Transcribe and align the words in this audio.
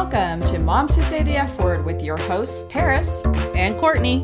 Welcome 0.00 0.42
to 0.52 0.60
Moms 0.60 0.94
Who 0.94 1.02
Say 1.02 1.24
the 1.24 1.34
F 1.34 1.58
Word 1.58 1.84
with 1.84 2.02
your 2.02 2.16
hosts, 2.18 2.64
Paris, 2.70 3.24
and 3.56 3.76
Courtney, 3.80 4.20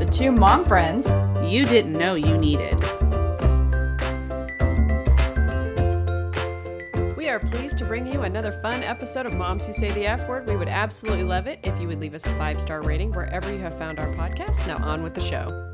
the 0.00 0.08
two 0.10 0.32
mom 0.32 0.64
friends 0.64 1.12
you 1.48 1.64
didn't 1.64 1.92
know 1.92 2.16
you 2.16 2.36
needed. 2.36 2.74
We 7.16 7.28
are 7.28 7.38
pleased 7.38 7.78
to 7.78 7.84
bring 7.84 8.12
you 8.12 8.22
another 8.22 8.50
fun 8.62 8.82
episode 8.82 9.26
of 9.26 9.34
Moms 9.34 9.64
Who 9.64 9.72
Say 9.72 9.92
the 9.92 10.06
F 10.06 10.28
Word. 10.28 10.48
We 10.48 10.56
would 10.56 10.66
absolutely 10.66 11.22
love 11.22 11.46
it 11.46 11.60
if 11.62 11.80
you 11.80 11.86
would 11.86 12.00
leave 12.00 12.14
us 12.14 12.26
a 12.26 12.34
five 12.36 12.60
star 12.60 12.82
rating 12.82 13.12
wherever 13.12 13.52
you 13.52 13.60
have 13.60 13.78
found 13.78 14.00
our 14.00 14.08
podcast. 14.16 14.66
Now, 14.66 14.78
on 14.78 15.04
with 15.04 15.14
the 15.14 15.20
show. 15.20 15.70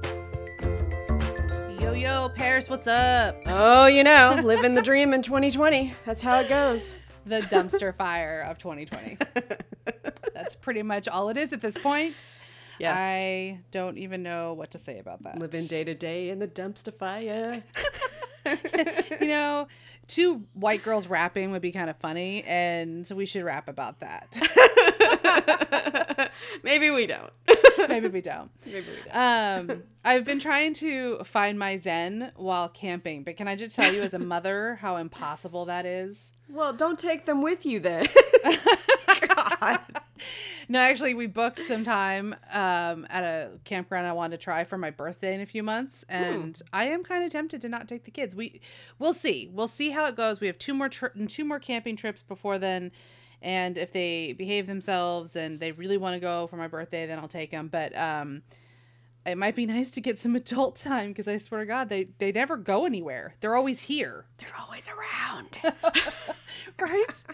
Yo, 1.80 1.94
yo, 1.94 2.28
Paris, 2.28 2.68
what's 2.68 2.86
up? 2.86 3.40
Oh, 3.46 3.86
you 3.86 4.04
know, 4.04 4.38
living 4.44 4.74
the 4.74 4.82
dream 4.82 5.14
in 5.14 5.22
2020. 5.22 5.94
That's 6.04 6.20
how 6.20 6.40
it 6.40 6.50
goes. 6.50 6.94
The 7.30 7.42
dumpster 7.42 7.94
fire 7.94 8.40
of 8.40 8.58
2020. 8.58 9.16
That's 10.34 10.56
pretty 10.56 10.82
much 10.82 11.06
all 11.06 11.28
it 11.28 11.36
is 11.36 11.52
at 11.52 11.60
this 11.60 11.78
point. 11.78 12.36
Yes. 12.80 12.96
I 12.98 13.60
don't 13.70 13.98
even 13.98 14.24
know 14.24 14.54
what 14.54 14.72
to 14.72 14.78
say 14.78 14.98
about 14.98 15.22
that. 15.22 15.38
Living 15.38 15.66
day 15.66 15.84
to 15.84 15.94
day 15.94 16.30
in 16.30 16.40
the 16.40 16.48
dumpster 16.48 16.92
fire. 16.92 17.62
you 19.20 19.28
know, 19.28 19.68
two 20.08 20.42
white 20.54 20.82
girls 20.82 21.06
rapping 21.06 21.52
would 21.52 21.62
be 21.62 21.70
kind 21.70 21.88
of 21.88 21.96
funny, 21.98 22.42
and 22.44 23.08
we 23.14 23.26
should 23.26 23.44
rap 23.44 23.68
about 23.68 24.00
that. 24.00 24.34
Maybe 26.64 26.90
we 26.90 27.06
don't. 27.06 27.32
Maybe 27.88 28.08
we 28.08 28.20
don't. 28.22 28.50
Maybe 28.66 28.80
we 28.80 29.12
don't. 29.12 29.70
Um, 29.70 29.82
I've 30.04 30.24
been 30.24 30.40
trying 30.40 30.74
to 30.74 31.22
find 31.22 31.58
my 31.60 31.78
zen 31.78 32.32
while 32.34 32.68
camping, 32.68 33.22
but 33.22 33.36
can 33.36 33.46
I 33.46 33.54
just 33.54 33.76
tell 33.76 33.92
you, 33.92 34.02
as 34.02 34.14
a 34.14 34.18
mother, 34.18 34.78
how 34.80 34.96
impossible 34.96 35.66
that 35.66 35.86
is? 35.86 36.32
Well, 36.52 36.72
don't 36.72 36.98
take 36.98 37.26
them 37.26 37.42
with 37.42 37.64
you 37.64 37.80
then. 37.80 38.06
God. 39.28 39.80
No, 40.68 40.78
actually, 40.78 41.14
we 41.14 41.26
booked 41.26 41.58
some 41.66 41.82
time 41.82 42.36
um, 42.52 43.04
at 43.10 43.24
a 43.24 43.50
campground 43.64 44.06
I 44.06 44.12
wanted 44.12 44.38
to 44.38 44.44
try 44.44 44.62
for 44.62 44.78
my 44.78 44.90
birthday 44.90 45.34
in 45.34 45.40
a 45.40 45.46
few 45.46 45.64
months, 45.64 46.04
and 46.08 46.56
hmm. 46.56 46.62
I 46.72 46.84
am 46.84 47.02
kind 47.02 47.24
of 47.24 47.32
tempted 47.32 47.60
to 47.62 47.68
not 47.68 47.88
take 47.88 48.04
the 48.04 48.12
kids. 48.12 48.36
We, 48.36 48.60
we'll 48.96 49.12
see. 49.12 49.50
We'll 49.52 49.66
see 49.66 49.90
how 49.90 50.06
it 50.06 50.14
goes. 50.14 50.40
We 50.40 50.46
have 50.46 50.58
two 50.58 50.72
more 50.72 50.88
tri- 50.88 51.08
two 51.26 51.44
more 51.44 51.58
camping 51.58 51.96
trips 51.96 52.22
before 52.22 52.56
then, 52.56 52.92
and 53.42 53.76
if 53.76 53.92
they 53.92 54.32
behave 54.32 54.68
themselves 54.68 55.34
and 55.34 55.58
they 55.58 55.72
really 55.72 55.96
want 55.96 56.14
to 56.14 56.20
go 56.20 56.46
for 56.46 56.56
my 56.56 56.68
birthday, 56.68 57.04
then 57.04 57.18
I'll 57.18 57.26
take 57.26 57.50
them. 57.50 57.66
But 57.66 57.96
um, 57.98 58.42
it 59.30 59.38
might 59.38 59.54
be 59.56 59.66
nice 59.66 59.90
to 59.92 60.00
get 60.00 60.18
some 60.18 60.36
adult 60.36 60.76
time 60.76 61.08
because 61.08 61.28
I 61.28 61.38
swear 61.38 61.60
to 61.60 61.66
God, 61.66 61.88
they 61.88 62.08
they 62.18 62.32
never 62.32 62.56
go 62.56 62.86
anywhere. 62.86 63.36
They're 63.40 63.56
always 63.56 63.82
here. 63.82 64.24
They're 64.38 64.48
always 64.60 64.88
around, 64.88 65.58
right? 66.78 67.24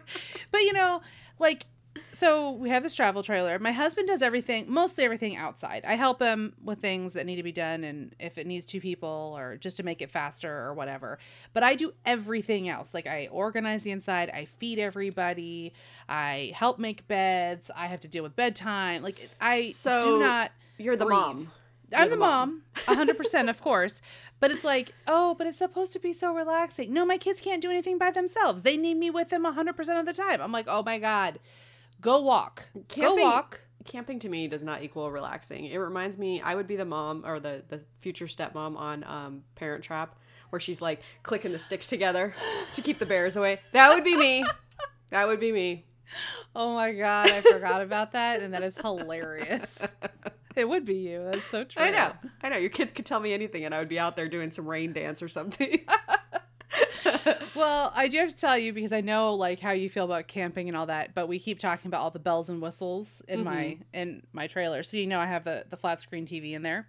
But 0.50 0.60
you 0.62 0.72
know, 0.72 1.02
like 1.38 1.66
so 2.12 2.52
we 2.52 2.70
have 2.70 2.82
this 2.82 2.94
travel 2.94 3.22
trailer. 3.22 3.58
My 3.58 3.72
husband 3.72 4.08
does 4.08 4.22
everything, 4.22 4.66
mostly 4.68 5.04
everything 5.04 5.36
outside. 5.36 5.84
I 5.86 5.94
help 5.94 6.20
him 6.20 6.54
with 6.62 6.78
things 6.78 7.12
that 7.14 7.26
need 7.26 7.36
to 7.36 7.42
be 7.42 7.52
done 7.52 7.84
and 7.84 8.14
if 8.18 8.38
it 8.38 8.46
needs 8.46 8.66
two 8.66 8.80
people 8.80 9.34
or 9.36 9.56
just 9.56 9.76
to 9.78 9.82
make 9.82 10.02
it 10.02 10.10
faster 10.10 10.50
or 10.50 10.74
whatever. 10.74 11.18
But 11.52 11.62
I 11.62 11.74
do 11.74 11.92
everything 12.04 12.68
else. 12.68 12.94
Like 12.94 13.06
I 13.06 13.28
organize 13.30 13.82
the 13.82 13.90
inside, 13.90 14.30
I 14.30 14.46
feed 14.46 14.78
everybody, 14.78 15.72
I 16.08 16.52
help 16.54 16.78
make 16.78 17.06
beds, 17.08 17.70
I 17.74 17.86
have 17.86 18.00
to 18.00 18.08
deal 18.08 18.22
with 18.22 18.36
bedtime. 18.36 19.02
Like 19.02 19.28
I 19.40 19.62
so 19.62 20.00
do 20.00 20.18
not 20.18 20.52
You're 20.78 20.96
the 20.96 21.06
breathe. 21.06 21.18
mom. 21.18 21.52
You're 21.90 22.00
I'm 22.00 22.10
the, 22.10 22.16
the 22.16 22.20
mom, 22.20 22.62
hundred 22.86 23.16
percent, 23.16 23.48
of 23.48 23.60
course. 23.60 24.00
But 24.40 24.50
it's 24.50 24.64
like, 24.64 24.92
oh, 25.06 25.34
but 25.34 25.46
it's 25.46 25.58
supposed 25.58 25.92
to 25.94 25.98
be 25.98 26.12
so 26.12 26.34
relaxing. 26.34 26.92
No, 26.92 27.06
my 27.06 27.16
kids 27.16 27.40
can't 27.40 27.62
do 27.62 27.70
anything 27.70 27.96
by 27.96 28.10
themselves. 28.10 28.62
They 28.62 28.76
need 28.76 28.96
me 28.96 29.10
with 29.10 29.28
them 29.28 29.44
hundred 29.44 29.76
percent 29.76 29.98
of 29.98 30.06
the 30.06 30.12
time. 30.12 30.40
I'm 30.40 30.52
like, 30.52 30.66
oh 30.68 30.82
my 30.82 30.98
god, 30.98 31.38
Go 32.00 32.20
walk. 32.20 32.68
Camping, 32.88 33.16
Go 33.16 33.22
walk. 33.22 33.60
Camping 33.84 34.18
to 34.20 34.28
me 34.28 34.48
does 34.48 34.62
not 34.62 34.82
equal 34.82 35.10
relaxing. 35.10 35.64
It 35.66 35.76
reminds 35.78 36.18
me 36.18 36.40
I 36.40 36.54
would 36.54 36.66
be 36.66 36.76
the 36.76 36.84
mom 36.84 37.24
or 37.24 37.40
the 37.40 37.62
the 37.68 37.80
future 37.98 38.26
stepmom 38.26 38.76
on 38.76 39.04
um, 39.04 39.42
Parent 39.54 39.84
Trap 39.84 40.16
where 40.50 40.60
she's 40.60 40.80
like 40.80 41.02
clicking 41.22 41.52
the 41.52 41.58
sticks 41.58 41.86
together 41.86 42.34
to 42.74 42.82
keep 42.82 42.98
the 42.98 43.06
bears 43.06 43.36
away. 43.36 43.58
That 43.72 43.92
would 43.92 44.04
be 44.04 44.16
me. 44.16 44.44
That 45.10 45.26
would 45.26 45.40
be 45.40 45.52
me. 45.52 45.84
Oh 46.54 46.72
my 46.72 46.92
god, 46.92 47.28
I 47.32 47.40
forgot 47.40 47.82
about 47.82 48.12
that 48.12 48.40
and 48.40 48.54
that 48.54 48.62
is 48.62 48.76
hilarious. 48.76 49.76
It 50.66 50.68
would 50.68 50.86
be 50.86 50.94
you. 50.94 51.28
That's 51.30 51.44
so 51.44 51.64
true. 51.64 51.82
I 51.82 51.90
know. 51.90 52.12
I 52.42 52.48
know. 52.48 52.56
Your 52.56 52.70
kids 52.70 52.90
could 52.90 53.04
tell 53.04 53.20
me 53.20 53.34
anything 53.34 53.66
and 53.66 53.74
I 53.74 53.78
would 53.78 53.90
be 53.90 53.98
out 53.98 54.16
there 54.16 54.26
doing 54.26 54.50
some 54.50 54.66
rain 54.66 54.94
dance 54.94 55.22
or 55.22 55.28
something. 55.28 55.80
well, 57.54 57.92
I 57.94 58.08
do 58.08 58.18
have 58.18 58.30
to 58.30 58.36
tell 58.36 58.56
you 58.56 58.72
because 58.72 58.92
I 58.92 59.02
know 59.02 59.34
like 59.34 59.60
how 59.60 59.72
you 59.72 59.90
feel 59.90 60.06
about 60.06 60.28
camping 60.28 60.68
and 60.68 60.76
all 60.76 60.86
that, 60.86 61.14
but 61.14 61.28
we 61.28 61.38
keep 61.38 61.58
talking 61.58 61.88
about 61.88 62.00
all 62.00 62.10
the 62.10 62.18
bells 62.18 62.48
and 62.48 62.62
whistles 62.62 63.22
in 63.28 63.40
mm-hmm. 63.40 63.44
my 63.44 63.78
in 63.92 64.22
my 64.32 64.46
trailer. 64.46 64.82
So 64.82 64.96
you 64.96 65.06
know 65.06 65.20
I 65.20 65.26
have 65.26 65.44
the 65.44 65.66
the 65.68 65.76
flat 65.76 66.00
screen 66.00 66.26
TV 66.26 66.52
in 66.52 66.62
there. 66.62 66.88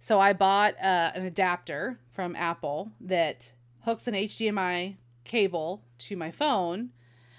So 0.00 0.20
I 0.20 0.32
bought 0.32 0.74
uh, 0.78 1.10
an 1.14 1.24
adapter 1.24 1.98
from 2.12 2.36
Apple 2.36 2.92
that 3.00 3.52
hooks 3.84 4.06
an 4.06 4.14
HDMI 4.14 4.96
cable 5.24 5.82
to 5.98 6.16
my 6.16 6.30
phone 6.30 6.90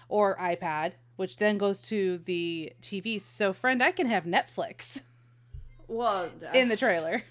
or 0.10 0.38
iPad, 0.38 0.94
which 1.16 1.38
then 1.38 1.58
goes 1.58 1.82
to 1.84 2.18
the 2.20 2.74
TV. 2.82 3.20
So 3.22 3.54
friend, 3.54 3.82
I 3.82 3.92
can 3.92 4.08
have 4.08 4.26
Netflix. 4.26 5.02
Well, 5.90 6.30
in 6.54 6.70
the 6.70 6.78
trailer. 6.78 7.24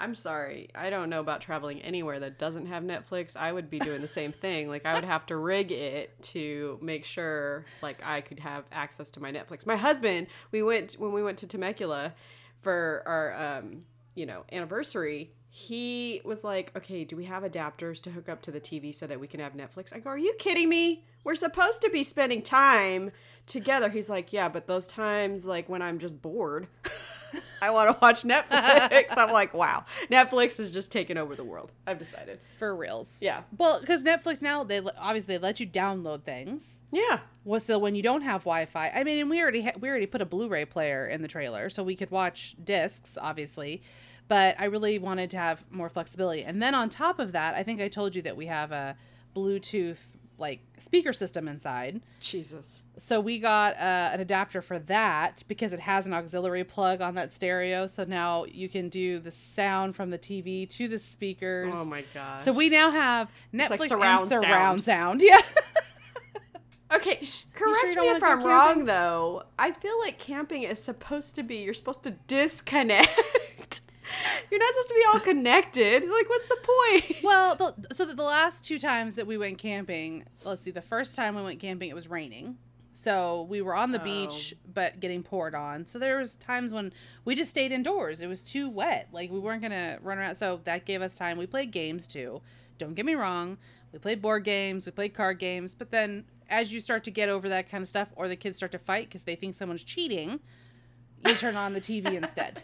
I'm 0.00 0.14
sorry. 0.14 0.70
I 0.76 0.90
don't 0.90 1.10
know 1.10 1.18
about 1.18 1.40
traveling 1.40 1.82
anywhere 1.82 2.20
that 2.20 2.38
doesn't 2.38 2.66
have 2.66 2.84
Netflix. 2.84 3.36
I 3.36 3.52
would 3.52 3.68
be 3.68 3.80
doing 3.80 4.00
the 4.00 4.08
same 4.08 4.30
thing. 4.30 4.68
Like 4.68 4.86
I 4.86 4.94
would 4.94 5.04
have 5.04 5.26
to 5.26 5.36
rig 5.36 5.72
it 5.72 6.22
to 6.22 6.78
make 6.80 7.04
sure 7.04 7.64
like 7.82 7.98
I 8.04 8.20
could 8.20 8.38
have 8.38 8.64
access 8.70 9.10
to 9.10 9.20
my 9.20 9.32
Netflix. 9.32 9.66
My 9.66 9.76
husband, 9.76 10.28
we 10.52 10.62
went 10.62 10.94
when 10.94 11.12
we 11.12 11.22
went 11.22 11.38
to 11.38 11.48
Temecula 11.48 12.14
for 12.60 13.02
our 13.06 13.58
um, 13.58 13.84
you 14.14 14.24
know, 14.24 14.44
anniversary. 14.52 15.32
He 15.50 16.20
was 16.24 16.44
like, 16.44 16.70
"Okay, 16.76 17.04
do 17.04 17.16
we 17.16 17.24
have 17.24 17.42
adapters 17.42 18.00
to 18.02 18.10
hook 18.10 18.28
up 18.28 18.42
to 18.42 18.52
the 18.52 18.60
TV 18.60 18.94
so 18.94 19.06
that 19.06 19.18
we 19.18 19.26
can 19.26 19.40
have 19.40 19.54
Netflix?" 19.54 19.92
I 19.92 19.98
go, 19.98 20.10
"Are 20.10 20.18
you 20.18 20.34
kidding 20.38 20.68
me? 20.68 21.06
We're 21.24 21.34
supposed 21.34 21.82
to 21.82 21.90
be 21.90 22.04
spending 22.04 22.42
time 22.42 23.10
together." 23.46 23.88
He's 23.88 24.08
like, 24.10 24.32
"Yeah, 24.32 24.48
but 24.48 24.68
those 24.68 24.86
times 24.86 25.44
like 25.44 25.68
when 25.68 25.82
I'm 25.82 25.98
just 25.98 26.22
bored." 26.22 26.68
I 27.62 27.70
want 27.70 27.90
to 27.90 27.98
watch 28.00 28.22
Netflix. 28.22 29.06
I'm 29.16 29.32
like, 29.32 29.54
wow, 29.54 29.84
Netflix 30.10 30.58
is 30.60 30.70
just 30.70 30.92
taking 30.92 31.16
over 31.16 31.34
the 31.34 31.44
world. 31.44 31.72
I've 31.86 31.98
decided 31.98 32.40
for 32.58 32.74
reals. 32.74 33.16
Yeah. 33.20 33.42
Well, 33.56 33.80
because 33.80 34.04
Netflix 34.04 34.42
now 34.42 34.64
they 34.64 34.80
obviously 34.98 35.34
they 35.34 35.38
let 35.38 35.60
you 35.60 35.66
download 35.66 36.22
things. 36.22 36.82
Yeah. 36.92 37.20
Well, 37.44 37.60
so 37.60 37.78
when 37.78 37.94
you 37.94 38.02
don't 38.02 38.22
have 38.22 38.42
Wi-Fi, 38.42 38.90
I 38.90 39.04
mean, 39.04 39.20
and 39.20 39.30
we 39.30 39.40
already 39.40 39.62
ha- 39.62 39.78
we 39.78 39.88
already 39.88 40.06
put 40.06 40.22
a 40.22 40.26
Blu-ray 40.26 40.66
player 40.66 41.06
in 41.06 41.22
the 41.22 41.28
trailer, 41.28 41.70
so 41.70 41.82
we 41.82 41.96
could 41.96 42.10
watch 42.10 42.56
discs, 42.62 43.18
obviously. 43.20 43.82
But 44.28 44.56
I 44.58 44.66
really 44.66 44.98
wanted 44.98 45.30
to 45.30 45.38
have 45.38 45.64
more 45.70 45.88
flexibility, 45.88 46.44
and 46.44 46.62
then 46.62 46.74
on 46.74 46.90
top 46.90 47.18
of 47.18 47.32
that, 47.32 47.54
I 47.54 47.62
think 47.62 47.80
I 47.80 47.88
told 47.88 48.14
you 48.14 48.22
that 48.22 48.36
we 48.36 48.46
have 48.46 48.72
a 48.72 48.96
Bluetooth 49.34 50.00
like 50.38 50.60
speaker 50.78 51.12
system 51.12 51.48
inside. 51.48 52.00
Jesus. 52.20 52.84
So 52.96 53.20
we 53.20 53.38
got 53.38 53.74
uh, 53.74 54.10
an 54.12 54.20
adapter 54.20 54.62
for 54.62 54.78
that 54.80 55.42
because 55.48 55.72
it 55.72 55.80
has 55.80 56.06
an 56.06 56.14
auxiliary 56.14 56.64
plug 56.64 57.00
on 57.00 57.14
that 57.16 57.32
stereo. 57.32 57.86
So 57.86 58.04
now 58.04 58.44
you 58.44 58.68
can 58.68 58.88
do 58.88 59.18
the 59.18 59.30
sound 59.30 59.96
from 59.96 60.10
the 60.10 60.18
TV 60.18 60.68
to 60.70 60.88
the 60.88 60.98
speakers. 60.98 61.74
Oh 61.76 61.84
my 61.84 62.04
god. 62.14 62.40
So 62.40 62.52
we 62.52 62.68
now 62.68 62.90
have 62.90 63.30
Netflix 63.52 63.80
like 63.80 63.88
surround 63.88 64.32
and 64.32 64.42
surround 64.42 64.84
sound. 64.84 65.20
sound. 65.20 65.22
Yeah. 65.28 66.96
okay, 66.96 67.16
correct 67.54 67.92
sure 67.92 68.02
me 68.02 68.08
if 68.08 68.22
I'm 68.22 68.42
wrong 68.42 68.84
though. 68.84 69.42
I 69.58 69.72
feel 69.72 69.98
like 70.00 70.18
camping 70.18 70.62
is 70.62 70.82
supposed 70.82 71.34
to 71.36 71.42
be 71.42 71.56
you're 71.56 71.74
supposed 71.74 72.04
to 72.04 72.12
disconnect. 72.26 73.10
You're 74.50 74.60
not 74.60 74.74
supposed 74.74 74.88
to 74.88 74.94
be 74.94 75.04
all 75.12 75.20
connected. 75.20 76.02
Like, 76.02 76.28
what's 76.28 76.48
the 76.48 76.56
point? 76.56 77.24
Well, 77.24 77.54
the, 77.78 77.94
so 77.94 78.04
the 78.06 78.22
last 78.22 78.64
two 78.64 78.78
times 78.78 79.16
that 79.16 79.26
we 79.26 79.36
went 79.36 79.58
camping, 79.58 80.24
let's 80.44 80.62
see, 80.62 80.70
the 80.70 80.80
first 80.80 81.16
time 81.16 81.34
we 81.34 81.42
went 81.42 81.60
camping, 81.60 81.90
it 81.90 81.94
was 81.94 82.08
raining. 82.08 82.56
So 82.92 83.42
we 83.42 83.62
were 83.62 83.76
on 83.76 83.92
the 83.92 84.00
oh. 84.00 84.04
beach, 84.04 84.54
but 84.74 84.98
getting 84.98 85.22
poured 85.22 85.54
on. 85.54 85.86
So 85.86 85.98
there 85.98 86.18
was 86.18 86.34
times 86.36 86.72
when 86.72 86.92
we 87.24 87.34
just 87.34 87.50
stayed 87.50 87.70
indoors. 87.70 88.20
It 88.20 88.26
was 88.26 88.42
too 88.42 88.68
wet. 88.68 89.08
Like 89.12 89.30
we 89.30 89.38
weren't 89.38 89.62
gonna 89.62 89.98
run 90.02 90.18
around. 90.18 90.34
So 90.34 90.60
that 90.64 90.84
gave 90.84 91.00
us 91.00 91.16
time. 91.16 91.38
We 91.38 91.46
played 91.46 91.70
games 91.70 92.08
too. 92.08 92.40
Don't 92.76 92.94
get 92.94 93.06
me 93.06 93.14
wrong. 93.14 93.58
We 93.92 93.98
played 94.00 94.20
board 94.20 94.44
games. 94.44 94.84
We 94.84 94.92
played 94.92 95.14
card 95.14 95.38
games. 95.38 95.74
But 95.74 95.92
then 95.92 96.24
as 96.48 96.72
you 96.72 96.80
start 96.80 97.04
to 97.04 97.10
get 97.10 97.28
over 97.28 97.48
that 97.48 97.70
kind 97.70 97.82
of 97.82 97.88
stuff, 97.88 98.08
or 98.16 98.26
the 98.26 98.36
kids 98.36 98.56
start 98.56 98.72
to 98.72 98.78
fight 98.78 99.08
because 99.08 99.22
they 99.22 99.36
think 99.36 99.54
someone's 99.54 99.84
cheating, 99.84 100.40
you 101.26 101.34
turn 101.34 101.56
on 101.56 101.74
the 101.74 101.80
TV 101.80 102.12
instead. 102.22 102.62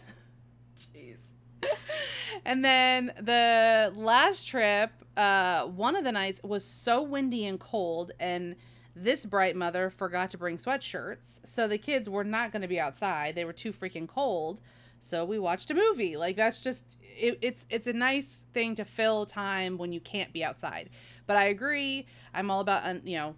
and 2.45 2.63
then 2.63 3.11
the 3.19 3.91
last 3.95 4.47
trip, 4.47 4.91
uh, 5.17 5.63
one 5.65 5.95
of 5.95 6.03
the 6.03 6.11
nights 6.11 6.41
was 6.43 6.63
so 6.63 7.01
windy 7.01 7.45
and 7.45 7.59
cold, 7.59 8.11
and 8.19 8.55
this 8.95 9.25
bright 9.25 9.55
mother 9.55 9.89
forgot 9.89 10.29
to 10.31 10.37
bring 10.37 10.57
sweatshirts, 10.57 11.41
so 11.43 11.67
the 11.67 11.77
kids 11.77 12.09
were 12.09 12.23
not 12.23 12.51
going 12.51 12.61
to 12.61 12.67
be 12.67 12.79
outside. 12.79 13.35
They 13.35 13.45
were 13.45 13.53
too 13.53 13.73
freaking 13.73 14.07
cold, 14.07 14.61
so 14.99 15.25
we 15.25 15.37
watched 15.37 15.69
a 15.69 15.73
movie. 15.73 16.15
Like 16.17 16.35
that's 16.35 16.61
just 16.61 16.97
it, 17.01 17.37
it's 17.41 17.65
it's 17.69 17.87
a 17.87 17.93
nice 17.93 18.43
thing 18.53 18.75
to 18.75 18.85
fill 18.85 19.25
time 19.25 19.77
when 19.77 19.91
you 19.91 19.99
can't 19.99 20.31
be 20.31 20.43
outside. 20.43 20.89
But 21.27 21.37
I 21.37 21.45
agree. 21.45 22.05
I'm 22.33 22.49
all 22.49 22.61
about 22.61 23.05
you 23.05 23.17
know, 23.17 23.35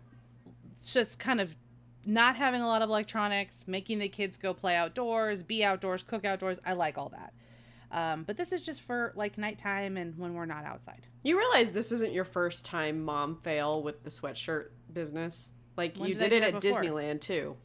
just 0.85 1.19
kind 1.19 1.41
of 1.41 1.55
not 2.05 2.35
having 2.35 2.61
a 2.61 2.67
lot 2.67 2.81
of 2.81 2.89
electronics, 2.89 3.65
making 3.67 3.99
the 3.99 4.07
kids 4.07 4.37
go 4.37 4.53
play 4.53 4.75
outdoors, 4.75 5.43
be 5.43 5.63
outdoors, 5.63 6.03
cook 6.03 6.23
outdoors. 6.23 6.59
I 6.65 6.73
like 6.73 6.97
all 6.97 7.09
that. 7.09 7.33
Um, 7.91 8.23
but 8.23 8.37
this 8.37 8.51
is 8.51 8.63
just 8.63 8.81
for 8.81 9.13
like 9.15 9.37
nighttime 9.37 9.97
and 9.97 10.17
when 10.17 10.33
we're 10.33 10.45
not 10.45 10.65
outside. 10.65 11.07
You 11.23 11.37
realize 11.37 11.71
this 11.71 11.91
isn't 11.91 12.11
your 12.11 12.25
first 12.25 12.65
time 12.65 13.01
mom 13.03 13.37
fail 13.37 13.81
with 13.81 14.03
the 14.03 14.09
sweatshirt 14.09 14.69
business? 14.91 15.51
Like 15.77 15.95
When 15.95 16.09
you 16.09 16.15
did 16.15 16.29
did, 16.31 16.43
it 16.43 16.53
at 16.55 16.61
before? 16.61 16.81
Disneyland 16.81 17.21
too. 17.21 17.55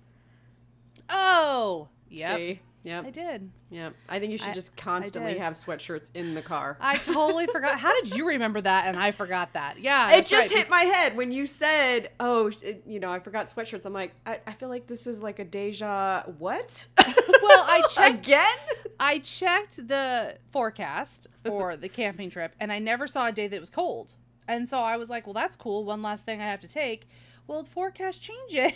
Oh, 1.08 1.88
yep. 2.08 2.58
Yep. 2.84 3.06
I 3.06 3.10
did. 3.10 3.50
Yeah. 3.70 3.90
I 4.08 4.18
think 4.18 4.32
you 4.32 4.38
should 4.38 4.48
I- 4.48 4.54
just 4.54 4.76
constantly 4.76 5.38
have 5.38 5.52
sweatshirts 5.52 6.10
in 6.14 6.34
the 6.34 6.42
car. 6.42 6.76
I 6.80 6.96
totally 6.98 7.46
forgot. 7.46 7.78
How 7.78 7.92
did 8.02 8.14
you 8.14 8.28
remember 8.28 8.60
that 8.60 8.86
and 8.86 8.98
I 8.98 9.12
forgot 9.12 9.52
that? 9.52 9.78
Yeah. 9.78 10.12
it 10.16 10.26
just 10.26 10.50
right. 10.50 10.58
hit 10.58 10.70
my 10.70 10.82
head 10.82 11.16
when 11.16 11.30
you 11.30 11.46
said, 11.46 12.10
"Oh, 12.18 12.50
it, 12.60 12.82
you 12.86 12.98
know, 12.98 13.12
I 13.12 13.20
forgot 13.20 13.46
sweatshirts." 13.46 13.86
I'm 13.86 13.92
like, 13.92 14.14
I, 14.26 14.40
I 14.46 14.52
feel 14.52 14.68
like 14.68 14.86
this 14.88 15.06
is 15.06 15.22
like 15.22 15.38
a 15.38 15.44
deja 15.44 16.22
what? 16.38 16.86
Well, 17.42 17.64
I 17.66 17.82
checked 17.90 18.26
again. 18.26 18.56
I 19.00 19.18
checked 19.18 19.88
the 19.88 20.36
forecast 20.52 21.26
for 21.44 21.76
the 21.76 21.88
camping 21.88 22.30
trip 22.30 22.54
and 22.60 22.70
I 22.72 22.78
never 22.78 23.06
saw 23.06 23.26
a 23.28 23.32
day 23.32 23.48
that 23.48 23.58
was 23.60 23.70
cold. 23.70 24.14
And 24.48 24.68
so 24.68 24.78
I 24.78 24.96
was 24.96 25.10
like, 25.10 25.26
well, 25.26 25.34
that's 25.34 25.56
cool. 25.56 25.84
One 25.84 26.02
last 26.02 26.24
thing 26.24 26.40
I 26.40 26.46
have 26.46 26.60
to 26.60 26.68
take. 26.68 27.08
Well, 27.46 27.64
forecast 27.64 28.22
changes. 28.22 28.72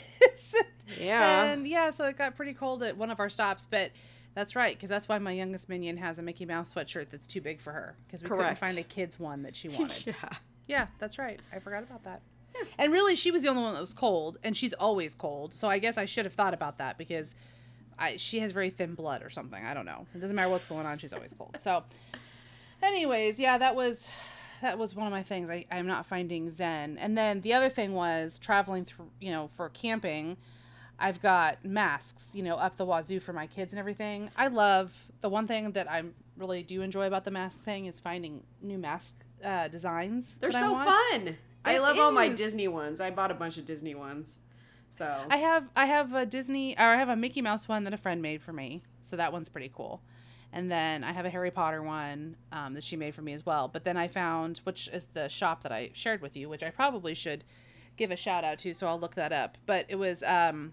Yeah. 1.00 1.44
And 1.44 1.66
yeah, 1.66 1.90
so 1.90 2.04
it 2.06 2.16
got 2.16 2.36
pretty 2.36 2.54
cold 2.54 2.82
at 2.82 2.96
one 2.96 3.10
of 3.10 3.18
our 3.18 3.28
stops. 3.28 3.66
But 3.68 3.90
that's 4.34 4.54
right, 4.54 4.76
because 4.76 4.88
that's 4.88 5.08
why 5.08 5.18
my 5.18 5.32
youngest 5.32 5.68
minion 5.68 5.96
has 5.96 6.18
a 6.18 6.22
Mickey 6.22 6.44
Mouse 6.44 6.72
sweatshirt 6.72 7.10
that's 7.10 7.26
too 7.26 7.40
big 7.40 7.60
for 7.60 7.72
her. 7.72 7.96
Because 8.06 8.22
we 8.22 8.28
Correct. 8.28 8.60
couldn't 8.60 8.68
find 8.68 8.78
a 8.78 8.82
kid's 8.82 9.18
one 9.18 9.42
that 9.42 9.56
she 9.56 9.68
wanted. 9.70 10.06
yeah. 10.06 10.28
Yeah, 10.68 10.86
that's 10.98 11.18
right. 11.18 11.40
I 11.52 11.58
forgot 11.58 11.82
about 11.82 12.04
that. 12.04 12.22
And 12.78 12.92
really, 12.92 13.14
she 13.16 13.30
was 13.30 13.42
the 13.42 13.48
only 13.48 13.62
one 13.62 13.74
that 13.74 13.80
was 13.80 13.92
cold, 13.92 14.38
and 14.42 14.56
she's 14.56 14.72
always 14.72 15.14
cold. 15.14 15.52
So 15.52 15.68
I 15.68 15.78
guess 15.78 15.98
I 15.98 16.04
should 16.06 16.24
have 16.24 16.34
thought 16.34 16.54
about 16.54 16.78
that 16.78 16.96
because 16.98 17.34
I 17.98 18.16
she 18.16 18.38
has 18.40 18.50
very 18.52 18.70
thin 18.70 18.94
blood 18.94 19.22
or 19.22 19.28
something. 19.30 19.62
I 19.64 19.74
don't 19.74 19.84
know. 19.86 20.06
It 20.14 20.20
doesn't 20.20 20.34
matter 20.34 20.50
what's 20.50 20.64
going 20.64 20.86
on. 20.86 20.98
She's 20.98 21.12
always 21.12 21.32
cold. 21.36 21.56
So, 21.58 21.84
anyways, 22.82 23.38
yeah, 23.38 23.58
that 23.58 23.74
was 23.76 24.08
that 24.62 24.78
was 24.78 24.94
one 24.94 25.06
of 25.06 25.12
my 25.12 25.22
things. 25.22 25.50
I 25.50 25.66
I'm 25.70 25.86
not 25.86 26.06
finding 26.06 26.50
zen. 26.50 26.98
And 26.98 27.16
then 27.16 27.40
the 27.40 27.54
other 27.54 27.68
thing 27.68 27.94
was 27.94 28.38
traveling 28.38 28.84
through. 28.84 29.10
You 29.20 29.30
know, 29.32 29.50
for 29.56 29.68
camping, 29.68 30.36
I've 30.98 31.20
got 31.20 31.64
masks. 31.64 32.28
You 32.32 32.42
know, 32.42 32.56
up 32.56 32.76
the 32.76 32.84
wazoo 32.86 33.20
for 33.20 33.32
my 33.32 33.46
kids 33.46 33.72
and 33.72 33.78
everything. 33.78 34.30
I 34.36 34.48
love 34.48 34.92
the 35.20 35.28
one 35.28 35.46
thing 35.46 35.72
that 35.72 35.90
I 35.90 36.04
really 36.36 36.62
do 36.62 36.82
enjoy 36.82 37.06
about 37.06 37.24
the 37.24 37.30
mask 37.30 37.64
thing 37.64 37.86
is 37.86 37.98
finding 37.98 38.42
new 38.60 38.78
mask 38.78 39.14
uh, 39.44 39.68
designs. 39.68 40.36
They're 40.38 40.50
I 40.50 40.60
so 40.60 40.72
want. 40.72 40.88
fun. 40.88 41.36
I 41.64 41.76
It 41.76 41.82
love 41.82 41.98
all 41.98 42.12
my. 42.12 42.28
Disney 42.28 42.68
ones. 42.68 43.00
I 43.00 43.10
bought 43.10 43.30
a 43.30 43.34
bunch 43.34 43.58
of 43.58 43.64
Disney 43.64 43.94
ones. 43.94 44.38
So 44.90 45.24
I 45.28 45.38
have 45.38 45.68
I 45.74 45.86
have 45.86 46.14
a 46.14 46.24
Disney 46.24 46.76
or 46.78 46.84
I 46.84 46.96
have 46.96 47.08
a 47.08 47.16
Mickey 47.16 47.42
Mouse 47.42 47.68
one 47.68 47.84
that 47.84 47.92
a 47.92 47.96
friend 47.98 48.22
made 48.22 48.40
for 48.40 48.52
me, 48.52 48.82
so 49.02 49.16
that 49.16 49.32
one's 49.32 49.48
pretty 49.48 49.70
cool. 49.74 50.00
And 50.52 50.70
then 50.70 51.04
I 51.04 51.12
have 51.12 51.26
a 51.26 51.30
Harry 51.30 51.50
Potter 51.50 51.82
one 51.82 52.36
um, 52.52 52.74
that 52.74 52.82
she 52.84 52.96
made 52.96 53.14
for 53.14 53.22
me 53.22 53.32
as 53.34 53.44
well. 53.44 53.68
But 53.68 53.84
then 53.84 53.96
I 53.96 54.08
found, 54.08 54.58
which 54.64 54.88
is 54.88 55.06
the 55.12 55.28
shop 55.28 55.62
that 55.64 55.72
I 55.72 55.90
shared 55.92 56.22
with 56.22 56.36
you, 56.36 56.48
which 56.48 56.62
I 56.62 56.70
probably 56.70 57.12
should 57.14 57.44
give 57.96 58.10
a 58.10 58.16
shout 58.16 58.42
out 58.44 58.58
to, 58.60 58.72
so 58.74 58.86
I'll 58.86 58.98
look 58.98 59.14
that 59.16 59.32
up. 59.32 59.58
But 59.66 59.84
it 59.88 59.96
was 59.96 60.22
um, 60.22 60.72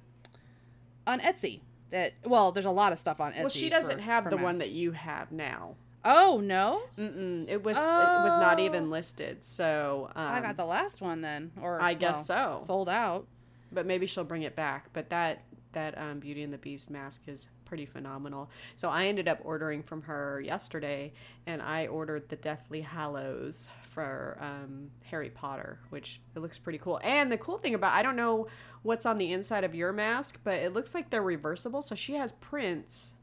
on 1.06 1.20
Etsy. 1.20 1.62
That 1.90 2.14
well, 2.26 2.52
there's 2.52 2.66
a 2.66 2.72
lot 2.72 2.92
of 2.92 2.98
stuff 3.00 3.20
on 3.22 3.34
Etsy. 3.34 3.40
well, 3.40 3.50
she 3.50 3.70
doesn't 3.70 3.98
for- 3.98 4.02
have 4.04 4.24
for 4.24 4.30
the 4.32 4.38
one 4.38 4.58
that 4.60 4.72
you 4.72 4.94
have 4.94 5.32
now. 5.32 5.76
Oh 6.06 6.42
no, 6.44 6.82
Mm-mm. 6.98 7.46
It 7.48 7.64
was 7.64 7.78
it 7.78 7.80
was 7.80 8.34
not 8.36 8.60
Oh. 8.60 8.64
even 8.64 8.90
listed. 8.90 9.46
So 9.46 10.10
um, 10.16 10.28
I 10.28 10.42
got 10.42 10.58
the 10.58 10.66
last 10.66 11.02
one 11.02 11.22
then, 11.22 11.52
or 11.62 11.82
I 11.82 11.94
guess 11.94 12.28
well, 12.30 12.56
so. 12.56 12.66
Sold 12.66 12.90
out. 12.90 13.28
but 13.72 13.86
maybe 13.86 14.06
she'll 14.08 14.24
bring 14.24 14.42
it 14.42 14.56
back. 14.56 14.88
But 14.94 15.10
that 15.12 15.44
that 15.74 15.98
um, 15.98 16.20
Beauty 16.20 16.42
and 16.44 16.52
the 16.54 16.58
Beast 16.58 16.90
mask 16.90 17.24
is 17.28 17.50
pretty 17.66 17.86
phenomenal. 17.86 18.50
So 18.76 18.90
I 18.90 19.06
ended 19.06 19.28
up 19.28 19.40
ordering 19.44 19.84
from 19.84 20.04
her 20.04 20.42
yesterday, 20.42 21.14
and 21.46 21.62
I 21.62 21.88
ordered 21.88 22.30
the 22.30 22.36
Deathly 22.36 22.82
Hallows 22.82 23.68
for 23.82 24.38
um, 24.40 24.90
Harry 25.06 25.30
Potter, 25.30 25.80
which 25.90 26.22
it 26.36 26.40
looks 26.40 26.58
pretty 26.58 26.80
cool. 26.80 27.00
And 27.04 27.32
the 27.32 27.38
cool 27.38 27.58
thing 27.58 27.74
about 27.76 27.94
I 27.94 28.02
don't 28.02 28.16
know 28.16 28.48
what's 28.82 29.06
on 29.06 29.18
the 29.18 29.32
inside 29.32 29.64
of 29.64 29.76
your 29.76 29.92
mask, 29.94 30.40
but 30.44 30.56
it 30.56 30.74
looks 30.74 30.94
like 30.96 31.10
they're 31.10 31.22
reversible. 31.22 31.82
So 31.82 31.94
she 31.96 32.14
has 32.16 32.32
prints 32.32 33.14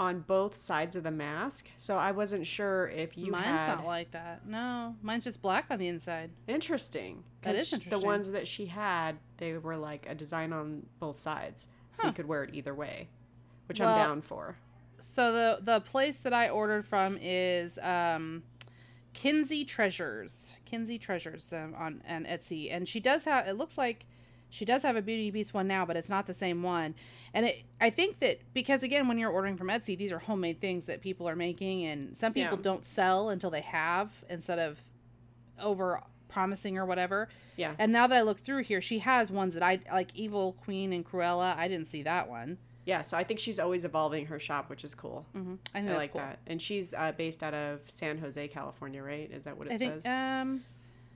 on 0.00 0.20
both 0.20 0.54
sides 0.54 0.94
of 0.94 1.02
the 1.02 1.10
mask. 1.10 1.68
So 1.76 1.96
I 1.98 2.12
wasn't 2.12 2.46
sure 2.46 2.86
if 2.88 3.18
you 3.18 3.32
Mine's 3.32 3.46
had 3.46 3.76
not 3.78 3.84
like 3.86 4.12
that. 4.12 4.46
No, 4.46 4.94
mine's 5.02 5.24
just 5.24 5.42
black 5.42 5.66
on 5.70 5.78
the 5.80 5.88
inside. 5.88 6.30
Interesting. 6.46 7.24
That 7.42 7.56
is 7.56 7.70
'Cause 7.70 7.80
The 7.80 7.98
ones 7.98 8.30
that 8.30 8.46
she 8.46 8.66
had, 8.66 9.18
they 9.38 9.56
were 9.58 9.76
like 9.76 10.06
a 10.08 10.14
design 10.14 10.52
on 10.52 10.86
both 11.00 11.18
sides, 11.18 11.66
so 11.92 12.02
Huh. 12.02 12.08
you 12.08 12.14
could 12.14 12.26
wear 12.26 12.44
it 12.44 12.50
either 12.54 12.74
way, 12.74 13.08
which 13.66 13.80
Well- 13.80 13.94
I'm 13.98 14.06
down 14.08 14.22
for. 14.22 14.56
So 15.00 15.32
the 15.32 15.62
the 15.62 15.80
place 15.80 16.18
that 16.20 16.32
I 16.32 16.48
ordered 16.48 16.84
from 16.84 17.18
is 17.20 17.78
um, 17.78 18.42
Kinsey 19.14 19.64
Treasures. 19.64 20.56
Kinsey 20.64 20.98
Treasures 20.98 21.52
um, 21.52 21.74
on 21.76 22.02
on 22.08 22.24
Etsy, 22.24 22.72
and 22.72 22.88
she 22.88 22.98
does 23.00 23.24
have. 23.24 23.46
It 23.46 23.54
looks 23.54 23.78
like 23.78 24.06
she 24.50 24.64
does 24.64 24.82
have 24.82 24.96
a 24.96 25.02
Beauty 25.02 25.26
and 25.28 25.32
Beast 25.34 25.52
one 25.54 25.68
now, 25.68 25.84
but 25.86 25.96
it's 25.96 26.08
not 26.08 26.26
the 26.26 26.34
same 26.34 26.62
one. 26.62 26.94
And 27.34 27.46
it, 27.46 27.62
I 27.80 27.90
think 27.90 28.18
that 28.20 28.40
because 28.54 28.82
again, 28.82 29.06
when 29.06 29.18
you're 29.18 29.30
ordering 29.30 29.56
from 29.56 29.68
Etsy, 29.68 29.96
these 29.96 30.10
are 30.10 30.18
homemade 30.18 30.60
things 30.60 30.86
that 30.86 31.00
people 31.00 31.28
are 31.28 31.36
making, 31.36 31.84
and 31.84 32.16
some 32.16 32.32
people 32.32 32.56
Yeah. 32.58 32.62
don't 32.62 32.84
sell 32.84 33.28
until 33.28 33.50
they 33.50 33.60
have 33.60 34.24
instead 34.28 34.58
of 34.58 34.80
over 35.60 36.02
promising 36.28 36.78
or 36.78 36.86
whatever. 36.86 37.28
Yeah. 37.56 37.74
And 37.78 37.92
now 37.92 38.06
that 38.06 38.16
I 38.16 38.22
look 38.22 38.40
through 38.40 38.62
here, 38.62 38.80
she 38.80 39.00
has 39.00 39.30
ones 39.30 39.54
that 39.54 39.62
I 39.62 39.80
like. 39.92 40.08
Evil 40.14 40.52
Queen 40.64 40.92
and 40.92 41.04
Cruella. 41.04 41.56
I 41.56 41.68
didn't 41.68 41.86
see 41.86 42.02
that 42.02 42.28
one. 42.28 42.58
Yeah, 42.84 43.02
so 43.02 43.18
I 43.18 43.24
think 43.24 43.38
she's 43.38 43.58
always 43.58 43.84
evolving 43.84 44.26
her 44.26 44.38
shop, 44.38 44.70
which 44.70 44.82
is 44.82 44.94
cool. 44.94 45.26
hmm 45.34 45.56
I 45.74 45.80
I, 45.80 45.96
like 45.96 46.12
cool. 46.12 46.22
that. 46.22 46.38
And 46.46 46.60
she's 46.60 46.94
uh, 46.94 47.12
based 47.12 47.42
out 47.42 47.52
of 47.52 47.80
San 47.88 48.16
Jose, 48.18 48.48
California, 48.48 49.02
right? 49.02 49.30
Is 49.30 49.44
that 49.44 49.58
what 49.58 49.66
it 49.66 49.74
I 49.74 49.76
think 49.76 50.02
says? 50.02 50.06
um 50.06 50.64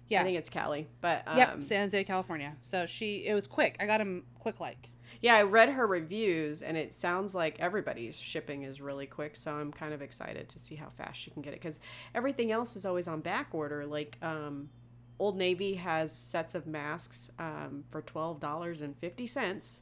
yeah. 0.09 0.21
I 0.21 0.25
think 0.25 0.37
it's 0.37 0.51
Cali. 0.51 0.89
But 1.01 1.23
um, 1.27 1.39
yep, 1.39 1.63
San 1.63 1.81
Jose, 1.83 2.05
California. 2.05 2.55
So 2.61 2.85
she 2.87 3.27
it 3.27 3.35
was 3.35 3.47
quick. 3.47 3.77
I 3.81 3.87
got 3.87 4.01
him 4.01 4.25
quick 4.39 4.61
like. 4.61 4.91
Yeah, 5.23 5.37
I 5.37 5.43
read 5.43 5.69
her 5.71 5.87
reviews, 5.87 6.63
and 6.63 6.77
it 6.77 6.93
sounds 6.93 7.35
like 7.35 7.59
everybody's 7.61 8.19
shipping 8.19 8.65
is 8.65 8.81
really 8.81 9.07
quick. 9.07 9.37
So 9.37 9.53
I'm 9.53 9.73
kind 9.73 9.95
of 9.95 10.03
excited 10.03 10.49
to 10.51 10.59
see 10.59 10.75
how 10.75 10.91
fast 10.91 11.21
she 11.21 11.31
can 11.31 11.43
get 11.43 11.55
it 11.55 11.61
because 11.61 11.81
everything 12.15 12.51
else 12.51 12.77
is 12.77 12.85
always 12.85 13.07
on 13.09 13.21
back 13.21 13.49
order. 13.53 13.87
Like 13.87 14.19
um, 14.21 14.69
Old 15.19 15.37
Navy 15.37 15.75
has 15.75 16.11
sets 16.13 16.55
of 16.55 16.67
masks 16.67 17.31
um, 17.39 17.85
for 17.91 18.03
twelve 18.03 18.41
dollars 18.41 18.81
and 18.81 18.97
fifty 18.97 19.27
cents 19.27 19.81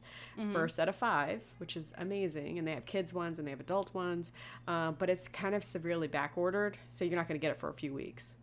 for 0.51 0.65
a 0.65 0.69
set 0.69 0.87
of 0.89 0.95
five, 0.95 1.41
which 1.57 1.75
is 1.77 1.93
amazing. 1.97 2.57
And 2.59 2.67
they 2.67 2.73
have 2.73 2.85
kids 2.85 3.13
ones 3.13 3.37
and 3.39 3.47
they 3.47 3.51
have 3.51 3.59
adult 3.59 3.93
ones, 3.93 4.31
uh, 4.67 4.91
but 4.91 5.09
it's 5.09 5.27
kind 5.27 5.55
of 5.55 5.63
severely 5.63 6.07
back 6.07 6.33
ordered, 6.35 6.77
so 6.89 7.05
you're 7.05 7.15
not 7.15 7.27
going 7.27 7.39
to 7.39 7.41
get 7.41 7.51
it 7.51 7.59
for 7.59 7.69
a 7.69 7.73
few 7.73 7.93
weeks. 7.93 8.35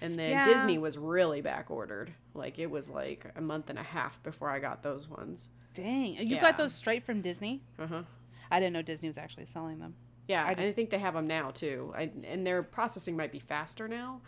And 0.00 0.18
then 0.18 0.30
Yeah. 0.30 0.44
Disney 0.44 0.78
was 0.78 0.96
really 0.96 1.40
back 1.40 1.70
ordered. 1.70 2.12
Like 2.34 2.58
it 2.58 2.70
was 2.70 2.88
like 2.88 3.26
a 3.36 3.40
month 3.40 3.68
and 3.68 3.78
a 3.78 3.82
half 3.82 4.22
before 4.22 4.48
I 4.48 4.58
got 4.58 4.82
those 4.82 5.08
ones. 5.08 5.48
Dang. 5.74 6.14
You 6.14 6.24
Yeah. 6.36 6.40
got 6.40 6.56
those 6.56 6.72
straight 6.74 7.04
from 7.04 7.20
Disney? 7.20 7.62
Uh 7.78 7.86
huh. 7.86 8.02
I 8.50 8.60
didn't 8.60 8.72
know 8.72 8.82
Disney 8.82 9.08
was 9.08 9.18
actually 9.18 9.46
selling 9.46 9.78
them. 9.80 9.94
Yeah, 10.28 10.44
I 10.44 10.50
I, 10.50 10.72
think 10.72 10.90
they 10.90 10.98
have 10.98 11.14
them 11.14 11.26
now 11.26 11.50
too, 11.50 11.92
I, 11.96 12.10
and 12.24 12.46
their 12.46 12.62
processing 12.62 13.16
might 13.16 13.32
be 13.32 13.38
faster 13.38 13.88
now, 13.88 14.20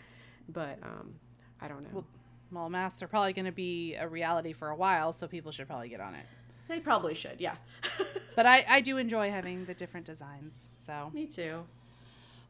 but 0.49 0.79
um, 0.83 1.15
I 1.63 1.69
don't 1.69 1.83
know. 1.93 2.05
Well, 2.53 2.69
masks 2.69 3.03
are 3.03 3.07
probably 3.07 3.33
going 3.33 3.47
to 3.47 3.53
be 3.53 3.95
a 3.95 4.09
reality 4.09 4.53
for 4.53 4.71
a 4.71 4.75
while, 4.75 5.13
so 5.13 5.29
people 5.29 5.53
should 5.53 5.67
probably 5.69 5.89
get 5.89 6.01
on 6.01 6.15
it. 6.15 6.27
they 6.69 6.81
probably 6.81 7.15
should. 7.15 7.37
Yeah, 7.41 7.57
But 8.37 8.47
I, 8.47 8.65
I 8.69 8.81
do 8.81 8.97
enjoy 8.97 9.31
having 9.31 9.67
the 9.67 9.75
different 9.75 10.07
designs. 10.07 10.55
So 10.85 11.11
me 11.15 11.27
too. 11.27 11.65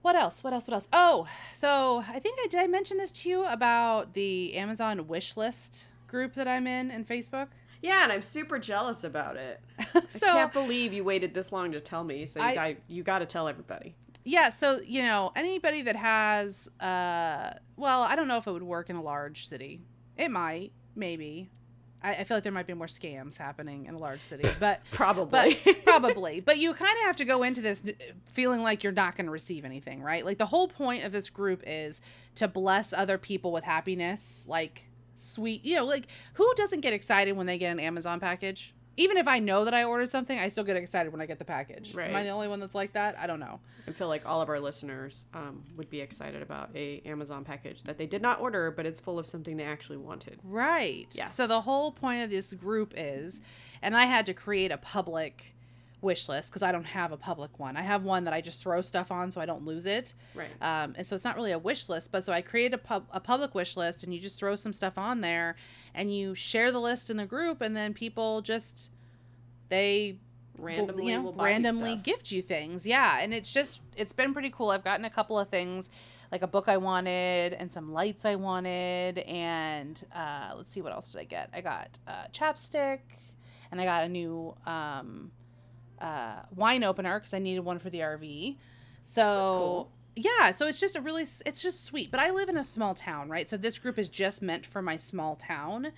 what 0.02 0.16
else? 0.16 0.42
What 0.42 0.52
else? 0.54 0.66
What 0.68 0.74
else? 0.74 0.88
Oh, 0.92 1.26
so 1.52 2.04
I 2.08 2.18
think 2.18 2.38
I 2.42 2.46
did 2.48 2.60
I 2.60 2.66
mention 2.66 2.96
this 2.98 3.10
to 3.12 3.28
you 3.28 3.44
about 3.44 4.14
the 4.14 4.54
Amazon 4.56 5.06
wish 5.08 5.36
list 5.36 5.86
group 6.08 6.34
that 6.34 6.48
I'm 6.48 6.66
in 6.66 6.90
in 6.90 7.04
Facebook. 7.04 7.48
Yeah, 7.82 8.02
and 8.04 8.12
I'm 8.12 8.22
super 8.22 8.58
jealous 8.58 9.04
about 9.04 9.36
it. 9.36 9.60
so 10.10 10.26
I 10.28 10.32
can't 10.32 10.52
believe 10.52 10.92
you 10.92 11.02
waited 11.04 11.32
this 11.34 11.50
long 11.52 11.72
to 11.72 11.80
tell 11.80 12.04
me. 12.04 12.24
So 12.26 12.40
you, 12.40 12.46
I- 12.46 12.54
got, 12.54 12.74
you 12.88 13.02
got 13.02 13.18
to 13.20 13.26
tell 13.26 13.48
everybody. 13.48 13.94
Yeah 14.24 14.50
so 14.50 14.80
you 14.86 15.02
know 15.02 15.32
anybody 15.34 15.82
that 15.82 15.96
has 15.96 16.68
uh 16.80 17.52
well 17.76 18.02
i 18.02 18.14
don't 18.14 18.28
know 18.28 18.36
if 18.36 18.46
it 18.46 18.52
would 18.52 18.62
work 18.62 18.90
in 18.90 18.96
a 18.96 19.02
large 19.02 19.46
city. 19.46 19.80
It 20.16 20.30
might 20.30 20.72
maybe. 20.94 21.50
I, 22.02 22.14
I 22.16 22.24
feel 22.24 22.36
like 22.38 22.44
there 22.44 22.52
might 22.52 22.66
be 22.66 22.74
more 22.74 22.86
scams 22.86 23.36
happening 23.36 23.86
in 23.86 23.94
a 23.94 23.98
large 23.98 24.20
city 24.20 24.48
but 24.60 24.80
Probably. 24.90 25.58
but 25.64 25.82
probably. 25.84 26.40
But 26.40 26.58
you 26.58 26.72
kind 26.74 26.96
of 26.98 27.04
have 27.06 27.16
to 27.16 27.24
go 27.24 27.42
into 27.42 27.60
this 27.60 27.82
feeling 28.32 28.62
like 28.62 28.82
you're 28.82 28.92
not 28.92 29.16
going 29.16 29.26
to 29.26 29.32
receive 29.32 29.64
anything 29.64 30.02
right? 30.02 30.24
Like 30.24 30.38
the 30.38 30.46
whole 30.46 30.68
point 30.68 31.04
of 31.04 31.12
this 31.12 31.30
group 31.30 31.62
is 31.66 32.00
to 32.36 32.48
bless 32.48 32.92
other 32.92 33.18
people 33.18 33.52
with 33.52 33.64
happiness 33.64 34.44
like 34.46 34.86
sweet 35.14 35.62
you 35.64 35.76
know 35.76 35.84
like 35.84 36.06
who 36.34 36.50
doesn't 36.56 36.80
get 36.80 36.94
excited 36.94 37.36
when 37.36 37.46
they 37.46 37.58
get 37.58 37.70
an 37.70 37.78
amazon 37.78 38.18
package 38.20 38.74
even 38.96 39.16
if 39.16 39.26
I 39.26 39.38
know 39.38 39.64
that 39.64 39.74
I 39.74 39.84
ordered 39.84 40.10
something, 40.10 40.38
I 40.38 40.48
still 40.48 40.64
get 40.64 40.76
excited 40.76 41.12
when 41.12 41.20
I 41.20 41.26
get 41.26 41.38
the 41.38 41.44
package. 41.44 41.94
Right. 41.94 42.10
Am 42.10 42.16
I 42.16 42.22
the 42.22 42.30
only 42.30 42.48
one 42.48 42.60
that's 42.60 42.74
like 42.74 42.92
that? 42.94 43.18
I 43.18 43.26
don't 43.26 43.40
know. 43.40 43.60
I 43.88 43.92
feel 43.92 44.08
like 44.08 44.26
all 44.26 44.40
of 44.40 44.48
our 44.48 44.60
listeners 44.60 45.26
um, 45.32 45.62
would 45.76 45.90
be 45.90 46.00
excited 46.00 46.42
about 46.42 46.70
a 46.74 47.00
Amazon 47.06 47.44
package 47.44 47.82
that 47.84 47.98
they 47.98 48.06
did 48.06 48.22
not 48.22 48.40
order, 48.40 48.70
but 48.70 48.86
it's 48.86 49.00
full 49.00 49.18
of 49.18 49.26
something 49.26 49.56
they 49.56 49.64
actually 49.64 49.98
wanted. 49.98 50.38
Right. 50.44 51.08
Yes. 51.12 51.34
So 51.34 51.46
the 51.46 51.62
whole 51.62 51.92
point 51.92 52.22
of 52.22 52.30
this 52.30 52.52
group 52.52 52.94
is, 52.96 53.40
and 53.82 53.96
I 53.96 54.04
had 54.04 54.26
to 54.26 54.34
create 54.34 54.70
a 54.70 54.76
public 54.76 55.54
wish 56.02 56.28
list 56.28 56.50
because 56.50 56.62
I 56.62 56.72
don't 56.72 56.84
have 56.84 57.12
a 57.12 57.16
public 57.16 57.58
one. 57.58 57.76
I 57.76 57.82
have 57.82 58.04
one 58.04 58.24
that 58.24 58.34
I 58.34 58.40
just 58.40 58.62
throw 58.62 58.80
stuff 58.80 59.10
on 59.10 59.30
so 59.30 59.40
I 59.40 59.46
don't 59.46 59.64
lose 59.64 59.86
it. 59.86 60.14
Right. 60.34 60.48
Um, 60.60 60.94
and 60.96 61.06
so 61.06 61.14
it's 61.14 61.24
not 61.24 61.36
really 61.36 61.52
a 61.52 61.58
wish 61.58 61.88
list, 61.88 62.12
but 62.12 62.24
so 62.24 62.32
I 62.32 62.40
created 62.40 62.74
a, 62.74 62.78
pub- 62.78 63.08
a 63.10 63.20
public 63.20 63.54
wish 63.54 63.76
list 63.76 64.02
and 64.04 64.14
you 64.14 64.20
just 64.20 64.38
throw 64.38 64.54
some 64.54 64.72
stuff 64.72 64.96
on 64.98 65.20
there 65.20 65.56
and 65.94 66.14
you 66.14 66.34
share 66.34 66.72
the 66.72 66.80
list 66.80 67.10
in 67.10 67.16
the 67.16 67.26
group 67.26 67.60
and 67.60 67.76
then 67.76 67.94
people 67.94 68.40
just, 68.42 68.90
they 69.68 70.16
Randomly, 70.60 71.06
you 71.06 71.16
know, 71.16 71.22
will 71.22 71.32
buy 71.32 71.48
you 71.48 71.54
randomly 71.54 71.96
gift 71.96 72.30
you 72.30 72.42
things. 72.42 72.86
Yeah, 72.86 73.18
and 73.20 73.32
it's 73.32 73.50
just 73.50 73.80
it's 73.96 74.12
been 74.12 74.32
pretty 74.32 74.50
cool. 74.50 74.70
I've 74.70 74.84
gotten 74.84 75.04
a 75.04 75.10
couple 75.10 75.38
of 75.38 75.48
things, 75.48 75.90
like 76.30 76.42
a 76.42 76.46
book 76.46 76.68
I 76.68 76.76
wanted, 76.76 77.54
and 77.54 77.72
some 77.72 77.92
lights 77.92 78.24
I 78.24 78.34
wanted, 78.34 79.20
and 79.20 80.02
uh, 80.14 80.52
let's 80.56 80.72
see 80.72 80.82
what 80.82 80.92
else 80.92 81.12
did 81.12 81.20
I 81.20 81.24
get. 81.24 81.50
I 81.54 81.60
got 81.60 81.98
uh, 82.06 82.24
chapstick, 82.32 82.98
and 83.70 83.80
I 83.80 83.84
got 83.84 84.04
a 84.04 84.08
new 84.08 84.54
um, 84.66 85.30
uh, 86.00 86.42
wine 86.54 86.84
opener 86.84 87.18
because 87.18 87.34
I 87.34 87.38
needed 87.38 87.60
one 87.60 87.78
for 87.78 87.90
the 87.90 88.00
RV. 88.00 88.56
So. 89.02 89.44
cool. 89.46 89.92
Yeah, 90.16 90.50
so 90.50 90.66
it's 90.66 90.80
just 90.80 90.96
a 90.96 91.00
really 91.00 91.22
it's 91.22 91.62
just 91.62 91.84
sweet. 91.84 92.10
But 92.10 92.18
I 92.20 92.30
live 92.30 92.48
in 92.48 92.58
a 92.58 92.64
small 92.64 92.94
town, 92.94 93.28
right? 93.30 93.48
So 93.48 93.56
this 93.56 93.78
group 93.78 93.96
is 93.98 94.08
just 94.08 94.42
meant 94.42 94.66
for 94.66 94.82
my 94.82 94.96
small 94.96 95.36
town. 95.36 95.92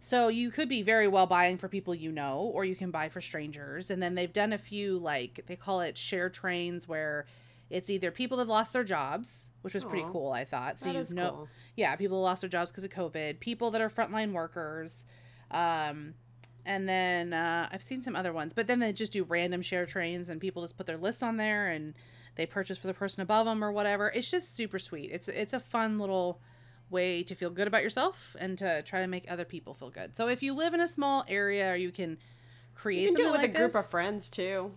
So 0.00 0.26
you 0.26 0.50
could 0.50 0.68
be 0.68 0.82
very 0.82 1.06
well 1.06 1.26
buying 1.26 1.58
for 1.58 1.68
people 1.68 1.94
you 1.94 2.10
know, 2.10 2.50
or 2.52 2.64
you 2.64 2.74
can 2.74 2.90
buy 2.90 3.08
for 3.08 3.20
strangers. 3.20 3.88
And 3.88 4.02
then 4.02 4.16
they've 4.16 4.32
done 4.32 4.52
a 4.52 4.58
few 4.58 4.98
like 4.98 5.44
they 5.46 5.54
call 5.54 5.80
it 5.80 5.96
share 5.96 6.28
trains 6.28 6.88
where 6.88 7.26
it's 7.70 7.88
either 7.88 8.10
people 8.10 8.36
that 8.38 8.48
lost 8.48 8.72
their 8.72 8.82
jobs, 8.82 9.48
which 9.62 9.74
was 9.74 9.84
pretty 9.84 10.04
cool, 10.10 10.32
I 10.32 10.44
thought. 10.44 10.80
So 10.80 10.90
you 10.90 11.04
know 11.14 11.30
cool. 11.30 11.48
yeah, 11.76 11.94
people 11.94 12.20
lost 12.20 12.42
their 12.42 12.50
jobs 12.50 12.72
because 12.72 12.82
of 12.82 12.90
COVID, 12.90 13.38
people 13.38 13.70
that 13.70 13.80
are 13.80 13.88
frontline 13.88 14.32
workers, 14.32 15.04
um, 15.52 16.14
and 16.64 16.88
then 16.88 17.32
uh, 17.32 17.68
I've 17.72 17.82
seen 17.82 18.02
some 18.02 18.14
other 18.16 18.32
ones. 18.32 18.52
But 18.52 18.66
then 18.66 18.78
they 18.80 18.92
just 18.92 19.12
do 19.12 19.24
random 19.24 19.62
share 19.62 19.86
trains, 19.86 20.28
and 20.28 20.40
people 20.40 20.62
just 20.62 20.76
put 20.76 20.86
their 20.86 20.96
lists 20.96 21.22
on 21.22 21.36
there, 21.36 21.68
and 21.68 21.94
they 22.36 22.46
purchase 22.46 22.78
for 22.78 22.86
the 22.86 22.94
person 22.94 23.20
above 23.22 23.46
them 23.46 23.62
or 23.62 23.72
whatever. 23.72 24.08
It's 24.08 24.30
just 24.30 24.54
super 24.54 24.78
sweet. 24.78 25.10
It's 25.12 25.28
it's 25.28 25.52
a 25.52 25.60
fun 25.60 25.98
little 25.98 26.40
way 26.90 27.22
to 27.22 27.34
feel 27.34 27.48
good 27.50 27.66
about 27.66 27.82
yourself 27.82 28.36
and 28.38 28.58
to 28.58 28.82
try 28.82 29.00
to 29.00 29.06
make 29.06 29.24
other 29.30 29.44
people 29.46 29.72
feel 29.74 29.90
good. 29.90 30.14
So 30.16 30.28
if 30.28 30.42
you 30.42 30.54
live 30.54 30.74
in 30.74 30.80
a 30.80 30.88
small 30.88 31.24
area, 31.28 31.72
or 31.72 31.76
you 31.76 31.90
can 31.90 32.18
create 32.74 33.02
You 33.02 33.08
can 33.08 33.16
do 33.16 33.28
it 33.28 33.32
with 33.32 33.40
like 33.42 33.50
a 33.50 33.58
group 33.58 33.72
this- 33.72 33.84
of 33.84 33.90
friends 33.90 34.28
too. 34.30 34.72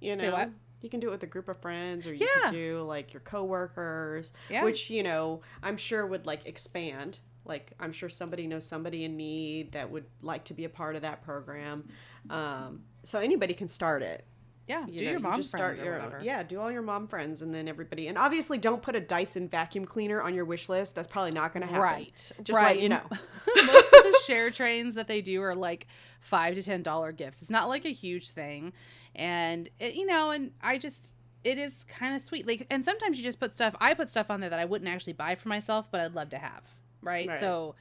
You 0.00 0.14
know, 0.16 0.30
what? 0.30 0.50
you 0.80 0.88
can 0.88 1.00
do 1.00 1.08
it 1.08 1.10
with 1.10 1.22
a 1.24 1.26
group 1.26 1.48
of 1.48 1.60
friends, 1.60 2.06
or 2.06 2.14
you 2.14 2.24
Yeah. 2.36 2.44
can 2.44 2.52
do 2.52 2.82
like 2.82 3.12
your 3.12 3.20
coworkers, 3.20 4.32
Yeah. 4.48 4.62
which 4.64 4.90
you 4.90 5.02
know 5.02 5.40
I'm 5.62 5.76
sure 5.76 6.06
would 6.06 6.24
like 6.26 6.46
expand. 6.46 7.18
Like 7.48 7.72
I'm 7.80 7.92
sure 7.92 8.08
somebody 8.08 8.46
knows 8.46 8.66
somebody 8.66 9.04
in 9.04 9.16
need 9.16 9.72
that 9.72 9.90
would 9.90 10.04
like 10.22 10.44
to 10.44 10.54
be 10.54 10.64
a 10.64 10.68
part 10.68 10.96
of 10.96 11.02
that 11.02 11.22
program. 11.22 11.88
Um, 12.30 12.82
so 13.04 13.18
anybody 13.18 13.54
can 13.54 13.68
start 13.68 14.02
it. 14.02 14.24
Yeah, 14.66 14.84
You 14.86 14.98
do 14.98 15.04
know, 15.06 15.10
your 15.12 15.18
you 15.20 15.22
mom 15.22 15.36
just 15.36 15.50
friends 15.50 15.78
start 15.78 15.88
or 15.88 15.92
whatever. 15.92 16.20
yeah, 16.22 16.42
do 16.42 16.60
all 16.60 16.70
your 16.70 16.82
mom 16.82 17.08
friends, 17.08 17.40
and 17.40 17.54
then 17.54 17.68
everybody. 17.68 18.06
And 18.08 18.18
obviously, 18.18 18.58
don't 18.58 18.82
put 18.82 18.94
a 18.94 19.00
Dyson 19.00 19.48
vacuum 19.48 19.86
cleaner 19.86 20.20
on 20.20 20.34
your 20.34 20.44
wish 20.44 20.68
list. 20.68 20.94
That's 20.94 21.08
probably 21.08 21.30
not 21.30 21.54
going 21.54 21.62
to 21.62 21.68
happen. 21.68 21.82
Right. 21.82 22.32
Just 22.42 22.60
right. 22.60 22.76
let 22.76 22.82
you 22.82 22.90
know. 22.90 23.00
Most 23.10 23.92
of 23.94 24.04
the 24.04 24.20
share 24.26 24.50
trains 24.50 24.94
that 24.96 25.08
they 25.08 25.22
do 25.22 25.40
are 25.40 25.54
like 25.54 25.86
five 26.20 26.54
to 26.56 26.62
ten 26.62 26.82
dollar 26.82 27.12
gifts. 27.12 27.40
It's 27.40 27.50
not 27.50 27.70
like 27.70 27.86
a 27.86 27.92
huge 27.92 28.30
thing, 28.32 28.74
and 29.14 29.70
it, 29.78 29.94
you 29.94 30.04
know, 30.04 30.32
and 30.32 30.50
I 30.60 30.76
just 30.76 31.14
it 31.44 31.56
is 31.56 31.84
kind 31.84 32.14
of 32.14 32.20
sweet. 32.20 32.46
Like, 32.46 32.66
and 32.68 32.84
sometimes 32.84 33.16
you 33.16 33.24
just 33.24 33.40
put 33.40 33.54
stuff. 33.54 33.74
I 33.80 33.94
put 33.94 34.10
stuff 34.10 34.30
on 34.30 34.40
there 34.40 34.50
that 34.50 34.58
I 34.58 34.66
wouldn't 34.66 34.90
actually 34.90 35.14
buy 35.14 35.34
for 35.34 35.48
myself, 35.48 35.88
but 35.90 36.02
I'd 36.02 36.14
love 36.14 36.28
to 36.30 36.38
have. 36.38 36.62
Right. 37.02 37.28
Right. 37.28 37.40
So 37.40 37.74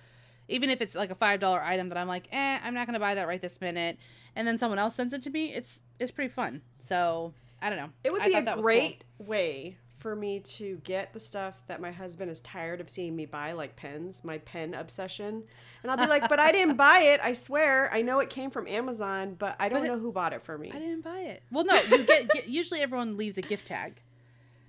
even 0.47 0.69
if 0.69 0.81
it's 0.81 0.95
like 0.95 1.11
a 1.11 1.15
five 1.15 1.39
dollar 1.39 1.61
item 1.61 1.89
that 1.89 1.97
I'm 1.97 2.07
like, 2.07 2.27
eh, 2.31 2.59
I'm 2.63 2.73
not 2.73 2.85
gonna 2.85 2.99
buy 2.99 3.15
that 3.15 3.27
right 3.27 3.41
this 3.41 3.59
minute, 3.61 3.97
and 4.35 4.47
then 4.47 4.57
someone 4.57 4.79
else 4.79 4.95
sends 4.95 5.13
it 5.13 5.21
to 5.23 5.29
me, 5.29 5.53
it's 5.53 5.81
it's 5.99 6.11
pretty 6.11 6.29
fun. 6.33 6.61
So 6.79 7.33
I 7.61 7.69
don't 7.69 7.79
know. 7.79 7.89
It 8.03 8.11
would 8.11 8.23
be 8.23 8.33
a 8.33 8.41
was 8.41 8.53
cool. 8.53 8.61
great 8.61 9.03
way 9.17 9.77
for 9.97 10.15
me 10.15 10.39
to 10.39 10.77
get 10.83 11.11
the 11.11 11.19
stuff 11.19 11.63
that 11.65 11.81
my 11.81 11.91
husband 11.91 12.29
is 12.29 12.39
tired 12.41 12.79
of 12.79 12.87
seeing 12.87 13.15
me 13.15 13.25
buy, 13.25 13.51
like 13.53 13.75
pens, 13.75 14.23
my 14.23 14.37
pen 14.37 14.75
obsession. 14.75 15.43
And 15.81 15.91
I'll 15.91 15.97
be 15.97 16.05
like, 16.05 16.29
but 16.29 16.39
I 16.39 16.51
didn't 16.51 16.75
buy 16.77 16.99
it. 16.99 17.19
I 17.23 17.33
swear. 17.33 17.91
I 17.91 18.03
know 18.03 18.19
it 18.19 18.29
came 18.29 18.51
from 18.51 18.67
Amazon, 18.67 19.35
but 19.39 19.55
I 19.59 19.69
don't 19.69 19.79
But 19.81 19.85
it- 19.85 19.87
know 19.93 19.99
who 19.99 20.11
bought 20.11 20.33
it 20.33 20.43
for 20.43 20.55
me. 20.55 20.69
I 20.71 20.77
didn't 20.77 21.01
buy 21.03 21.21
it. 21.21 21.41
Well, 21.51 21.65
no, 21.65 21.73
you 21.89 22.03
get, 22.05 22.29
get 22.29 22.47
usually 22.47 22.81
everyone 22.81 23.17
leaves 23.17 23.39
a 23.39 23.41
gift 23.41 23.65
tag. 23.65 23.99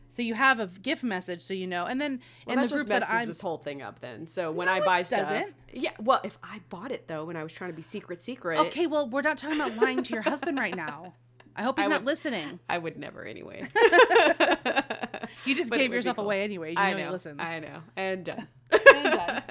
So 0.09 0.23
you 0.23 0.35
have 0.35 0.59
a 0.59 0.67
gift 0.67 1.03
message 1.05 1.43
so 1.43 1.53
you 1.55 1.67
know. 1.67 1.85
And 1.85 2.01
then 2.01 2.21
Well, 2.47 2.57
in 2.59 2.67
the 2.67 2.75
group 2.75 2.87
that 2.89 3.01
messes 3.01 3.15
I'm 3.15 3.29
this 3.29 3.41
whole 3.41 3.59
thing 3.59 3.83
up 3.83 4.01
then. 4.01 4.27
So 4.27 4.51
when 4.51 4.67
No, 4.67 4.73
I 4.73 4.81
buy 4.81 5.03
stuff. 5.03 5.29
doesn't. 5.29 5.55
Yeah. 5.73 5.91
Well, 6.01 6.21
if 6.25 6.39
I 6.43 6.61
bought 6.71 6.91
it 6.93 7.09
though, 7.09 7.25
when 7.27 7.37
I 7.37 7.43
was 7.43 7.53
trying 7.53 7.71
to 7.71 7.77
be 7.77 7.83
secret, 7.83 8.21
secret. 8.21 8.59
Okay, 8.59 8.87
well, 8.87 9.09
we're 9.09 9.23
not 9.23 9.37
talking 9.39 9.61
about 9.61 9.77
lying 9.77 10.03
to 10.03 10.13
your 10.15 10.23
husband 10.23 10.59
right 10.59 10.75
now. 10.75 11.15
I 11.55 11.63
hope 11.63 11.77
he's 11.79 11.87
I 11.87 11.89
not 11.89 12.01
would- 12.01 12.07
listening. 12.07 12.59
I 12.69 12.79
would 12.79 12.97
never 12.99 13.25
anyway. 13.25 13.63
You 15.45 15.55
just 15.55 15.71
But 15.71 15.79
gave 15.79 15.93
yourself 15.93 16.17
cool. 16.17 16.25
away 16.25 16.43
anyways. 16.43 16.75
You 16.77 16.81
I 16.83 16.93
know, 16.93 16.99
know. 16.99 17.05
he 17.07 17.11
listens. 17.11 17.41
I 17.41 17.59
know. 17.61 17.83
And 17.97 18.25
done. 18.25 18.49
And 18.71 19.05
done. 19.05 19.43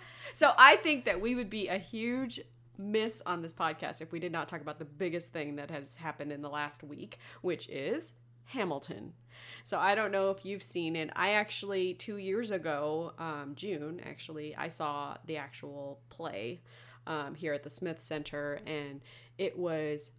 So 0.34 0.52
I 0.56 0.76
think 0.76 1.04
that 1.06 1.20
we 1.20 1.34
would 1.34 1.50
be 1.50 1.66
a 1.68 1.76
huge 1.76 2.40
miss 2.78 3.20
on 3.26 3.42
this 3.42 3.52
podcast 3.52 4.00
if 4.00 4.12
we 4.12 4.20
did 4.20 4.30
not 4.32 4.48
talk 4.48 4.60
about 4.60 4.78
the 4.78 4.84
biggest 4.84 5.32
thing 5.32 5.56
that 5.56 5.70
has 5.70 5.96
happened 5.96 6.30
in 6.32 6.40
the 6.40 6.48
last 6.48 6.82
week, 6.84 7.18
which 7.42 7.68
is 7.68 8.14
Hamilton. 8.46 9.12
So 9.64 9.78
I 9.78 9.94
don't 9.94 10.12
know 10.12 10.30
if 10.30 10.44
you've 10.44 10.62
seen 10.62 10.96
it. 10.96 11.10
I 11.14 11.32
actually 11.32 11.94
two 11.94 12.16
years 12.16 12.50
ago, 12.50 13.12
um, 13.18 13.52
June 13.54 14.00
actually, 14.04 14.56
I 14.56 14.68
saw 14.68 15.16
the 15.26 15.36
actual 15.36 16.00
play 16.08 16.60
um, 17.06 17.34
here 17.34 17.52
at 17.52 17.62
the 17.62 17.70
Smith 17.70 18.00
Center, 18.00 18.60
and 18.66 19.00
it 19.38 19.58
was 19.58 20.10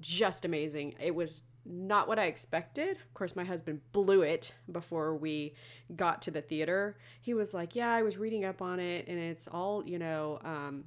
just 0.00 0.44
amazing. 0.44 0.94
It 1.00 1.14
was 1.14 1.42
not 1.64 2.08
what 2.08 2.18
I 2.18 2.26
expected. 2.26 2.96
Of 2.96 3.14
course, 3.14 3.36
my 3.36 3.44
husband 3.44 3.80
blew 3.92 4.22
it 4.22 4.54
before 4.70 5.14
we 5.14 5.54
got 5.94 6.22
to 6.22 6.30
the 6.30 6.42
theater. 6.42 6.98
He 7.20 7.34
was 7.34 7.54
like, 7.54 7.74
"Yeah, 7.74 7.92
I 7.92 8.02
was 8.02 8.18
reading 8.18 8.44
up 8.44 8.60
on 8.60 8.80
it, 8.80 9.06
and 9.08 9.18
it's 9.18 9.48
all 9.48 9.84
you 9.86 9.98
know, 9.98 10.40
um, 10.44 10.84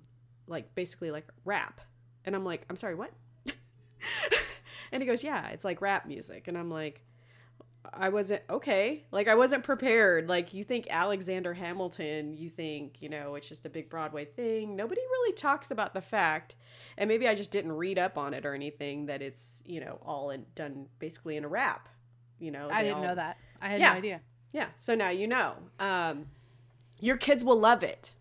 like 0.47 0.75
basically 0.75 1.11
like 1.11 1.27
rap." 1.45 1.81
And 2.25 2.35
I'm 2.35 2.45
like, 2.45 2.65
"I'm 2.69 2.77
sorry, 2.77 2.95
what?" 2.95 3.11
and 4.91 5.01
he 5.01 5.07
goes, 5.07 5.23
"Yeah, 5.23 5.47
it's 5.49 5.65
like 5.65 5.81
rap 5.81 6.05
music." 6.05 6.47
And 6.47 6.57
I'm 6.57 6.69
like, 6.69 7.03
I 7.93 8.09
wasn't 8.09 8.41
okay. 8.49 9.05
Like 9.11 9.27
I 9.27 9.35
wasn't 9.35 9.63
prepared. 9.63 10.27
Like 10.27 10.53
you 10.53 10.63
think 10.63 10.87
Alexander 10.89 11.53
Hamilton, 11.53 12.35
you 12.35 12.49
think, 12.49 13.01
you 13.01 13.07
know, 13.09 13.35
it's 13.35 13.47
just 13.47 13.65
a 13.65 13.69
big 13.69 13.89
Broadway 13.89 14.25
thing. 14.25 14.75
Nobody 14.75 15.01
really 15.01 15.33
talks 15.33 15.71
about 15.71 15.93
the 15.93 16.01
fact, 16.01 16.55
and 16.97 17.07
maybe 17.07 17.27
I 17.27 17.35
just 17.35 17.51
didn't 17.51 17.71
read 17.71 17.97
up 17.97 18.17
on 18.17 18.33
it 18.33 18.45
or 18.45 18.53
anything 18.53 19.05
that 19.05 19.21
it's, 19.21 19.61
you 19.65 19.79
know, 19.79 19.99
all 20.05 20.31
in, 20.31 20.45
done 20.55 20.87
basically 20.99 21.37
in 21.37 21.45
a 21.45 21.47
rap. 21.47 21.87
You 22.39 22.51
know, 22.51 22.67
I 22.71 22.83
didn't 22.83 22.97
all- 22.97 23.03
know 23.03 23.15
that. 23.15 23.37
I 23.61 23.67
had 23.69 23.79
Yeah. 23.79 23.91
no 23.93 23.97
idea. 23.97 24.21
Yeah, 24.51 24.67
so 24.75 24.95
now 24.95 25.09
you 25.09 25.27
know. 25.27 25.55
Um 25.79 26.27
your 26.99 27.15
kids 27.15 27.43
will 27.43 27.59
love 27.59 27.83
it. 27.83 28.13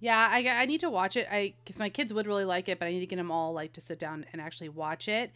Yeah, 0.00 0.28
I, 0.30 0.44
I 0.48 0.66
need 0.66 0.80
to 0.80 0.90
watch 0.90 1.16
it. 1.16 1.26
I 1.30 1.54
because 1.64 1.78
my 1.78 1.88
kids 1.88 2.12
would 2.12 2.26
really 2.26 2.44
like 2.44 2.68
it, 2.68 2.78
but 2.78 2.86
I 2.86 2.90
need 2.92 3.00
to 3.00 3.06
get 3.06 3.16
them 3.16 3.30
all 3.30 3.52
like 3.52 3.72
to 3.74 3.80
sit 3.80 3.98
down 3.98 4.26
and 4.32 4.42
actually 4.42 4.68
watch 4.68 5.08
it. 5.08 5.30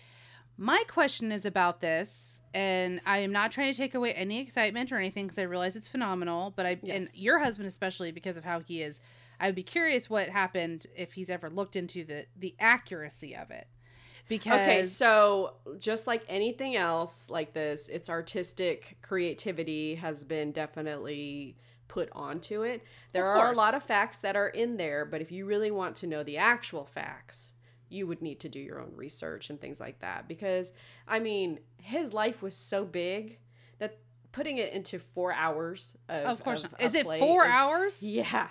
My 0.61 0.83
question 0.88 1.31
is 1.31 1.45
about 1.45 1.81
this, 1.81 2.41
and 2.53 3.00
I 3.07 3.19
am 3.19 3.31
not 3.31 3.53
trying 3.53 3.73
to 3.73 3.77
take 3.77 3.95
away 3.95 4.12
any 4.12 4.41
excitement 4.41 4.91
or 4.91 4.97
anything 4.97 5.27
because 5.27 5.38
I 5.38 5.43
realize 5.43 5.77
it's 5.77 5.87
phenomenal. 5.87 6.53
But 6.57 6.67
I 6.67 6.79
and 6.88 7.07
your 7.15 7.38
husband 7.38 7.69
especially 7.69 8.11
because 8.11 8.37
of 8.37 8.45
how 8.45 8.59
he 8.59 8.83
is, 8.83 9.00
I 9.38 9.47
would 9.47 9.55
be 9.55 9.62
curious 9.62 10.11
what 10.11 10.29
happened 10.29 10.87
if 10.97 11.12
he's 11.12 11.31
ever 11.31 11.49
looked 11.49 11.77
into 11.77 12.05
the 12.05 12.27
the 12.37 12.57
accuracy 12.59 13.37
of 13.37 13.53
it. 13.53 13.69
Because 14.29 14.61
Okay, 14.61 14.85
so 14.85 15.55
just 15.79 16.07
like 16.07 16.25
anything 16.29 16.77
else 16.77 17.31
like 17.31 17.55
this, 17.55 17.88
its 17.88 18.11
artistic 18.11 18.99
creativity 19.00 19.95
has 19.95 20.25
been 20.25 20.50
definitely 20.50 21.57
put 21.87 22.11
onto 22.12 22.62
it. 22.62 22.83
There 23.12 23.27
are 23.27 23.53
a 23.53 23.57
lot 23.57 23.75
of 23.75 23.83
facts 23.83 24.19
that 24.19 24.37
are 24.37 24.49
in 24.49 24.77
there, 24.77 25.07
but 25.07 25.23
if 25.23 25.33
you 25.33 25.47
really 25.47 25.71
want 25.71 25.97
to 25.97 26.07
know 26.07 26.23
the 26.23 26.37
actual 26.37 26.85
facts, 26.85 27.55
you 27.88 28.07
would 28.07 28.21
need 28.23 28.40
to 28.40 28.49
do 28.49 28.59
your 28.61 28.80
own 28.80 28.92
research 28.95 29.50
and 29.50 29.61
things 29.61 29.80
like 29.80 29.99
that 30.00 30.28
because 30.28 30.73
I 31.07 31.18
mean, 31.18 31.61
his 31.83 32.12
life 32.12 32.42
was 32.42 32.54
so 32.54 32.85
big 32.85 33.38
that 33.78 33.99
putting 34.33 34.59
it 34.59 34.73
into 34.73 34.99
4 34.99 35.33
hours 35.33 35.97
of 36.09 36.25
Of 36.26 36.45
course 36.45 36.64
of. 36.64 36.75
Is 36.78 36.95
it 36.95 37.07
four 37.07 37.45
is- 37.45 37.50
hours? 37.50 37.97
Yeah. 38.02 38.49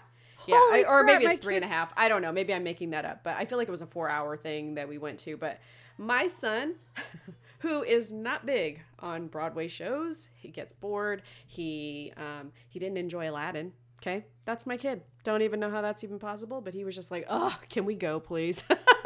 Yeah, 0.48 0.56
I- 0.56 0.86
or 0.88 1.04
maybe 1.04 1.26
it's 1.26 1.40
three 1.40 1.56
and 1.56 1.66
a 1.66 1.68
half. 1.68 1.92
I 1.98 2.08
don't 2.10 2.22
know. 2.22 2.32
Maybe 2.32 2.54
I'm 2.54 2.64
making 2.64 2.92
that 2.92 3.06
up, 3.06 3.24
but 3.24 3.36
I 3.38 3.46
feel 3.46 3.58
like 3.58 3.68
it 3.68 3.72
was 3.72 3.82
a 3.82 3.88
four 3.88 4.08
hour 4.10 4.38
thing 4.38 4.76
that 4.76 4.88
we 4.88 4.98
went 4.98 5.20
to. 5.20 5.36
But 5.36 5.60
my 5.98 6.28
son, 6.28 6.76
who 7.60 7.84
is 7.84 8.12
not 8.12 8.46
big 8.46 8.82
on 9.00 9.28
Broadway 9.28 9.68
shows, 9.68 10.30
he 10.36 10.50
gets 10.50 10.74
bored. 10.74 11.24
He 11.48 12.14
um, 12.18 12.52
he 12.70 12.78
didn't 12.80 12.98
enjoy 12.98 13.30
Aladdin. 13.30 13.74
Okay, 14.02 14.26
that's 14.46 14.68
my 14.68 14.78
kid. 14.78 15.02
Don't 15.24 15.42
even 15.42 15.60
know 15.60 15.72
how 15.72 15.82
that's 15.82 16.04
even 16.04 16.20
possible, 16.20 16.62
but 16.62 16.74
he 16.76 16.84
was 16.86 16.94
just 16.96 17.10
like, 17.10 17.26
"Oh, 17.28 17.60
can 17.70 17.84
we 17.84 17.96
go, 17.96 18.20
please?" 18.20 18.64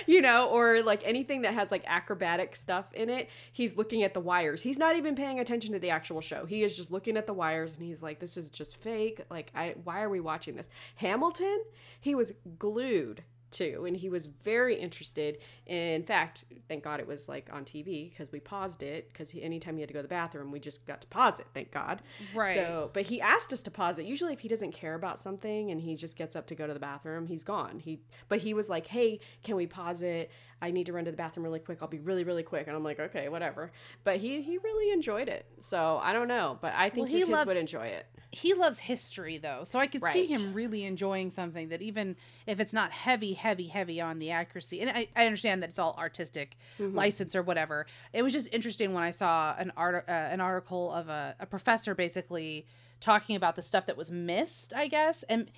you 0.06 0.20
know, 0.20 0.48
or 0.48 0.82
like 0.82 1.02
anything 1.04 1.42
that 1.42 1.54
has 1.54 1.70
like 1.70 1.84
acrobatic 1.86 2.56
stuff 2.56 2.92
in 2.92 3.08
it, 3.08 3.28
he's 3.52 3.76
looking 3.76 4.02
at 4.02 4.14
the 4.14 4.20
wires. 4.20 4.62
He's 4.62 4.78
not 4.78 4.96
even 4.96 5.14
paying 5.14 5.40
attention 5.40 5.72
to 5.72 5.78
the 5.78 5.90
actual 5.90 6.20
show. 6.20 6.46
He 6.46 6.62
is 6.62 6.76
just 6.76 6.90
looking 6.90 7.16
at 7.16 7.26
the 7.26 7.34
wires 7.34 7.72
and 7.72 7.82
he's 7.82 8.02
like, 8.02 8.18
this 8.20 8.36
is 8.36 8.50
just 8.50 8.76
fake. 8.76 9.22
Like, 9.30 9.50
I, 9.54 9.74
why 9.84 10.02
are 10.02 10.10
we 10.10 10.20
watching 10.20 10.56
this? 10.56 10.68
Hamilton, 10.96 11.62
he 12.00 12.14
was 12.14 12.32
glued 12.58 13.22
too 13.50 13.84
and 13.86 13.96
he 13.96 14.08
was 14.08 14.26
very 14.26 14.74
interested. 14.76 15.38
In 15.66 16.02
fact 16.02 16.44
thank 16.68 16.84
god 16.84 17.00
it 17.00 17.06
was 17.06 17.28
like 17.28 17.48
on 17.52 17.64
tv 17.64 18.10
because 18.10 18.30
we 18.32 18.40
paused 18.40 18.82
it 18.82 19.08
because 19.12 19.34
anytime 19.40 19.74
he 19.76 19.80
had 19.80 19.88
to 19.88 19.94
go 19.94 19.98
to 20.00 20.02
the 20.02 20.08
bathroom 20.08 20.50
we 20.50 20.60
just 20.60 20.86
got 20.86 21.00
to 21.00 21.06
pause 21.08 21.40
it 21.40 21.46
thank 21.54 21.70
god. 21.70 22.02
Right. 22.34 22.54
so 22.54 22.90
but 22.92 23.04
he 23.04 23.20
asked 23.20 23.52
us 23.52 23.62
to 23.62 23.70
pause 23.70 23.98
it. 23.98 24.06
Usually 24.06 24.32
if 24.32 24.40
he 24.40 24.48
doesn't 24.48 24.72
care 24.72 24.94
about 24.94 25.18
something 25.20 25.70
and 25.70 25.80
he 25.80 25.96
just 25.96 26.16
gets 26.16 26.36
up 26.36 26.46
to 26.48 26.54
go 26.54 26.66
to 26.66 26.74
the 26.74 26.80
bathroom 26.80 27.26
he's 27.26 27.44
gone. 27.44 27.78
He 27.80 28.00
but 28.28 28.38
he 28.40 28.54
was 28.54 28.68
like 28.68 28.86
hey 28.88 29.20
can 29.42 29.56
we 29.56 29.66
pause 29.66 30.02
it? 30.02 30.30
I 30.60 30.70
need 30.72 30.86
to 30.86 30.92
run 30.92 31.04
to 31.04 31.10
the 31.12 31.16
bathroom 31.16 31.44
really 31.44 31.60
quick. 31.60 31.78
I'll 31.82 31.88
be 31.88 31.98
really 32.00 32.24
really 32.24 32.42
quick. 32.42 32.66
And 32.66 32.76
i'm 32.76 32.84
like 32.84 33.00
okay 33.00 33.28
whatever. 33.28 33.72
But 34.04 34.16
he 34.18 34.42
he 34.42 34.58
really 34.58 34.92
enjoyed 34.92 35.28
it. 35.28 35.46
So 35.60 36.00
i 36.02 36.12
don't 36.12 36.28
know 36.28 36.58
but 36.60 36.72
i 36.76 36.88
think 36.90 37.06
Well, 37.06 37.12
he 37.12 37.18
kids 37.20 37.30
loves- 37.30 37.46
would 37.46 37.56
enjoy 37.56 37.86
it 37.86 38.06
he 38.30 38.52
loves 38.52 38.78
history 38.80 39.38
though 39.38 39.64
so 39.64 39.78
i 39.78 39.86
could 39.86 40.02
see 40.12 40.26
him 40.26 40.52
really 40.52 40.84
enjoying 40.84 41.30
something 41.30 41.70
that 41.70 41.80
even 41.80 42.14
if 42.46 42.60
it's 42.60 42.72
not 42.74 42.92
heavy 42.92 43.32
heavy 43.32 43.68
heavy 43.68 44.00
on 44.00 44.18
the 44.18 44.30
accuracy 44.30 44.80
and 44.80 44.90
i, 44.90 45.08
I 45.16 45.24
understand 45.24 45.62
that 45.62 45.70
it's 45.70 45.78
all 45.78 45.94
artistic 45.98 46.56
Mm-hmm. 46.78 46.96
license 46.96 47.34
or 47.34 47.42
whatever 47.42 47.86
it 48.12 48.22
was 48.22 48.32
just 48.34 48.48
interesting 48.52 48.92
when 48.92 49.02
i 49.02 49.10
saw 49.10 49.54
an 49.58 49.72
art 49.76 50.04
uh, 50.08 50.12
an 50.12 50.40
article 50.40 50.92
of 50.92 51.08
a, 51.08 51.34
a 51.40 51.46
professor 51.46 51.94
basically 51.94 52.66
talking 53.00 53.34
about 53.34 53.56
the 53.56 53.62
stuff 53.62 53.86
that 53.86 53.96
was 53.96 54.10
missed 54.12 54.74
i 54.74 54.86
guess 54.88 55.22
and 55.28 55.50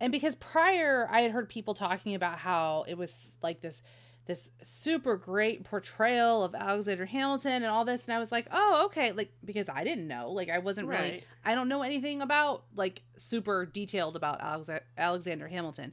and 0.00 0.10
because 0.12 0.34
prior 0.34 1.08
i 1.10 1.20
had 1.20 1.30
heard 1.30 1.48
people 1.48 1.74
talking 1.74 2.14
about 2.14 2.38
how 2.38 2.84
it 2.88 2.98
was 2.98 3.34
like 3.42 3.60
this 3.60 3.82
this 4.26 4.50
super 4.62 5.16
great 5.16 5.64
portrayal 5.64 6.42
of 6.44 6.54
Alexander 6.54 7.06
Hamilton 7.06 7.52
and 7.52 7.66
all 7.66 7.84
this 7.84 8.06
and 8.08 8.14
I 8.14 8.18
was 8.18 8.32
like, 8.32 8.46
"Oh, 8.50 8.82
okay." 8.86 9.12
Like 9.12 9.32
because 9.44 9.68
I 9.68 9.84
didn't 9.84 10.08
know. 10.08 10.30
Like 10.32 10.50
I 10.50 10.58
wasn't 10.58 10.88
really, 10.88 11.24
I 11.44 11.54
don't 11.54 11.68
know 11.68 11.82
anything 11.82 12.20
about 12.22 12.64
like 12.74 13.02
super 13.16 13.64
detailed 13.66 14.16
about 14.16 14.40
Alex- 14.40 14.70
Alexander 14.98 15.48
Hamilton. 15.48 15.92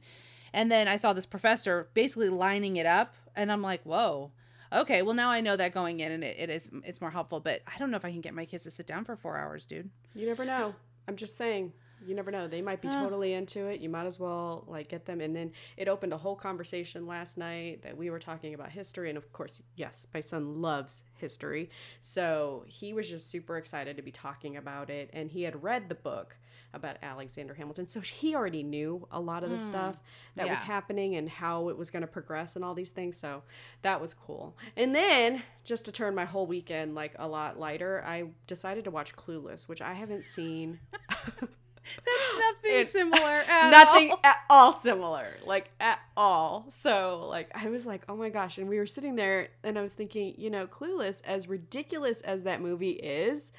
And 0.52 0.70
then 0.70 0.88
I 0.88 0.96
saw 0.96 1.12
this 1.12 1.26
professor 1.26 1.88
basically 1.94 2.28
lining 2.28 2.76
it 2.76 2.86
up 2.86 3.14
and 3.36 3.50
I'm 3.50 3.62
like, 3.62 3.82
"Whoa." 3.84 4.32
Okay, 4.72 5.02
well 5.02 5.14
now 5.14 5.30
I 5.30 5.40
know 5.40 5.56
that 5.56 5.72
going 5.72 6.00
in 6.00 6.10
and 6.10 6.24
it, 6.24 6.36
it 6.38 6.50
is 6.50 6.68
it's 6.84 7.00
more 7.00 7.10
helpful, 7.10 7.38
but 7.38 7.62
I 7.72 7.78
don't 7.78 7.90
know 7.92 7.96
if 7.96 8.04
I 8.04 8.10
can 8.10 8.20
get 8.20 8.34
my 8.34 8.44
kids 8.44 8.64
to 8.64 8.70
sit 8.72 8.86
down 8.88 9.04
for 9.04 9.14
4 9.16 9.36
hours, 9.38 9.66
dude. 9.66 9.90
You 10.14 10.26
never 10.26 10.44
know. 10.44 10.74
I'm 11.06 11.16
just 11.16 11.36
saying. 11.36 11.72
You 12.06 12.14
never 12.14 12.30
know. 12.30 12.48
They 12.48 12.62
might 12.62 12.80
be 12.80 12.88
totally 12.88 13.34
into 13.34 13.66
it. 13.66 13.80
You 13.80 13.88
might 13.88 14.06
as 14.06 14.18
well 14.18 14.64
like 14.66 14.88
get 14.88 15.06
them. 15.06 15.20
And 15.20 15.34
then 15.34 15.52
it 15.76 15.88
opened 15.88 16.12
a 16.12 16.18
whole 16.18 16.36
conversation 16.36 17.06
last 17.06 17.36
night 17.38 17.82
that 17.82 17.96
we 17.96 18.10
were 18.10 18.18
talking 18.18 18.54
about 18.54 18.70
history. 18.70 19.08
And 19.08 19.18
of 19.18 19.32
course, 19.32 19.62
yes, 19.76 20.06
my 20.12 20.20
son 20.20 20.60
loves 20.60 21.04
history. 21.16 21.70
So 22.00 22.64
he 22.66 22.92
was 22.92 23.08
just 23.08 23.30
super 23.30 23.56
excited 23.56 23.96
to 23.96 24.02
be 24.02 24.12
talking 24.12 24.56
about 24.56 24.90
it. 24.90 25.10
And 25.12 25.30
he 25.30 25.42
had 25.42 25.62
read 25.62 25.88
the 25.88 25.94
book 25.94 26.36
about 26.74 26.96
Alexander 27.02 27.54
Hamilton. 27.54 27.86
So 27.86 28.00
he 28.00 28.34
already 28.34 28.62
knew 28.62 29.06
a 29.10 29.20
lot 29.20 29.44
of 29.44 29.50
the 29.50 29.56
hmm. 29.56 29.62
stuff 29.62 29.96
that 30.34 30.48
was 30.48 30.58
happening 30.58 31.14
and 31.14 31.28
how 31.28 31.68
it 31.68 31.78
was 31.78 31.90
going 31.90 32.02
to 32.02 32.08
progress 32.08 32.56
and 32.56 32.64
all 32.64 32.74
these 32.74 32.90
things. 32.90 33.16
So 33.16 33.42
that 33.82 34.00
was 34.00 34.12
cool. 34.12 34.56
And 34.76 34.94
then 34.94 35.42
just 35.62 35.84
to 35.86 35.92
turn 35.92 36.14
my 36.14 36.24
whole 36.24 36.46
weekend 36.46 36.94
like 36.94 37.14
a 37.18 37.28
lot 37.28 37.58
lighter, 37.58 38.02
I 38.06 38.24
decided 38.46 38.84
to 38.84 38.90
watch 38.90 39.14
Clueless, 39.14 39.68
which 39.68 39.80
I 39.80 39.94
haven't 39.94 40.24
seen. 40.24 40.80
There 42.04 42.32
is 42.32 42.38
nothing 42.38 42.80
It- 42.80 42.92
similar 42.92 43.42
at 43.48 43.70
nothing 43.70 44.10
all. 44.12 44.20
at 44.24 44.36
all 44.50 44.72
similar 44.72 45.26
like 45.46 45.70
at 45.80 45.98
all 46.16 46.66
so 46.70 47.26
like 47.28 47.50
i 47.54 47.68
was 47.68 47.84
like 47.86 48.04
oh 48.08 48.16
my 48.16 48.30
gosh 48.30 48.58
and 48.58 48.68
we 48.68 48.78
were 48.78 48.86
sitting 48.86 49.16
there 49.16 49.48
and 49.62 49.78
i 49.78 49.82
was 49.82 49.94
thinking 49.94 50.34
you 50.38 50.48
know 50.50 50.66
clueless 50.66 51.20
as 51.24 51.48
ridiculous 51.48 52.20
as 52.22 52.44
that 52.44 52.60
movie 52.62 52.90
is 52.92 53.52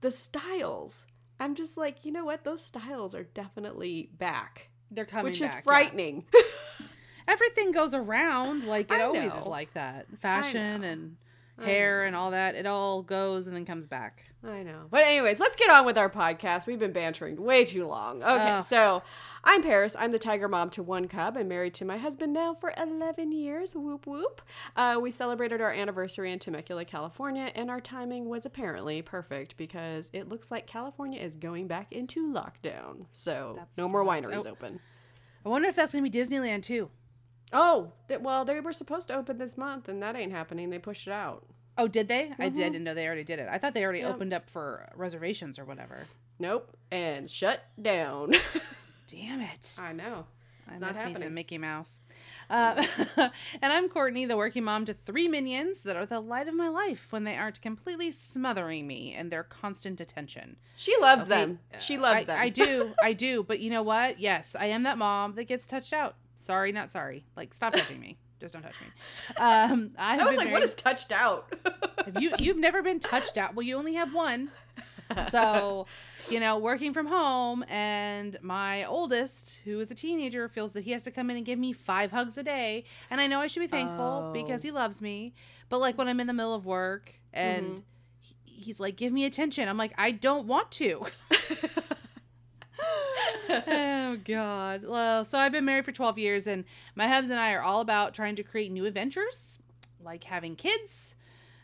the 0.00 0.10
styles 0.10 1.06
i'm 1.40 1.54
just 1.54 1.76
like 1.76 2.04
you 2.04 2.12
know 2.12 2.24
what 2.24 2.44
those 2.44 2.64
styles 2.64 3.14
are 3.14 3.24
definitely 3.24 4.10
back 4.18 4.70
They're 4.90 5.04
coming 5.04 5.24
which 5.26 5.40
back, 5.40 5.48
is 5.50 5.54
yeah. 5.56 5.60
frightening 5.60 6.24
Everything 7.26 7.72
goes 7.72 7.92
around 7.92 8.64
like 8.64 8.90
it 8.92 9.02
always 9.02 9.32
is 9.34 9.46
like 9.46 9.74
that. 9.74 10.06
Fashion 10.20 10.82
and 10.82 11.16
hair 11.62 12.04
and 12.04 12.14
all 12.14 12.30
that. 12.30 12.54
It 12.54 12.66
all 12.66 13.02
goes 13.02 13.46
and 13.46 13.56
then 13.56 13.64
comes 13.64 13.86
back. 13.86 14.24
I 14.44 14.62
know. 14.62 14.82
But 14.90 15.02
anyways, 15.02 15.40
let's 15.40 15.56
get 15.56 15.70
on 15.70 15.84
with 15.84 15.98
our 15.98 16.08
podcast. 16.08 16.66
We've 16.66 16.78
been 16.78 16.92
bantering 16.92 17.36
way 17.42 17.64
too 17.64 17.86
long. 17.86 18.22
Okay, 18.22 18.60
so 18.62 19.02
I'm 19.42 19.62
Paris. 19.62 19.96
I'm 19.98 20.10
the 20.12 20.18
tiger 20.18 20.46
mom 20.48 20.70
to 20.70 20.82
one 20.82 21.08
cub 21.08 21.36
and 21.36 21.48
married 21.48 21.74
to 21.74 21.84
my 21.84 21.98
husband 21.98 22.32
now 22.32 22.54
for 22.54 22.72
11 22.78 23.32
years. 23.32 23.74
Whoop 23.74 24.06
whoop. 24.06 24.42
Uh, 24.76 24.98
we 25.00 25.10
celebrated 25.10 25.60
our 25.60 25.72
anniversary 25.72 26.32
in 26.32 26.38
Temecula, 26.38 26.84
California, 26.84 27.50
and 27.54 27.70
our 27.70 27.80
timing 27.80 28.28
was 28.28 28.46
apparently 28.46 29.02
perfect 29.02 29.56
because 29.56 30.10
it 30.12 30.28
looks 30.28 30.50
like 30.50 30.66
California 30.66 31.20
is 31.20 31.34
going 31.36 31.66
back 31.66 31.92
into 31.92 32.32
lockdown. 32.32 33.06
So 33.10 33.58
no 33.76 33.88
more 33.88 34.04
wineries 34.04 34.46
Oh. 34.46 34.50
open. 34.50 34.78
I 35.44 35.48
wonder 35.48 35.68
if 35.68 35.74
that's 35.76 35.92
gonna 35.92 36.08
be 36.08 36.10
Disneyland 36.10 36.62
too. 36.62 36.90
Oh, 37.52 37.92
well, 38.20 38.44
they 38.44 38.60
were 38.60 38.72
supposed 38.74 39.08
to 39.08 39.16
open 39.16 39.38
this 39.38 39.56
month, 39.56 39.88
and 39.88 40.02
that 40.02 40.14
ain't 40.14 40.32
happening. 40.32 40.68
They 40.68 40.78
pushed 40.78 41.06
it 41.06 41.12
out. 41.12 41.46
Oh, 41.78 41.88
did 41.88 42.08
they? 42.08 42.22
I 42.22 42.24
Mm-hmm. 42.24 42.54
did, 42.54 42.72
didn't 42.72 42.84
know 42.84 42.92
they 42.94 43.06
already 43.06 43.24
did 43.24 43.38
it. 43.38 43.48
I 43.50 43.56
thought 43.58 43.72
they 43.72 43.84
already 43.84 44.02
opened 44.04 44.34
up 44.34 44.50
for 44.50 44.88
reservations 44.96 45.58
or 45.58 45.64
whatever. 45.64 46.06
Nope, 46.40 46.76
and 46.90 47.28
shut 47.30 47.64
down. 47.80 48.32
Damn 49.06 49.40
it. 49.40 49.76
I 49.80 49.92
know. 49.92 50.26
It's 50.70 50.76
I 50.82 50.86
not 50.86 50.96
happening. 50.96 51.32
Mickey 51.32 51.56
Mouse. 51.56 52.00
Uh, 52.50 52.84
and 53.16 53.72
I'm 53.72 53.88
Courtney, 53.88 54.26
the 54.26 54.36
working 54.36 54.64
mom 54.64 54.84
to 54.84 54.92
three 54.92 55.26
minions 55.26 55.82
that 55.84 55.96
are 55.96 56.04
the 56.04 56.20
light 56.20 56.46
of 56.46 56.52
my 56.54 56.68
life 56.68 57.06
when 57.10 57.24
they 57.24 57.36
aren't 57.36 57.62
completely 57.62 58.12
smothering 58.12 58.86
me 58.86 59.14
in 59.14 59.30
their 59.30 59.42
constant 59.44 59.98
attention. 59.98 60.56
She 60.76 60.94
loves 61.00 61.26
them. 61.26 61.60
She 61.78 61.96
loves 61.96 62.24
I, 62.24 62.26
them. 62.26 62.38
I 62.38 62.48
do, 62.50 62.92
I 63.02 63.12
do. 63.14 63.42
But 63.44 63.60
you 63.60 63.70
know 63.70 63.82
what? 63.82 64.20
Yes, 64.20 64.54
I 64.58 64.66
am 64.66 64.82
that 64.82 64.98
mom 64.98 65.36
that 65.36 65.44
gets 65.44 65.66
touched 65.66 65.94
out. 65.94 66.16
Sorry, 66.36 66.70
not 66.70 66.90
sorry. 66.90 67.24
Like, 67.34 67.54
stop 67.54 67.72
touching 67.72 67.98
me. 68.00 68.18
Just 68.40 68.54
don't 68.54 68.62
touch 68.62 68.80
me. 68.80 68.86
Um, 69.38 69.90
I, 69.98 70.20
I 70.20 70.24
was 70.24 70.36
like, 70.36 70.52
what 70.52 70.62
is 70.62 70.74
touched 70.74 71.10
out? 71.12 71.52
Have 72.04 72.22
you 72.22 72.32
you've 72.38 72.56
never 72.56 72.82
been 72.82 73.00
touched 73.00 73.36
out. 73.36 73.54
Well, 73.54 73.64
you 73.66 73.76
only 73.76 73.94
have 73.94 74.14
one. 74.14 74.50
So, 75.32 75.86
you 76.30 76.38
know, 76.38 76.58
working 76.58 76.92
from 76.92 77.06
home 77.06 77.64
and 77.68 78.36
my 78.42 78.84
oldest, 78.84 79.62
who 79.64 79.80
is 79.80 79.90
a 79.90 79.94
teenager, 79.94 80.48
feels 80.48 80.72
that 80.72 80.82
he 80.84 80.90
has 80.92 81.02
to 81.04 81.10
come 81.10 81.30
in 81.30 81.36
and 81.38 81.46
give 81.46 81.58
me 81.58 81.72
five 81.72 82.10
hugs 82.12 82.36
a 82.36 82.42
day. 82.42 82.84
And 83.10 83.18
I 83.20 83.26
know 83.26 83.40
I 83.40 83.46
should 83.46 83.60
be 83.60 83.66
thankful 83.68 84.26
Oh. 84.28 84.32
because 84.32 84.62
he 84.62 84.70
loves 84.70 85.00
me. 85.00 85.32
But 85.70 85.80
like 85.80 85.96
when 85.98 86.08
I'm 86.08 86.20
in 86.20 86.26
the 86.26 86.32
middle 86.34 86.54
of 86.54 86.66
work 86.66 87.14
and 87.32 87.82
he- 88.20 88.36
he's 88.44 88.78
like, 88.78 88.96
give 88.96 89.12
me 89.12 89.24
attention. 89.24 89.66
I'm 89.68 89.78
like, 89.78 89.94
I 89.98 90.10
don't 90.10 90.46
want 90.46 90.70
to. 90.72 91.06
oh 93.48 94.18
god. 94.24 94.84
Well 94.86 95.24
so 95.24 95.38
i've 95.38 95.52
been 95.52 95.64
married 95.64 95.84
for 95.84 95.92
12 95.92 96.18
years 96.18 96.46
and 96.46 96.64
my 96.94 97.06
husband 97.06 97.32
and 97.32 97.40
i 97.40 97.52
are 97.52 97.62
all 97.62 97.80
about 97.80 98.14
trying 98.14 98.36
to 98.36 98.42
create 98.42 98.70
new 98.72 98.84
adventures 98.86 99.58
like 100.02 100.24
having 100.24 100.56
kids. 100.56 101.14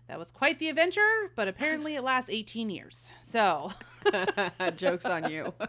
That 0.08 0.18
was 0.18 0.30
quite 0.30 0.58
the 0.58 0.68
adventure 0.68 1.30
but 1.36 1.48
apparently 1.48 1.94
it 1.94 2.02
lasts 2.02 2.30
18 2.30 2.70
years 2.70 3.10
so. 3.20 3.72
Jokes 4.76 5.06
on 5.06 5.30
you. 5.30 5.54
all 5.58 5.66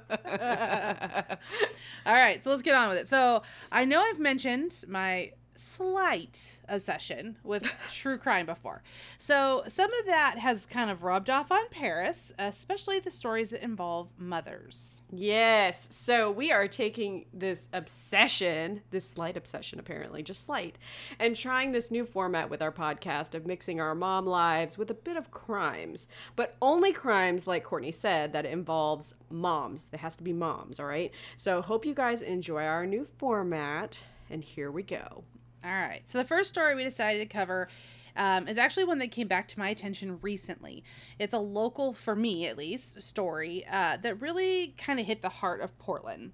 right 2.05 2.43
so 2.43 2.49
let's 2.49 2.61
get 2.61 2.75
on 2.75 2.89
with 2.89 2.97
it. 2.97 3.09
So 3.09 3.43
i 3.71 3.85
know 3.85 4.01
i've 4.01 4.19
mentioned 4.19 4.83
my 4.87 5.31
slight 5.55 6.57
obsession 6.67 7.37
with 7.43 7.63
true 7.89 8.17
crime 8.17 8.45
before 8.45 8.83
so 9.17 9.63
some 9.67 9.93
of 9.93 10.05
that 10.05 10.37
has 10.37 10.65
kind 10.65 10.89
of 10.89 11.03
rubbed 11.03 11.29
off 11.29 11.51
on 11.51 11.69
paris 11.69 12.31
especially 12.37 12.99
the 12.99 13.11
stories 13.11 13.49
that 13.49 13.63
involve 13.63 14.09
mothers 14.17 15.01
yes. 15.11 15.87
So 15.91 16.31
we 16.31 16.51
are 16.51 16.67
taking 16.67 17.25
this 17.33 17.67
obsession, 17.73 18.81
this 18.91 19.07
slight 19.07 19.37
obsession, 19.37 19.79
apparently, 19.79 20.23
just 20.23 20.43
slight, 20.45 20.77
and 21.19 21.35
trying 21.35 21.71
this 21.71 21.91
new 21.91 22.05
format 22.05 22.49
with 22.49 22.61
our 22.61 22.71
podcast 22.71 23.33
of 23.35 23.45
mixing 23.45 23.79
our 23.79 23.95
mom 23.95 24.25
lives 24.25 24.77
with 24.77 24.89
a 24.91 24.95
bit 24.95 25.17
of 25.17 25.31
crimes, 25.31 26.07
but 26.35 26.55
only 26.61 26.91
crimes, 26.91 27.47
like 27.47 27.63
Courtney 27.63 27.91
said, 27.91 28.33
that 28.33 28.45
involves 28.45 29.15
moms. 29.29 29.89
There 29.89 29.99
has 29.99 30.15
to 30.17 30.23
be 30.23 30.33
moms, 30.33 30.79
all 30.79 30.85
right? 30.87 31.11
So 31.37 31.61
hope 31.61 31.85
you 31.85 31.93
guys 31.93 32.21
enjoy 32.21 32.63
our 32.63 32.85
new 32.85 33.05
format, 33.17 34.03
and 34.29 34.43
here 34.43 34.71
we 34.71 34.83
go. 34.83 35.23
All 35.65 35.71
right. 35.71 36.03
So 36.05 36.19
the 36.19 36.23
first 36.23 36.49
story 36.49 36.75
we 36.75 36.83
decided 36.83 37.19
to 37.19 37.25
cover 37.25 37.69
um, 38.15 38.47
is 38.47 38.59
actually 38.59 38.83
one 38.83 38.99
that 38.99 39.11
came 39.11 39.27
back 39.27 39.47
to 39.49 39.59
my 39.59 39.69
attention 39.69 40.19
recently. 40.21 40.83
It's 41.17 41.33
a 41.33 41.39
local, 41.39 41.91
for 41.93 42.15
me 42.15 42.45
at 42.45 42.55
least, 42.55 43.01
story 43.01 43.65
uh, 43.69 43.97
that 43.97 44.21
really 44.21 44.75
kind 44.77 44.99
of 44.99 45.07
hit 45.07 45.23
the 45.23 45.29
heart 45.29 45.61
of 45.61 45.77
Portland, 45.79 46.33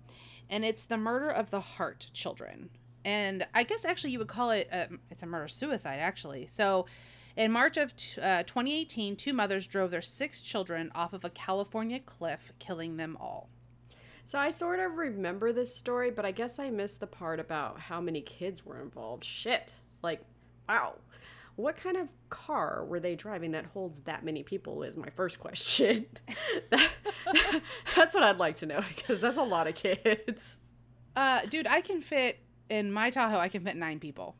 and 0.49 0.65
it's 0.65 0.83
the 0.83 0.97
murder 0.97 1.29
of 1.29 1.49
the 1.49 1.61
Hart 1.61 2.07
children. 2.13 2.69
And 3.05 3.47
I 3.53 3.63
guess 3.63 3.85
actually 3.85 4.11
you 4.11 4.19
would 4.19 4.27
call 4.27 4.51
it 4.51 4.67
a, 4.71 4.89
it's 5.09 5.23
a 5.23 5.25
murder 5.25 5.47
suicide 5.47 5.99
actually. 5.99 6.45
So. 6.47 6.85
In 7.37 7.49
March 7.53 7.77
of 7.77 7.95
t- 7.95 8.19
uh, 8.19 8.43
2018, 8.43 9.15
two 9.15 9.31
mothers 9.31 9.65
drove 9.65 9.89
their 9.89 10.01
six 10.01 10.41
children 10.41 10.91
off 10.93 11.13
of 11.13 11.23
a 11.23 11.29
California 11.29 12.01
cliff, 12.01 12.51
killing 12.59 12.97
them 12.97 13.17
all. 13.21 13.47
So 14.25 14.39
I 14.39 14.49
sort 14.49 14.79
of 14.79 14.97
remember 14.97 15.51
this 15.51 15.75
story, 15.75 16.11
but 16.11 16.25
I 16.25 16.31
guess 16.31 16.59
I 16.59 16.69
missed 16.69 16.99
the 16.99 17.07
part 17.07 17.39
about 17.39 17.79
how 17.79 17.99
many 18.01 18.21
kids 18.21 18.65
were 18.65 18.81
involved. 18.81 19.23
Shit. 19.23 19.73
Like, 20.01 20.21
wow. 20.69 20.95
What 21.55 21.75
kind 21.75 21.97
of 21.97 22.07
car 22.29 22.85
were 22.85 22.99
they 22.99 23.15
driving 23.15 23.51
that 23.51 23.65
holds 23.67 23.99
that 24.01 24.23
many 24.23 24.41
people 24.41 24.83
is 24.83 24.95
my 24.95 25.09
first 25.09 25.39
question. 25.39 26.05
that, 26.69 26.89
that's 27.95 28.13
what 28.13 28.23
I'd 28.23 28.37
like 28.37 28.55
to 28.57 28.65
know 28.65 28.81
because 28.95 29.21
that's 29.21 29.37
a 29.37 29.43
lot 29.43 29.67
of 29.67 29.75
kids. 29.75 30.59
Uh, 31.15 31.41
dude, 31.49 31.67
I 31.67 31.81
can 31.81 32.01
fit 32.01 32.39
in 32.69 32.91
my 32.91 33.09
Tahoe. 33.09 33.37
I 33.37 33.49
can 33.49 33.63
fit 33.63 33.75
nine 33.75 33.99
people. 33.99 34.35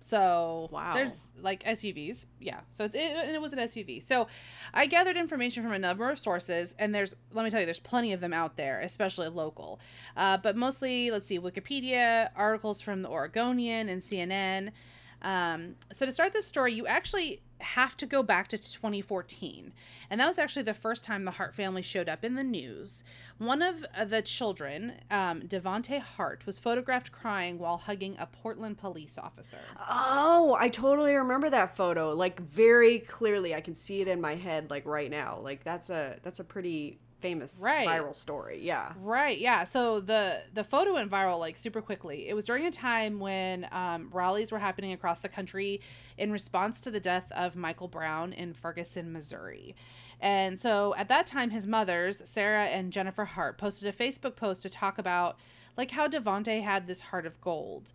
So 0.00 0.68
Wow. 0.72 0.94
there's 0.94 1.28
like 1.40 1.62
SUVs, 1.64 2.26
yeah. 2.40 2.60
So 2.70 2.84
it's 2.84 2.94
it, 2.94 3.02
and 3.02 3.30
it 3.34 3.40
was 3.40 3.52
an 3.52 3.58
SUV. 3.58 4.02
So 4.02 4.28
I 4.72 4.86
gathered 4.86 5.16
information 5.16 5.62
from 5.62 5.72
a 5.72 5.78
number 5.78 6.08
of 6.10 6.18
sources, 6.18 6.74
and 6.78 6.94
there's 6.94 7.14
let 7.32 7.44
me 7.44 7.50
tell 7.50 7.60
you, 7.60 7.66
there's 7.66 7.80
plenty 7.80 8.12
of 8.12 8.20
them 8.20 8.32
out 8.32 8.56
there, 8.56 8.80
especially 8.80 9.28
local. 9.28 9.80
Uh, 10.16 10.36
but 10.36 10.56
mostly, 10.56 11.10
let's 11.10 11.26
see, 11.28 11.38
Wikipedia, 11.38 12.30
articles 12.36 12.80
from 12.80 13.02
the 13.02 13.08
Oregonian 13.08 13.88
and 13.88 14.02
CNN. 14.02 14.72
Um, 15.20 15.74
so 15.92 16.06
to 16.06 16.12
start 16.12 16.32
this 16.32 16.46
story, 16.46 16.74
you 16.74 16.86
actually 16.86 17.42
have 17.60 17.96
to 17.98 18.06
go 18.06 18.22
back 18.22 18.48
to 18.48 18.58
2014, 18.58 19.72
and 20.10 20.20
that 20.20 20.26
was 20.26 20.38
actually 20.38 20.62
the 20.62 20.74
first 20.74 21.04
time 21.04 21.24
the 21.24 21.32
Hart 21.32 21.54
family 21.54 21.82
showed 21.82 22.08
up 22.08 22.24
in 22.24 22.34
the 22.34 22.44
news. 22.44 23.04
One 23.38 23.62
of 23.62 23.84
uh, 23.96 24.04
the 24.04 24.22
children, 24.22 24.94
um, 25.10 25.42
Devonte 25.42 26.00
Hart, 26.00 26.46
was 26.46 26.58
photographed 26.58 27.12
crying 27.12 27.58
while 27.58 27.78
hugging 27.78 28.16
a 28.18 28.26
Portland 28.26 28.78
police 28.78 29.18
officer. 29.18 29.58
Oh, 29.88 30.56
I 30.58 30.68
totally 30.68 31.14
remember 31.14 31.50
that 31.50 31.76
photo. 31.76 32.14
Like 32.14 32.40
very 32.40 33.00
clearly. 33.00 33.54
I 33.54 33.60
can 33.60 33.74
see 33.74 34.00
it 34.00 34.08
in 34.08 34.20
my 34.20 34.34
head 34.34 34.70
like 34.70 34.86
right 34.86 35.10
now. 35.10 35.38
Like 35.42 35.64
that's 35.64 35.90
a 35.90 36.16
that's 36.22 36.40
a 36.40 36.44
pretty 36.44 36.98
famous 37.20 37.60
Right. 37.64 37.86
viral 37.86 38.14
story. 38.14 38.60
Yeah. 38.62 38.92
Right. 39.00 39.38
Yeah. 39.38 39.64
So 39.64 40.00
the 40.00 40.42
the 40.54 40.64
photo 40.64 40.94
went 40.94 41.10
viral 41.10 41.38
like 41.38 41.56
super 41.58 41.80
quickly. 41.82 42.28
It 42.28 42.34
was 42.34 42.44
during 42.46 42.66
a 42.66 42.70
time 42.70 43.18
when 43.18 43.68
um, 43.72 44.08
rallies 44.12 44.52
were 44.52 44.58
happening 44.58 44.92
across 44.92 45.20
the 45.20 45.28
country 45.28 45.80
in 46.16 46.30
response 46.32 46.80
to 46.82 46.90
the 46.90 47.00
death 47.00 47.30
of 47.32 47.56
Michael 47.56 47.88
Brown 47.88 48.32
in 48.32 48.54
Ferguson, 48.54 49.12
Missouri. 49.12 49.74
And 50.20 50.58
so 50.58 50.94
at 50.96 51.08
that 51.08 51.26
time, 51.26 51.50
his 51.50 51.66
mothers, 51.66 52.22
Sarah 52.28 52.64
and 52.66 52.92
Jennifer 52.92 53.24
Hart, 53.24 53.58
posted 53.58 53.88
a 53.88 53.96
Facebook 53.96 54.34
post 54.36 54.62
to 54.62 54.68
talk 54.70 54.98
about 54.98 55.38
like 55.76 55.92
how 55.92 56.08
Devonte 56.08 56.62
had 56.62 56.86
this 56.86 57.00
heart 57.00 57.24
of 57.26 57.40
gold. 57.40 57.92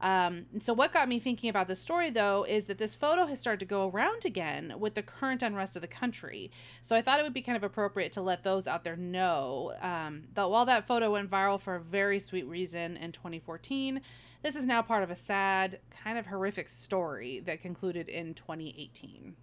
Um, 0.00 0.46
so 0.60 0.72
what 0.72 0.92
got 0.92 1.08
me 1.08 1.18
thinking 1.18 1.50
about 1.50 1.68
this 1.68 1.80
story 1.80 2.10
though 2.10 2.44
is 2.48 2.66
that 2.66 2.78
this 2.78 2.94
photo 2.94 3.26
has 3.26 3.40
started 3.40 3.60
to 3.60 3.66
go 3.66 3.88
around 3.88 4.24
again 4.24 4.74
with 4.78 4.94
the 4.94 5.02
current 5.02 5.42
unrest 5.42 5.76
of 5.76 5.82
the 5.82 5.88
country. 5.88 6.50
So 6.82 6.96
I 6.96 7.02
thought 7.02 7.20
it 7.20 7.22
would 7.22 7.34
be 7.34 7.42
kind 7.42 7.56
of 7.56 7.64
appropriate 7.64 8.12
to 8.12 8.22
let 8.22 8.42
those 8.42 8.66
out 8.66 8.84
there 8.84 8.96
know 8.96 9.72
um, 9.80 10.24
that 10.34 10.50
while 10.50 10.66
that 10.66 10.86
photo 10.86 11.12
went 11.12 11.30
viral 11.30 11.60
for 11.60 11.76
a 11.76 11.80
very 11.80 12.18
sweet 12.18 12.46
reason 12.46 12.96
in 12.96 13.12
2014, 13.12 14.00
this 14.42 14.56
is 14.56 14.66
now 14.66 14.82
part 14.82 15.02
of 15.02 15.10
a 15.10 15.16
sad, 15.16 15.80
kind 16.02 16.18
of 16.18 16.26
horrific 16.26 16.68
story 16.68 17.40
that 17.46 17.62
concluded 17.62 18.08
in 18.08 18.34
2018. 18.34 19.36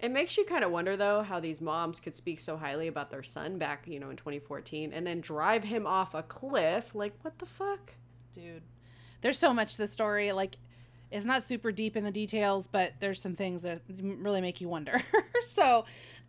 It 0.00 0.10
makes 0.12 0.36
you 0.36 0.44
kind 0.44 0.62
of 0.62 0.70
wonder 0.70 0.96
though 0.96 1.22
how 1.22 1.40
these 1.40 1.60
moms 1.60 1.98
could 1.98 2.14
speak 2.14 2.38
so 2.38 2.56
highly 2.56 2.86
about 2.86 3.10
their 3.10 3.24
son 3.24 3.58
back, 3.58 3.86
you 3.86 3.98
know, 3.98 4.10
in 4.10 4.16
2014 4.16 4.92
and 4.92 5.06
then 5.06 5.20
drive 5.20 5.64
him 5.64 5.86
off 5.86 6.14
a 6.14 6.22
cliff. 6.22 6.94
Like 6.94 7.14
what 7.22 7.38
the 7.38 7.46
fuck? 7.46 7.94
Dude, 8.32 8.62
there's 9.20 9.38
so 9.38 9.52
much 9.52 9.72
to 9.72 9.82
the 9.82 9.88
story. 9.88 10.32
Like, 10.32 10.56
it's 11.10 11.26
not 11.26 11.42
super 11.42 11.72
deep 11.72 11.96
in 11.96 12.04
the 12.04 12.10
details, 12.10 12.66
but 12.66 12.92
there's 13.00 13.20
some 13.20 13.34
things 13.34 13.62
that 13.62 13.80
really 13.88 14.40
make 14.40 14.60
you 14.60 14.68
wonder. 14.68 15.02
so, 15.42 15.84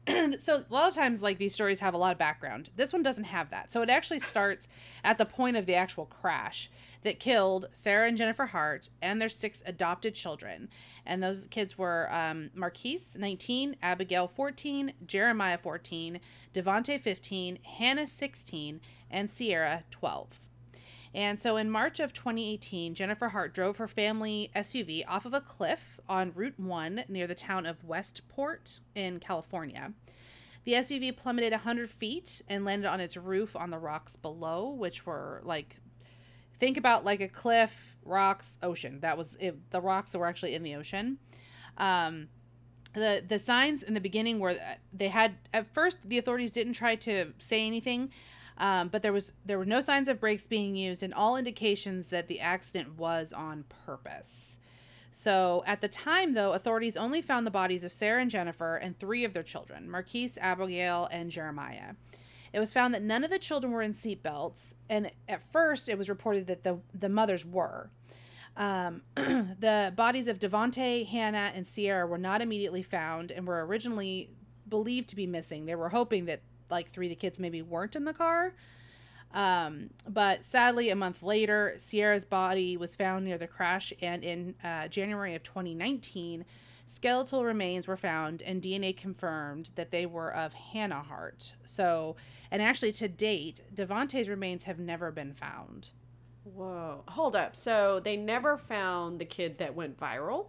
so 0.39 0.63
a 0.69 0.73
lot 0.73 0.88
of 0.88 0.95
times, 0.95 1.21
like 1.21 1.38
these 1.38 1.54
stories 1.54 1.80
have 1.82 1.93
a 1.93 1.97
lot 1.97 2.12
of 2.12 2.17
background. 2.17 2.69
This 2.75 2.93
one 2.93 3.04
doesn't 3.04 3.25
have 3.25 3.49
that. 3.49 3.71
So 3.71 3.82
it 3.82 3.89
actually 3.89 4.19
starts 4.19 4.67
at 5.04 5.17
the 5.17 5.25
point 5.25 5.58
of 5.58 5.65
the 5.65 5.75
actual 5.75 6.06
crash 6.06 6.69
that 7.04 7.19
killed 7.19 7.67
Sarah 7.71 8.08
and 8.08 8.17
Jennifer 8.17 8.45
Hart 8.45 8.89
and 9.02 9.21
their 9.21 9.30
six 9.30 9.62
adopted 9.65 10.15
children. 10.15 10.69
And 11.06 11.21
those 11.21 11.47
kids 11.47 11.78
were 11.78 12.12
um, 12.13 12.49
Markis, 12.56 13.17
19, 13.17 13.78
Abigail, 13.82 14.28
14, 14.28 14.93
Jeremiah, 15.06 15.58
14, 15.58 16.19
Devonte, 16.54 16.99
15, 16.99 17.60
Hannah, 17.63 18.08
16, 18.08 18.82
and 19.12 19.30
Ciera, 19.30 19.84
12. 19.91 20.39
And 21.13 21.39
so 21.39 21.58
in 21.58 21.72
March 21.72 22.00
of 22.00 22.13
2018, 22.13 22.93
Jennifer 22.93 23.30
Hart 23.30 23.54
drove 23.54 23.78
her 23.78 23.88
family 23.88 24.52
SUV 24.56 25.04
off 25.08 25.26
of 25.26 25.34
a 25.34 25.41
cliff 25.41 26.00
on 26.08 26.32
Route 26.36 26.60
1 26.60 27.06
near 27.08 27.26
the 27.26 27.36
town 27.36 27.65
of 27.65 27.84
Westport 27.84 28.80
in 28.93 29.19
California. 29.19 29.93
The 30.65 30.74
SUV 30.74 31.15
plummeted 31.15 31.52
100 31.52 31.89
feet 31.89 32.41
and 32.48 32.63
landed 32.63 32.88
on 32.88 33.00
its 33.00 33.17
roof 33.17 33.56
on 33.56 33.72
the 33.72 33.80
rocks 33.80 34.15
below, 34.15 34.69
which 34.69 35.06
were 35.06 35.41
like, 35.43 35.78
think 36.60 36.78
about 36.78 37.06
like 37.06 37.22
a 37.22 37.28
cliff, 37.28 37.98
rocks, 38.04 38.60
ocean. 38.62 39.00
That 39.00 39.17
was 39.17 39.36
it. 39.39 39.72
The 39.72 39.82
rocks 39.82 40.12
that 40.12 40.19
were 40.19 40.28
actually 40.28 40.54
in 40.54 40.62
the 40.62 40.76
ocean. 40.76 41.17
Um, 41.78 42.28
the 42.93 43.24
the 43.28 43.39
signs 43.39 43.84
in 43.84 43.93
the 43.93 44.02
beginning 44.02 44.39
were 44.39 44.56
they 44.91 45.08
had 45.08 45.36
at 45.54 45.74
first 45.74 46.10
the 46.10 46.17
authorities 46.17 46.52
didn't 46.52 46.74
try 46.74 46.95
to 46.95 47.34
say 47.38 47.65
anything 47.65 48.12
um, 48.60 48.89
but 48.89 49.02
there 49.02 49.13
was 49.13 49.34
there 49.45 49.58
were 49.58 49.65
no 49.65 49.82
signs 49.82 50.08
of 50.08 50.19
brakes 50.19 50.45
being 50.45 50.76
used 50.76 51.02
and 51.02 51.13
all 51.13 51.38
indications 51.38 52.10
that 52.10 52.28
the 52.28 52.39
accident 52.39 52.98
was 52.98 53.34
on 53.34 53.63
purpose. 53.86 54.58
So 55.12 55.63
at 55.65 55.82
the 55.82 55.88
time 55.88 56.34
though 56.34 56.54
authorities 56.54 56.98
only 56.98 57.22
found 57.22 57.48
the 57.48 57.52
bodies 57.52 57.84
of 57.84 57.91
sarah 57.91 58.22
and 58.22 58.30
jennifer 58.30 58.76
and 58.76 58.98
three 59.00 59.24
of 59.24 59.34
their 59.34 59.43
children 59.43 59.89
markis 59.89 60.38
abigail 60.39 61.08
and 61.12 61.32
jeremiah. 61.32 61.93
It 62.52 62.60
was 62.60 62.74
found 62.74 62.93
that 62.95 63.04
none 63.04 63.24
of 63.24 63.30
the 63.30 63.39
children 63.39 63.72
were 63.72 63.82
in 63.82 63.93
seatbelts 63.93 64.74
and 64.89 65.12
at 65.28 65.41
first 65.52 65.89
it 65.89 65.98
was 65.98 66.10
reported 66.10 66.48
that 66.48 66.63
the 66.63 66.80
the 66.93 67.10
mothers 67.10 67.45
were. 67.45 67.89
Um, 68.58 69.04
the 69.15 69.93
bodies 69.95 70.28
of 70.28 70.38
Devonte, 70.38 71.08
Hannah, 71.08 71.52
and 71.56 71.65
Ciera 71.65 72.08
were 72.10 72.17
not 72.17 72.41
immediately 72.41 72.84
found 72.84 73.32
and 73.32 73.48
were 73.48 73.65
originally 73.65 74.32
believed 74.67 75.10
to 75.10 75.15
be 75.15 75.26
missing. 75.26 75.65
They 75.65 75.76
were 75.76 75.89
hoping 75.89 76.26
that 76.26 76.41
like 76.69 76.91
three 76.91 77.08
of 77.08 77.10
the 77.12 77.15
kids 77.15 77.39
maybe 77.39 77.62
weren't 77.62 77.95
in 77.95 78.05
the 78.05 78.13
car. 78.13 78.53
Um, 79.34 79.91
but 80.08 80.45
sadly, 80.45 80.89
a 80.89 80.95
month 80.95 81.21
later, 81.21 81.75
Sierra's 81.77 82.25
body 82.25 82.77
was 82.77 82.95
found 82.95 83.25
near 83.25 83.38
the 83.38 83.47
crash, 83.47 83.93
and 84.01 84.23
in 84.23 84.55
uh, 84.63 84.88
January 84.88 85.36
of 85.36 85.43
2019, 85.43 86.45
skeletal 86.88 87.45
remains 87.45 87.88
were 87.88 87.97
found, 87.97 88.41
and 88.41 88.62
DNA 88.62 88.95
confirmed 88.97 89.69
that 89.75 89.91
they 89.91 90.05
were 90.08 90.34
of 90.34 90.53
Hannah 90.53 91.03
Hart. 91.03 91.53
So, 91.63 92.15
and 92.49 92.62
actually, 92.62 92.91
to 92.93 93.08
date, 93.08 93.62
Devonte's 93.73 94.29
remains 94.29 94.63
have 94.63 94.79
never 94.79 95.12
been 95.12 95.34
found. 95.34 95.89
Whoa. 96.43 97.03
Hold 97.10 97.36
up. 97.36 97.55
So 97.55 97.99
they 97.99 98.17
never 98.17 98.58
found 98.58 99.19
the 99.19 99.25
kid 99.25 99.60
that 99.60 99.75
went 99.75 99.99
viral. 99.99 100.47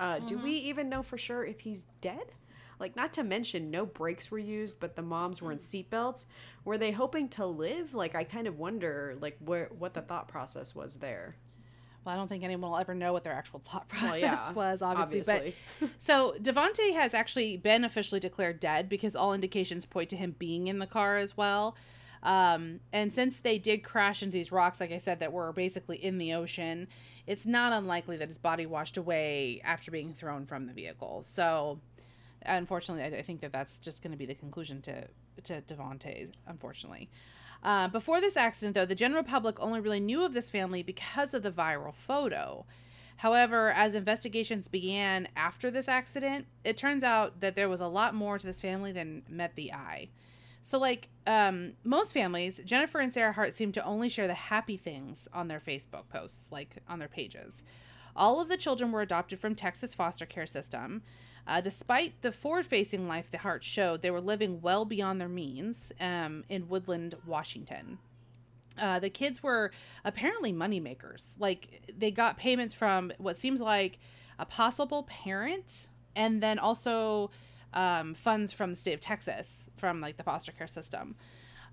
Uh, 0.00 0.18
Do 0.18 0.38
we 0.38 0.52
even 0.52 0.88
know 0.88 1.02
for 1.02 1.18
sure 1.18 1.44
if 1.44 1.60
he's 1.60 1.84
dead? 2.00 2.32
Like, 2.80 2.96
not 2.96 3.12
to 3.14 3.22
mention, 3.22 3.70
no 3.70 3.86
brakes 3.86 4.30
were 4.30 4.38
used, 4.38 4.80
but 4.80 4.96
the 4.96 5.02
moms 5.02 5.42
were 5.42 5.52
in 5.52 5.58
seatbelts. 5.58 6.24
Were 6.64 6.78
they 6.78 6.90
hoping 6.90 7.28
to 7.30 7.46
live? 7.46 7.94
Like, 7.94 8.14
I 8.14 8.24
kind 8.24 8.46
of 8.46 8.58
wonder, 8.58 9.16
like, 9.20 9.36
where 9.44 9.70
what 9.78 9.94
the 9.94 10.00
thought 10.00 10.28
process 10.28 10.74
was 10.74 10.96
there. 10.96 11.36
Well, 12.04 12.14
I 12.14 12.18
don't 12.18 12.28
think 12.28 12.42
anyone 12.42 12.70
will 12.70 12.78
ever 12.78 12.94
know 12.94 13.12
what 13.12 13.24
their 13.24 13.34
actual 13.34 13.60
thought 13.60 13.88
process 13.88 14.22
yeah, 14.22 14.52
was, 14.54 14.80
obviously. 14.80 15.34
obviously. 15.34 15.54
But 15.78 15.90
so 15.98 16.34
Devonte 16.40 16.94
has 16.94 17.12
actually 17.12 17.58
been 17.58 17.84
officially 17.84 18.20
declared 18.20 18.58
dead 18.58 18.88
because 18.88 19.14
all 19.14 19.34
indications 19.34 19.84
point 19.84 20.08
to 20.10 20.16
him 20.16 20.34
being 20.38 20.68
in 20.68 20.78
the 20.78 20.86
car 20.86 21.18
as 21.18 21.36
well. 21.36 21.76
Um, 22.22 22.80
and 22.92 23.12
since 23.12 23.40
they 23.40 23.58
did 23.58 23.82
crash 23.82 24.22
into 24.22 24.34
these 24.34 24.52
rocks, 24.52 24.80
like 24.80 24.92
I 24.92 24.98
said, 24.98 25.20
that 25.20 25.32
were 25.32 25.52
basically 25.52 25.96
in 26.02 26.18
the 26.18 26.34
ocean, 26.34 26.88
it's 27.26 27.46
not 27.46 27.72
unlikely 27.72 28.16
that 28.18 28.28
his 28.28 28.38
body 28.38 28.66
washed 28.66 28.96
away 28.96 29.60
after 29.64 29.90
being 29.90 30.12
thrown 30.12 30.46
from 30.46 30.66
the 30.66 30.72
vehicle. 30.72 31.22
So, 31.22 31.80
unfortunately, 32.44 33.04
I, 33.04 33.20
I 33.20 33.22
think 33.22 33.40
that 33.40 33.52
that's 33.52 33.78
just 33.78 34.02
going 34.02 34.12
to 34.12 34.18
be 34.18 34.26
the 34.26 34.34
conclusion 34.34 34.80
to 34.82 35.06
to 35.44 35.60
Devonte. 35.62 36.32
Unfortunately. 36.46 37.10
Uh, 37.62 37.88
before 37.88 38.20
this 38.22 38.38
accident, 38.38 38.74
though, 38.74 38.86
the 38.86 38.94
general 38.94 39.22
public 39.22 39.60
only 39.60 39.80
really 39.80 40.00
knew 40.00 40.24
of 40.24 40.32
this 40.32 40.48
family 40.48 40.82
because 40.82 41.34
of 41.34 41.42
the 41.42 41.50
viral 41.50 41.94
photo. 41.94 42.64
However, 43.16 43.70
as 43.72 43.94
investigations 43.94 44.66
began 44.66 45.28
after 45.36 45.70
this 45.70 45.88
accident, 45.88 46.46
it 46.64 46.78
turns 46.78 47.04
out 47.04 47.40
that 47.40 47.56
there 47.56 47.68
was 47.68 47.82
a 47.82 47.86
lot 47.86 48.14
more 48.14 48.38
to 48.38 48.46
this 48.46 48.62
family 48.62 48.92
than 48.92 49.22
met 49.28 49.56
the 49.56 49.74
eye. 49.74 50.08
So, 50.62 50.78
like 50.78 51.08
um, 51.26 51.72
most 51.84 52.12
families, 52.12 52.62
Jennifer 52.64 52.98
and 52.98 53.12
Sarah 53.12 53.32
Hart 53.32 53.52
seem 53.52 53.72
to 53.72 53.84
only 53.84 54.08
share 54.08 54.26
the 54.26 54.32
happy 54.32 54.78
things 54.78 55.28
on 55.34 55.48
their 55.48 55.60
Facebook 55.60 56.08
posts, 56.08 56.50
like 56.50 56.76
on 56.88 56.98
their 56.98 57.08
pages. 57.08 57.62
All 58.16 58.40
of 58.40 58.48
the 58.48 58.56
children 58.56 58.90
were 58.90 59.02
adopted 59.02 59.38
from 59.38 59.54
Texas 59.54 59.92
foster 59.92 60.24
care 60.26 60.46
system. 60.46 61.02
Uh, 61.50 61.60
despite 61.60 62.22
the 62.22 62.30
forward-facing 62.30 63.08
life 63.08 63.28
the 63.28 63.38
Hart 63.38 63.64
showed, 63.64 64.02
they 64.02 64.10
were 64.12 64.20
living 64.20 64.60
well 64.60 64.84
beyond 64.84 65.20
their 65.20 65.28
means 65.28 65.90
um, 66.00 66.44
in 66.48 66.68
Woodland, 66.68 67.16
Washington. 67.26 67.98
Uh, 68.78 69.00
the 69.00 69.10
kids 69.10 69.42
were 69.42 69.72
apparently 70.04 70.52
moneymakers. 70.52 71.34
Like 71.40 71.92
they 71.98 72.12
got 72.12 72.38
payments 72.38 72.72
from 72.72 73.12
what 73.18 73.36
seems 73.36 73.60
like 73.60 73.98
a 74.38 74.46
possible 74.46 75.02
parent, 75.02 75.88
and 76.14 76.40
then 76.40 76.60
also 76.60 77.32
um, 77.74 78.14
funds 78.14 78.52
from 78.52 78.70
the 78.70 78.76
state 78.76 78.94
of 78.94 79.00
Texas 79.00 79.70
from 79.76 80.00
like 80.00 80.18
the 80.18 80.22
foster 80.22 80.52
care 80.52 80.68
system. 80.68 81.16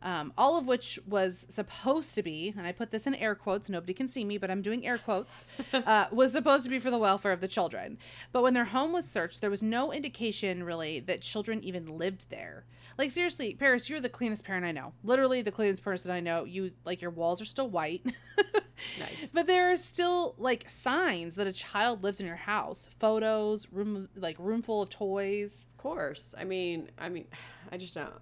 Um, 0.02 0.32
all 0.38 0.58
of 0.58 0.68
which 0.68 1.00
was 1.08 1.46
supposed 1.50 2.14
to 2.16 2.24
be, 2.24 2.54
and 2.56 2.68
I 2.68 2.72
put 2.72 2.92
this 2.92 3.08
in 3.08 3.16
air 3.16 3.34
quotes, 3.36 3.70
nobody 3.70 3.94
can 3.94 4.08
see 4.08 4.24
me, 4.24 4.38
but 4.38 4.52
I'm 4.52 4.62
doing 4.62 4.86
air 4.86 4.98
quotes, 4.98 5.46
uh, 5.74 6.06
was 6.12 6.32
supposed 6.34 6.64
to 6.66 6.70
be 6.70 6.80
for 6.80 6.92
the 6.92 6.98
welfare 6.98 7.32
of 7.32 7.42
the 7.42 7.48
children. 7.48 7.98
But 8.32 8.44
when 8.44 8.54
their 8.54 8.66
home 8.66 8.94
was 8.94 9.10
searched, 9.10 9.42
there 9.42 9.50
was 9.50 9.64
no 9.64 9.92
indication 9.92 10.64
really 10.64 11.00
that 11.02 11.22
children 11.22 11.64
even 11.64 11.98
lived 11.98 12.30
there. 12.30 12.66
Like, 12.98 13.12
seriously, 13.12 13.56
Paris, 13.56 13.90
you're 13.90 14.00
the 14.00 14.10
cleanest 14.10 14.44
parent 14.44 14.66
I 14.66 14.72
know. 14.72 14.94
Literally 15.04 15.42
the 15.42 15.52
cleanest 15.52 15.84
person 15.84 16.12
I 16.12 16.20
know. 16.20 16.46
You, 16.46 16.72
like, 16.84 17.02
your 17.02 17.12
walls 17.12 17.42
are 17.42 17.46
still 17.46 17.70
white. 17.70 18.06
Nice. 19.00 19.32
But 19.34 19.48
there 19.48 19.72
are 19.72 19.78
still 19.78 20.36
like 20.38 20.70
signs 20.70 21.36
that 21.36 21.48
a 21.48 21.52
child 21.52 22.04
lives 22.04 22.20
in 22.20 22.28
your 22.28 22.36
house. 22.36 22.90
Photos, 23.00 23.68
room 23.72 24.08
like 24.16 24.36
room 24.40 24.62
full 24.62 24.82
of 24.82 24.90
toys. 24.90 25.66
Of 25.78 25.84
course. 25.84 26.34
I 26.36 26.44
mean, 26.44 26.90
I 26.98 27.10
mean, 27.10 27.26
I 27.72 27.78
just 27.78 27.94
don't. 27.94 28.14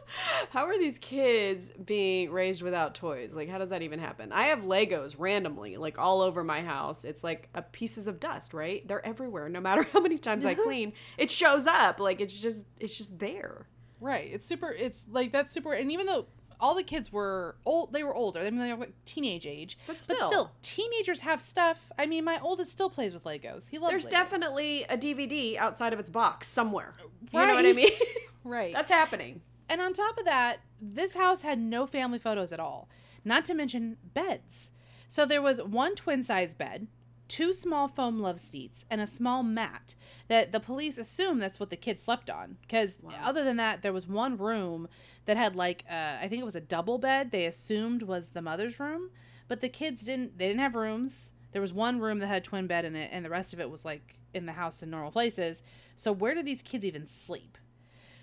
how 0.50 0.64
are 0.64 0.78
these 0.78 0.98
kids 0.98 1.70
being 1.84 2.32
raised 2.32 2.60
without 2.62 2.94
toys? 2.94 3.34
Like, 3.34 3.48
how 3.48 3.58
does 3.58 3.70
that 3.70 3.82
even 3.82 3.98
happen? 3.98 4.32
I 4.32 4.46
have 4.46 4.60
Legos 4.60 5.14
randomly, 5.18 5.76
like 5.76 5.98
all 5.98 6.22
over 6.22 6.42
my 6.42 6.62
house. 6.62 7.04
It's 7.04 7.22
like 7.22 7.50
a 7.54 7.62
pieces 7.62 8.08
of 8.08 8.18
dust, 8.18 8.52
right? 8.54 8.86
They're 8.88 9.04
everywhere. 9.06 9.48
No 9.48 9.60
matter 9.60 9.82
how 9.92 10.00
many 10.00 10.18
times 10.18 10.44
I 10.44 10.54
clean, 10.54 10.92
it 11.18 11.30
shows 11.30 11.66
up. 11.66 12.00
Like 12.00 12.20
it's 12.20 12.36
just, 12.36 12.66
it's 12.80 12.96
just 12.96 13.18
there. 13.18 13.68
Right. 14.00 14.30
It's 14.32 14.46
super. 14.46 14.70
It's 14.70 15.00
like 15.08 15.30
that's 15.30 15.52
super. 15.52 15.72
And 15.72 15.92
even 15.92 16.06
though 16.06 16.26
all 16.60 16.74
the 16.74 16.82
kids 16.82 17.12
were 17.12 17.56
old, 17.64 17.92
they 17.92 18.02
were 18.02 18.14
older. 18.14 18.40
I 18.40 18.50
mean, 18.50 18.58
they 18.58 18.72
were 18.72 18.80
like 18.80 18.94
teenage 19.04 19.46
age. 19.46 19.78
But 19.86 20.00
still. 20.00 20.50
teenagers 20.62 21.20
have 21.20 21.40
stuff. 21.40 21.90
I 21.98 22.06
mean, 22.06 22.24
my 22.24 22.38
oldest 22.40 22.72
still 22.72 22.90
plays 22.90 23.12
with 23.12 23.24
Legos. 23.24 23.68
He 23.68 23.78
loves. 23.78 23.92
There's 23.92 24.06
Legos. 24.06 24.10
definitely 24.10 24.84
a 24.84 24.96
DVD 24.96 25.56
outside 25.56 25.92
of 25.92 25.98
its 26.00 26.10
box 26.10 26.48
somewhere. 26.48 26.94
You 27.32 27.46
know 27.46 27.54
what 27.54 27.66
I 27.66 27.72
mean? 27.72 27.90
right. 28.44 28.72
That's 28.72 28.90
happening. 28.90 29.40
And 29.68 29.80
on 29.80 29.92
top 29.92 30.18
of 30.18 30.24
that, 30.24 30.60
this 30.80 31.14
house 31.14 31.42
had 31.42 31.58
no 31.58 31.86
family 31.86 32.18
photos 32.18 32.52
at 32.52 32.60
all, 32.60 32.88
not 33.24 33.44
to 33.46 33.54
mention 33.54 33.96
beds. 34.12 34.72
So 35.08 35.24
there 35.24 35.42
was 35.42 35.62
one 35.62 35.94
twin 35.94 36.22
size 36.22 36.54
bed, 36.54 36.86
two 37.28 37.52
small 37.52 37.88
foam 37.88 38.20
love 38.20 38.40
seats, 38.40 38.84
and 38.90 39.00
a 39.00 39.06
small 39.06 39.42
mat 39.42 39.94
that 40.28 40.52
the 40.52 40.60
police 40.60 40.98
assume 40.98 41.38
that's 41.38 41.60
what 41.60 41.70
the 41.70 41.76
kids 41.76 42.02
slept 42.02 42.30
on. 42.30 42.56
Because 42.62 42.96
other 43.22 43.44
than 43.44 43.56
that, 43.56 43.82
there 43.82 43.92
was 43.92 44.06
one 44.06 44.36
room 44.36 44.88
that 45.26 45.36
had 45.36 45.56
like, 45.56 45.84
uh, 45.90 46.16
I 46.20 46.28
think 46.28 46.40
it 46.40 46.44
was 46.44 46.56
a 46.56 46.60
double 46.60 46.98
bed, 46.98 47.30
they 47.30 47.46
assumed 47.46 48.02
was 48.02 48.30
the 48.30 48.42
mother's 48.42 48.78
room. 48.78 49.10
But 49.48 49.60
the 49.60 49.68
kids 49.68 50.02
didn't, 50.02 50.38
they 50.38 50.48
didn't 50.48 50.60
have 50.60 50.74
rooms. 50.74 51.30
There 51.52 51.62
was 51.62 51.72
one 51.72 52.00
room 52.00 52.18
that 52.18 52.26
had 52.26 52.42
a 52.42 52.44
twin 52.44 52.66
bed 52.66 52.84
in 52.84 52.96
it, 52.96 53.10
and 53.12 53.24
the 53.24 53.30
rest 53.30 53.52
of 53.52 53.60
it 53.60 53.70
was 53.70 53.84
like 53.84 54.16
in 54.32 54.46
the 54.46 54.52
house 54.52 54.82
in 54.82 54.90
normal 54.90 55.10
places. 55.10 55.62
So 55.96 56.12
where 56.12 56.34
do 56.34 56.42
these 56.42 56.62
kids 56.62 56.84
even 56.84 57.06
sleep? 57.06 57.56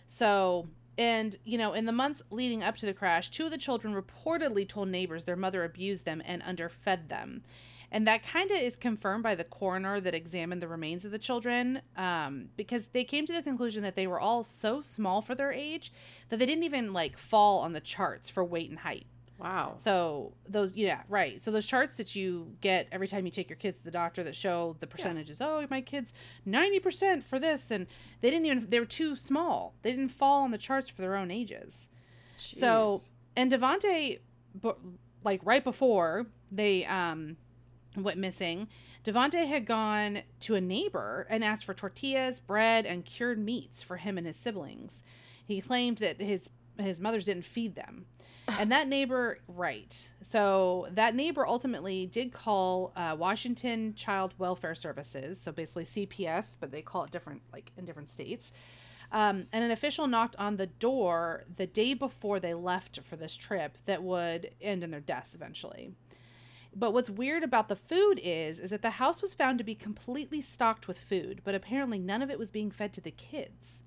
So, 0.08 0.68
and 0.98 1.38
you 1.46 1.58
know, 1.58 1.74
in 1.74 1.86
the 1.86 1.92
months 1.92 2.22
leading 2.30 2.64
up 2.64 2.76
to 2.78 2.86
the 2.86 2.94
crash, 2.94 3.30
two 3.30 3.46
of 3.46 3.52
the 3.52 3.58
children 3.58 3.94
reportedly 3.94 4.68
told 4.68 4.90
neighbors 4.90 5.24
their 5.24 5.38
mother 5.38 5.64
abused 5.64 6.06
them 6.06 6.22
and 6.26 6.42
underfed 6.44 7.10
them. 7.10 7.44
And 7.92 8.08
that 8.08 8.26
kind 8.26 8.50
of 8.52 8.58
is 8.58 8.78
confirmed 8.78 9.24
by 9.24 9.36
the 9.36 9.44
coroner 9.44 10.00
that 10.00 10.16
examined 10.16 10.62
the 10.62 10.68
remains 10.68 11.04
of 11.04 11.12
the 11.12 11.20
children 11.20 11.82
um, 11.98 12.50
because 12.56 12.88
they 12.88 13.04
came 13.04 13.26
to 13.26 13.34
the 13.34 13.42
conclusion 13.42 13.84
that 13.84 13.96
they 13.96 14.08
were 14.08 14.20
all 14.20 14.44
so 14.44 14.82
small 14.82 15.22
for 15.22 15.36
their 15.36 15.52
age 15.52 15.92
that 16.30 16.40
they 16.40 16.46
didn't 16.46 16.64
even 16.64 16.94
like 16.94 17.18
fall 17.18 17.60
on 17.60 17.74
the 17.74 17.82
charts 17.82 18.30
for 18.30 18.44
weight 18.46 18.70
and 18.70 18.80
height. 18.80 19.08
Wow. 19.42 19.74
So 19.78 20.34
those, 20.48 20.76
yeah, 20.76 21.02
right. 21.10 21.42
So 21.44 21.50
those 21.52 21.66
charts 21.66 21.98
that 21.98 22.16
you 22.16 22.56
get 22.62 22.88
every 22.92 23.08
time 23.08 23.26
you 23.26 23.32
take 23.32 23.50
your 23.50 23.58
kids 23.58 23.80
to 23.80 23.84
the 23.84 23.92
doctor 23.92 24.24
that 24.24 24.36
show 24.36 24.76
the 24.80 24.88
percentages. 24.88 25.42
Oh, 25.42 25.66
my 25.70 25.82
kid's 25.82 26.14
ninety 26.46 26.80
percent 26.80 27.24
for 27.24 27.40
this, 27.40 27.72
and 27.72 27.88
they 28.22 28.30
didn't 28.30 28.46
even. 28.46 28.70
They 28.70 28.80
were 28.80 28.86
too 28.86 29.16
small. 29.16 29.74
They 29.82 29.92
didn't 29.92 30.10
fall 30.10 30.44
on 30.44 30.52
the 30.52 30.60
charts 30.60 30.90
for 30.90 31.02
their 31.02 31.16
own 31.16 31.32
ages. 31.32 31.90
So 32.38 33.00
and 33.36 33.52
Devonte, 33.52 34.20
like 35.24 35.42
right 35.44 35.64
before 35.64 36.28
they 36.52 36.86
um 36.86 37.38
went 37.96 38.18
missing, 38.18 38.68
Devonte 39.04 39.48
had 39.48 39.66
gone 39.66 40.22
to 40.42 40.56
a 40.56 40.62
neighbor 40.62 41.28
and 41.30 41.44
asked 41.44 41.66
for 41.66 41.74
tortillas, 41.74 42.40
bread, 42.40 42.86
and 42.86 43.06
cured 43.06 43.40
meats 43.40 43.84
for 43.84 43.98
him 43.98 44.18
and 44.18 44.28
his 44.28 44.38
siblings. 44.38 45.04
He 45.46 45.62
claimed 45.62 45.98
that 45.98 46.22
his 46.22 46.50
his 46.80 47.00
mothers 47.00 47.26
didn't 47.26 47.46
feed 47.46 47.76
them. 47.76 48.06
And 48.60 48.72
that 48.72 48.88
neighbor, 48.88 49.40
right. 49.48 50.10
So 50.24 50.88
that 50.92 51.16
neighbor 51.16 51.46
ultimately 51.46 52.06
did 52.06 52.32
call 52.32 52.92
uh, 52.96 53.16
Washington 53.18 53.94
Child 53.94 54.34
Welfare 54.38 54.76
Services, 54.76 55.40
so 55.40 55.52
basically 55.52 55.86
CPS, 55.86 56.56
but 56.60 56.72
they 56.72 56.82
call 56.82 57.04
it 57.04 57.12
different, 57.12 57.42
like 57.54 57.72
in 57.78 57.86
different 57.86 58.10
states. 58.10 58.52
Um, 59.12 59.48
and 59.52 59.64
an 59.64 59.72
official 59.72 60.08
knocked 60.08 60.36
on 60.38 60.56
the 60.58 60.68
door 60.68 61.44
the 61.58 61.68
day 61.68 61.94
before 61.94 62.40
they 62.40 62.54
left 62.54 63.00
for 63.04 63.16
this 63.16 63.36
trip 63.36 63.78
that 63.86 64.02
would 64.04 64.52
end 64.62 64.84
in 64.84 64.92
their 64.92 65.02
deaths 65.02 65.36
eventually. 65.36 65.92
But 66.74 66.94
what's 66.94 67.10
weird 67.10 67.44
about 67.44 67.68
the 67.68 67.76
food 67.76 68.20
is 68.24 68.60
is 68.60 68.70
that 68.70 68.82
the 68.82 68.92
house 68.92 69.22
was 69.22 69.34
found 69.34 69.58
to 69.58 69.64
be 69.64 69.76
completely 69.76 70.42
stocked 70.42 70.88
with 70.88 71.00
food, 71.00 71.42
but 71.44 71.56
apparently 71.56 72.00
none 72.00 72.22
of 72.22 72.30
it 72.30 72.40
was 72.40 72.52
being 72.52 72.72
fed 72.72 72.94
to 72.94 73.02
the 73.02 73.12
kids. 73.12 73.82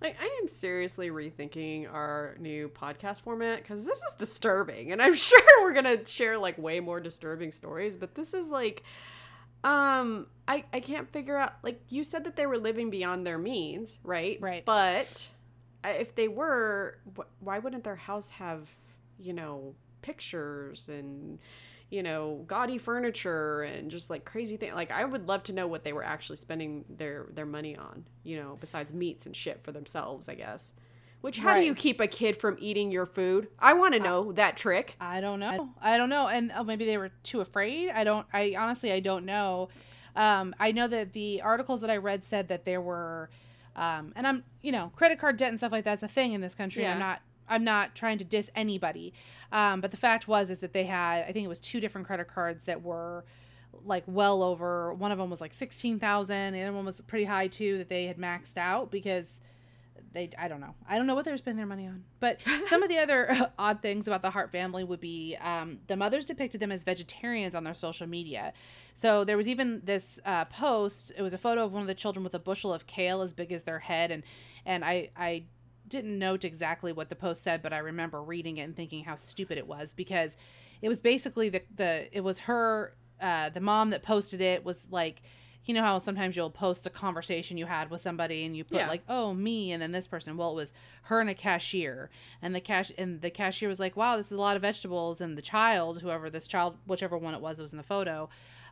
Like, 0.00 0.16
I 0.20 0.38
am 0.42 0.48
seriously 0.48 1.08
rethinking 1.08 1.90
our 1.90 2.36
new 2.38 2.68
podcast 2.68 3.22
format 3.22 3.62
because 3.62 3.86
this 3.86 4.02
is 4.02 4.14
disturbing, 4.16 4.92
and 4.92 5.00
I'm 5.00 5.14
sure 5.14 5.40
we're 5.62 5.72
gonna 5.72 6.04
share 6.06 6.36
like 6.36 6.58
way 6.58 6.80
more 6.80 7.00
disturbing 7.00 7.52
stories. 7.52 7.96
But 7.96 8.14
this 8.14 8.34
is 8.34 8.50
like, 8.50 8.82
um, 9.62 10.26
I 10.46 10.64
I 10.72 10.80
can't 10.80 11.10
figure 11.10 11.38
out. 11.38 11.54
Like 11.62 11.80
you 11.88 12.04
said 12.04 12.24
that 12.24 12.36
they 12.36 12.46
were 12.46 12.58
living 12.58 12.90
beyond 12.90 13.26
their 13.26 13.38
means, 13.38 13.98
right? 14.02 14.36
Right. 14.40 14.64
But 14.64 15.30
if 15.84 16.14
they 16.14 16.28
were, 16.28 16.98
wh- 17.16 17.42
why 17.42 17.58
wouldn't 17.58 17.84
their 17.84 17.96
house 17.96 18.30
have, 18.30 18.68
you 19.18 19.32
know, 19.32 19.74
pictures 20.02 20.88
and 20.88 21.38
you 21.94 22.02
know 22.02 22.42
gaudy 22.48 22.76
furniture 22.76 23.62
and 23.62 23.90
just 23.90 24.10
like 24.10 24.24
crazy 24.24 24.56
things 24.56 24.74
like 24.74 24.90
i 24.90 25.04
would 25.04 25.28
love 25.28 25.44
to 25.44 25.52
know 25.52 25.66
what 25.68 25.84
they 25.84 25.92
were 25.92 26.02
actually 26.02 26.36
spending 26.36 26.84
their 26.88 27.26
their 27.32 27.46
money 27.46 27.76
on 27.76 28.04
you 28.24 28.36
know 28.36 28.56
besides 28.60 28.92
meats 28.92 29.26
and 29.26 29.36
shit 29.36 29.62
for 29.62 29.70
themselves 29.70 30.28
i 30.28 30.34
guess 30.34 30.72
which 31.20 31.38
how 31.38 31.54
do 31.54 31.64
you 31.64 31.74
keep 31.74 32.00
a 32.00 32.06
kid 32.06 32.36
from 32.36 32.56
eating 32.58 32.90
your 32.90 33.06
food 33.06 33.46
i 33.60 33.72
want 33.72 33.94
to 33.94 34.00
know 34.00 34.32
that 34.32 34.56
trick 34.56 34.96
I 35.00 35.20
don't 35.20 35.38
know. 35.40 35.70
I 35.80 35.96
don't 35.96 36.10
know. 36.10 36.26
And 36.28 36.52
oh, 36.56 36.64
maybe 36.64 36.84
they 36.84 36.98
were 36.98 37.10
too 37.22 37.40
afraid. 37.40 37.90
I 37.90 38.02
don't. 38.04 38.26
I 38.32 38.54
honestly, 38.58 38.92
I 38.92 39.00
don't 39.00 39.24
know. 39.24 39.68
Um, 40.16 40.54
I 40.58 40.72
know 40.72 40.86
that 40.88 41.12
the 41.12 41.40
articles 41.42 41.80
that 41.82 41.90
I 41.90 41.96
read 41.96 42.24
said 42.24 42.48
that 42.48 42.64
there 42.64 42.80
were, 42.80 43.30
um, 43.76 44.12
and 44.16 44.26
I'm, 44.26 44.44
you 44.62 44.70
know, 44.72 44.90
credit 44.96 45.18
card 45.18 45.36
debt 45.36 45.48
and 45.50 45.58
stuff 45.58 45.72
like 45.72 45.84
that's 45.84 46.02
a 46.02 46.08
thing 46.08 46.32
in 46.32 46.40
this 46.40 46.54
country. 46.54 46.84
I'm 46.92 46.98
not. 46.98 47.22
I'm 47.48 47.64
not 47.64 47.94
trying 47.94 48.18
to 48.18 48.24
diss 48.24 48.50
anybody, 48.54 49.12
um, 49.52 49.80
but 49.80 49.90
the 49.90 49.96
fact 49.96 50.28
was 50.28 50.50
is 50.50 50.60
that 50.60 50.72
they 50.72 50.84
had. 50.84 51.24
I 51.24 51.32
think 51.32 51.44
it 51.44 51.48
was 51.48 51.60
two 51.60 51.80
different 51.80 52.06
credit 52.06 52.28
cards 52.28 52.64
that 52.64 52.82
were 52.82 53.24
like 53.84 54.04
well 54.06 54.42
over. 54.42 54.94
One 54.94 55.12
of 55.12 55.18
them 55.18 55.30
was 55.30 55.40
like 55.40 55.54
sixteen 55.54 55.98
thousand. 55.98 56.52
The 56.54 56.62
other 56.62 56.72
one 56.72 56.84
was 56.84 57.00
pretty 57.02 57.24
high 57.24 57.48
too. 57.48 57.78
That 57.78 57.88
they 57.88 58.06
had 58.06 58.18
maxed 58.18 58.56
out 58.56 58.90
because 58.90 59.40
they 60.14 60.30
I 60.38 60.48
don't 60.48 60.60
know. 60.60 60.74
I 60.88 60.96
don't 60.96 61.06
know 61.06 61.14
what 61.14 61.24
they 61.26 61.30
were 61.30 61.36
spending 61.36 61.58
their 61.58 61.66
money 61.66 61.86
on. 61.86 62.04
But 62.20 62.40
some 62.68 62.82
of 62.82 62.88
the 62.88 62.98
other 62.98 63.50
odd 63.58 63.82
things 63.82 64.06
about 64.06 64.22
the 64.22 64.30
Hart 64.30 64.50
family 64.50 64.84
would 64.84 65.00
be 65.00 65.36
um, 65.40 65.80
the 65.88 65.96
mothers 65.96 66.24
depicted 66.24 66.60
them 66.60 66.72
as 66.72 66.84
vegetarians 66.84 67.54
on 67.54 67.64
their 67.64 67.74
social 67.74 68.06
media. 68.06 68.54
So 68.94 69.24
there 69.24 69.36
was 69.36 69.48
even 69.48 69.82
this 69.84 70.20
uh, 70.24 70.46
post. 70.46 71.12
It 71.16 71.22
was 71.22 71.34
a 71.34 71.38
photo 71.38 71.64
of 71.64 71.72
one 71.72 71.82
of 71.82 71.88
the 71.88 71.94
children 71.94 72.24
with 72.24 72.34
a 72.34 72.38
bushel 72.38 72.72
of 72.72 72.86
kale 72.86 73.20
as 73.20 73.34
big 73.34 73.52
as 73.52 73.64
their 73.64 73.80
head, 73.80 74.10
and 74.10 74.22
and 74.64 74.84
I 74.84 75.10
I 75.16 75.44
didn't 75.88 76.18
note 76.18 76.44
exactly 76.44 76.92
what 76.92 77.08
the 77.08 77.16
post 77.16 77.42
said, 77.42 77.62
but 77.62 77.72
I 77.72 77.78
remember 77.78 78.22
reading 78.22 78.56
it 78.58 78.62
and 78.62 78.74
thinking 78.76 79.04
how 79.04 79.16
stupid 79.16 79.58
it 79.58 79.66
was 79.66 79.92
because 79.94 80.36
it 80.82 80.88
was 80.88 81.00
basically 81.00 81.48
the 81.48 81.62
the 81.74 82.08
it 82.16 82.22
was 82.22 82.40
her 82.40 82.94
uh, 83.20 83.48
the 83.50 83.60
mom 83.60 83.90
that 83.90 84.02
posted 84.02 84.40
it 84.40 84.64
was 84.64 84.88
like 84.90 85.22
you 85.66 85.72
know 85.72 85.80
how 85.82 85.98
sometimes 85.98 86.36
you'll 86.36 86.50
post 86.50 86.86
a 86.86 86.90
conversation 86.90 87.56
you 87.56 87.64
had 87.64 87.88
with 87.90 88.00
somebody 88.02 88.44
and 88.44 88.54
you 88.54 88.64
put 88.64 88.76
Yeah. 88.78 88.88
like 88.88 89.02
oh 89.08 89.32
me 89.32 89.72
and 89.72 89.80
then 89.80 89.92
this 89.92 90.06
person 90.06 90.36
well 90.36 90.50
it 90.50 90.56
was 90.56 90.72
her 91.04 91.20
and 91.22 91.30
a 91.30 91.34
cashier 91.34 92.10
and 92.42 92.54
the 92.54 92.60
cash 92.60 92.92
and 92.98 93.22
the 93.22 93.30
cashier 93.30 93.68
was 93.68 93.80
like 93.80 93.96
wow 93.96 94.16
this 94.18 94.26
is 94.26 94.32
a 94.32 94.40
lot 94.40 94.56
of 94.56 94.62
vegetables 94.62 95.22
and 95.22 95.38
the 95.38 95.42
child 95.42 96.02
whoever 96.02 96.28
this 96.28 96.46
child 96.46 96.76
whichever 96.86 97.16
one 97.16 97.32
it 97.34 97.40
was 97.40 97.56
that 97.56 97.62
was 97.62 97.72
in 97.72 97.78
the 97.78 97.82
photo 97.82 98.28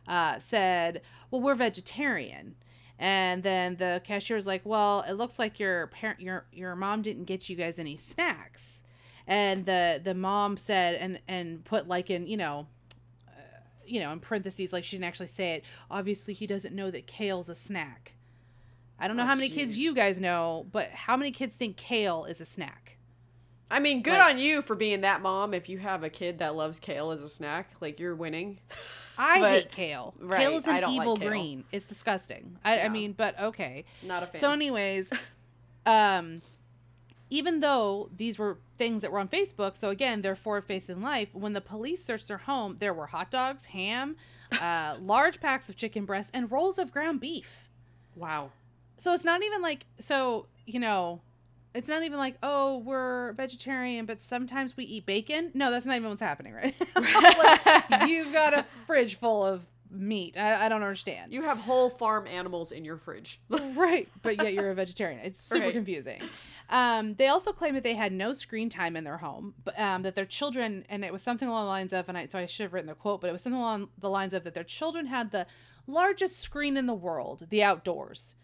uh, 0.07 0.37
said 0.37 1.01
well 1.31 1.41
we're 1.41 1.55
vegetarian 1.55 2.53
and 2.99 3.43
then 3.43 3.75
the 3.77 4.01
cashier 4.03 4.35
was 4.35 4.47
like 4.47 4.61
well 4.65 5.03
it 5.07 5.13
looks 5.13 5.39
like 5.39 5.59
your 5.59 5.87
parent 5.87 6.19
your 6.21 6.45
your 6.53 6.75
mom 6.75 7.01
didn't 7.01 7.25
get 7.25 7.49
you 7.49 7.55
guys 7.55 7.79
any 7.79 7.95
snacks 7.95 8.83
and 9.27 9.65
the 9.65 9.99
the 10.03 10.13
mom 10.13 10.57
said 10.57 10.95
and 10.95 11.19
and 11.27 11.63
put 11.65 11.87
like 11.87 12.09
in 12.09 12.27
you 12.27 12.37
know 12.37 12.67
uh, 13.27 13.31
you 13.85 13.99
know, 13.99 14.11
in 14.13 14.19
parentheses, 14.19 14.71
like 14.71 14.83
she 14.83 14.95
didn't 14.95 15.05
actually 15.05 15.27
say 15.27 15.53
it. 15.55 15.63
Obviously, 15.91 16.33
he 16.33 16.47
doesn't 16.47 16.73
know 16.73 16.89
that 16.91 17.05
kale's 17.07 17.49
a 17.49 17.55
snack. 17.55 18.13
I 18.99 19.07
don't 19.07 19.17
know 19.17 19.23
Oh, 19.23 19.27
how 19.27 19.35
many 19.35 19.49
kids 19.49 19.77
you 19.77 19.93
guys 19.93 20.21
know, 20.21 20.65
but 20.71 20.89
how 20.91 21.17
many 21.17 21.31
kids 21.31 21.53
think 21.55 21.75
kale 21.75 22.23
is 22.25 22.39
a 22.39 22.45
snack? 22.45 22.97
I 23.71 23.79
mean 23.79 24.01
good 24.01 24.19
Like- 24.19 24.35
on 24.35 24.37
you 24.39 24.61
for 24.61 24.75
being 24.75 25.01
that 25.01 25.21
mom 25.21 25.53
if 25.53 25.69
you 25.69 25.77
have 25.79 26.03
a 26.03 26.09
kid 26.09 26.39
that 26.39 26.55
loves 26.55 26.79
kale 26.79 27.11
as 27.11 27.21
a 27.21 27.29
snack 27.29 27.71
like 27.81 27.99
you're 27.99 28.15
winning 28.15 28.59
I 29.17 29.39
But- 29.39 29.51
hate 29.51 29.71
kale. 29.71 30.13
right, 30.19 30.39
kale 30.39 30.57
is 30.57 30.65
an 30.65 30.81
don't 30.81 30.95
like 30.95 31.01
evil 31.01 31.17
green. 31.17 31.65
It's 31.71 31.85
disgusting. 31.85 32.57
I, 32.65 32.81
I 32.81 32.89
mean, 32.89 33.13
but 33.13 33.39
okay. 33.39 33.85
not 34.01 34.23
a 34.23 34.25
fan 34.25 34.39
So, 34.41 34.49
anyways, 34.49 35.11
um, 35.85 36.41
even 37.29 37.59
though 37.59 38.09
these 38.15 38.39
were 38.39 38.57
things 38.79 39.01
that 39.03 39.11
were 39.11 39.19
on 39.19 39.27
Facebook, 39.27 39.75
so 39.75 39.89
again, 39.89 40.21
they're 40.23 40.35
forward 40.35 40.65
facing 40.65 41.01
life, 41.03 41.29
when 41.33 41.53
the 41.53 41.61
police 41.61 42.03
searched 42.03 42.27
their 42.27 42.39
home, 42.39 42.77
there 42.79 42.91
were 42.93 43.05
hot 43.07 43.29
dogs, 43.29 43.65
ham, 43.65 44.15
uh, 44.59 44.95
large 44.99 45.39
packs 45.39 45.69
of 45.69 45.75
chicken 45.75 46.05
breasts, 46.05 46.31
and 46.33 46.51
rolls 46.51 46.79
of 46.79 46.91
ground 46.91 47.19
beef. 47.19 47.69
Wow. 48.15 48.49
So 48.97 49.13
it's 49.13 49.25
not 49.25 49.43
even 49.43 49.61
like, 49.61 49.85
so, 49.99 50.47
you 50.65 50.79
know, 50.79 51.21
it's 51.73 51.87
not 51.87 52.03
even 52.03 52.17
like, 52.17 52.35
oh, 52.43 52.77
we're 52.79 53.33
vegetarian, 53.33 54.05
but 54.05 54.21
sometimes 54.21 54.77
we 54.77 54.85
eat 54.85 55.05
bacon. 55.05 55.51
No, 55.53 55.71
that's 55.71 55.85
not 55.85 55.95
even 55.95 56.09
what's 56.09 56.21
happening, 56.21 56.53
right? 56.53 56.75
like, 56.95 58.09
you've 58.09 58.31
got 58.33 58.53
a 58.53 58.65
fridge 58.85 59.17
full 59.19 59.43
of 59.45 59.65
meat. 59.89 60.37
I, 60.37 60.65
I 60.65 60.69
don't 60.69 60.81
understand. 60.83 61.33
You 61.33 61.43
have 61.43 61.57
whole 61.59 61.89
farm 61.89 62.27
animals 62.27 62.71
in 62.71 62.83
your 62.85 62.97
fridge. 62.97 63.39
right, 63.49 64.07
but 64.21 64.41
yet 64.41 64.53
you're 64.53 64.71
a 64.71 64.75
vegetarian. 64.75 65.19
It's 65.23 65.39
super 65.39 65.65
Right. 65.65 65.73
confusing. 65.73 66.21
Um, 66.69 67.15
they 67.15 67.27
also 67.27 67.51
claim 67.51 67.73
that 67.75 67.83
they 67.83 67.93
had 67.93 68.11
no 68.13 68.33
screen 68.33 68.69
time 68.69 68.95
in 68.95 69.03
their 69.03 69.17
home, 69.17 69.53
but 69.63 69.77
um, 69.79 70.01
that 70.03 70.15
their 70.15 70.25
children, 70.25 70.85
and 70.89 71.03
it 71.03 71.11
was 71.11 71.21
something 71.21 71.47
along 71.47 71.65
the 71.65 71.69
lines 71.69 71.93
of, 71.93 72.07
and 72.09 72.17
I, 72.17 72.27
so 72.27 72.39
I 72.39 72.45
should 72.45 72.63
have 72.63 72.73
written 72.73 72.87
the 72.87 72.95
quote, 72.95 73.21
but 73.21 73.29
it 73.29 73.33
was 73.33 73.41
something 73.41 73.59
along 73.59 73.89
the 73.99 74.09
lines 74.09 74.33
of 74.33 74.43
that 74.45 74.53
their 74.53 74.63
children 74.63 75.07
had 75.07 75.31
the 75.31 75.45
largest 75.87 76.39
screen 76.39 76.77
in 76.77 76.85
the 76.85 76.93
world, 76.93 77.45
the 77.49 77.61
outdoors. 77.63 78.35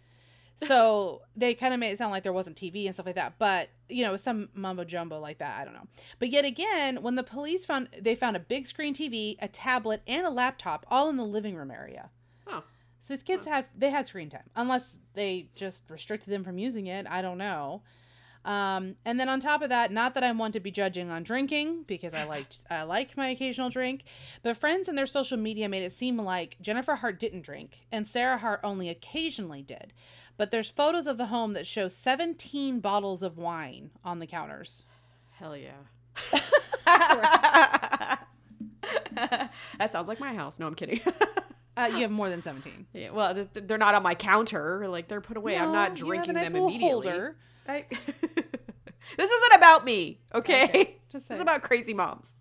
So 0.68 1.22
they 1.36 1.54
kind 1.54 1.74
of 1.74 1.80
made 1.80 1.92
it 1.92 1.98
sound 1.98 2.12
like 2.12 2.24
there 2.24 2.34
wasn't 2.34 2.58
TV 2.58 2.86
and 2.86 2.94
stuff 2.94 3.06
like 3.06 3.16
that, 3.16 3.36
but 3.40 3.70
you 3.88 4.04
know, 4.04 4.18
some 4.18 4.50
mumbo 4.54 4.84
jumbo 4.84 5.20
like 5.20 5.38
that. 5.40 5.60
I 5.60 5.64
don't 5.64 5.74
know. 5.74 5.88
But 6.20 6.30
yet 6.30 6.46
again, 6.46 7.02
when 7.02 7.16
the 7.16 7.24
police 7.24 7.66
found, 7.66 7.88
they 8.00 8.14
found 8.14 8.36
a 8.36 8.42
big 8.42 8.68
screen 8.68 8.94
TV, 8.94 9.38
a 9.42 9.48
tablet, 9.48 10.02
and 10.06 10.26
a 10.26 10.30
laptop 10.30 10.86
all 10.90 11.10
in 11.10 11.16
the 11.16 11.26
living 11.26 11.56
room 11.56 11.72
area. 11.72 12.10
Oh. 12.46 12.64
So 13.00 13.14
these 13.14 13.24
kids 13.24 13.46
had 13.46 13.66
they 13.78 13.90
had 13.90 14.08
screen 14.08 14.30
time, 14.30 14.50
unless 14.56 14.98
they 15.14 15.50
just 15.56 15.90
restricted 15.90 16.34
them 16.34 16.44
from 16.44 16.58
using 16.58 16.88
it. 16.88 17.08
I 17.10 17.22
don't 17.22 17.38
know. 17.38 17.82
Um, 18.46 18.96
and 19.06 19.20
then 19.20 19.28
on 19.28 19.42
top 19.42 19.62
of 19.62 19.70
that, 19.70 19.92
not 19.92 20.14
that 20.14 20.24
I 20.24 20.32
want 20.32 20.54
to 20.54 20.60
be 20.60 20.72
judging 20.72 21.10
on 21.10 21.24
drinking 21.24 21.84
because 21.88 22.14
I 22.14 22.24
liked 22.24 22.64
I 22.70 22.84
like 22.84 23.18
my 23.18 23.28
occasional 23.28 23.70
drink, 23.70 24.04
but 24.44 24.58
friends 24.58 24.88
and 24.88 24.98
their 24.98 25.06
social 25.06 25.38
media 25.38 25.70
made 25.70 25.84
it 25.84 25.92
seem 25.92 26.18
like 26.18 26.58
Jennifer 26.62 26.96
Hart 26.96 27.20
didn't 27.20 27.42
drink 27.42 27.86
and 27.92 28.08
Sarah 28.08 28.38
Hart 28.38 28.62
only 28.64 28.90
occasionally 28.90 29.62
did. 29.62 29.94
But 30.40 30.52
there's 30.52 30.70
photos 30.70 31.06
of 31.06 31.18
the 31.18 31.26
home 31.26 31.52
that 31.52 31.68
show 31.68 31.90
17 31.90 32.80
bottles 32.80 33.24
of 33.24 33.38
wine 33.38 33.92
on 34.06 34.20
the 34.20 34.26
counters. 34.26 34.86
Hell 35.32 35.54
yeah. 35.58 35.74
that 39.14 39.92
sounds 39.92 40.08
like 40.08 40.22
my 40.22 40.34
house. 40.34 40.58
No, 40.58 40.66
I'm 40.68 40.76
kidding. 40.76 41.02
Uh, 41.78 41.86
you 41.86 42.00
have 42.02 42.12
more 42.12 42.30
than 42.30 42.42
17. 42.44 42.88
yeah, 42.92 43.10
well, 43.12 43.34
th- 43.34 43.48
th- 43.54 43.66
they're 43.66 43.78
not 43.78 43.96
on 43.96 44.04
my 44.04 44.14
counter. 44.14 44.86
Like 44.90 45.08
they're 45.08 45.22
put 45.22 45.38
away. 45.38 45.58
I'm 45.58 45.72
not 45.72 45.98
No, 45.98 46.08
you 46.08 46.12
have 46.12 46.24
a 46.24 46.26
drinking 46.26 46.34
nice 46.34 46.52
them 46.52 46.56
immediately. 46.64 46.90
holder. 46.90 47.38
I- 47.70 47.86
this 49.18 49.32
isn't 49.32 49.54
about 49.54 49.86
me, 49.86 50.20
okay? 50.36 50.66
Okay, 50.66 50.98
just 51.10 51.30
this 51.30 51.38
is 51.38 51.42
about 51.42 51.62
crazy 51.62 51.94
moms. 51.94 52.36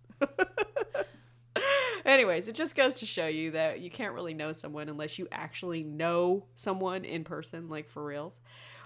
Anyways, 2.05 2.49
it 2.49 2.55
just 2.55 2.75
goes 2.75 2.95
to 2.95 3.07
show 3.07 3.27
you 3.27 3.53
that 3.53 3.81
you 3.81 3.91
can't 3.91 4.15
really 4.15 4.35
know 4.35 4.53
someone 4.53 4.89
unless 4.89 5.19
you 5.19 5.29
actually 5.33 5.83
know 5.83 6.47
someone 6.55 7.05
in 7.05 7.25
person, 7.25 7.69
like 7.69 7.89
for 7.89 8.05
reals. 8.05 8.41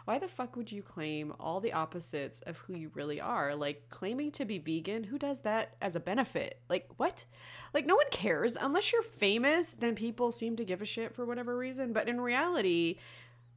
Why 0.04 0.18
the 0.18 0.26
fuck 0.26 0.56
would 0.56 0.72
you 0.72 0.82
claim 0.82 1.32
all 1.38 1.60
the 1.60 1.72
opposites 1.72 2.40
of 2.40 2.58
who 2.58 2.74
you 2.74 2.90
really 2.94 3.20
are? 3.20 3.54
Like 3.54 3.88
claiming 3.88 4.32
to 4.32 4.44
be 4.44 4.58
vegan, 4.58 5.04
who 5.04 5.18
does 5.18 5.42
that 5.42 5.76
as 5.80 5.94
a 5.94 6.00
benefit? 6.00 6.60
Like 6.68 6.88
what? 6.96 7.24
Like 7.72 7.86
no 7.86 7.94
one 7.94 8.10
cares 8.10 8.56
unless 8.60 8.92
you're 8.92 9.02
famous, 9.02 9.72
then 9.72 9.94
people 9.94 10.32
seem 10.32 10.56
to 10.56 10.64
give 10.64 10.82
a 10.82 10.86
shit 10.86 11.14
for 11.14 11.24
whatever 11.24 11.56
reason, 11.56 11.92
but 11.92 12.08
in 12.08 12.20
reality, 12.20 12.98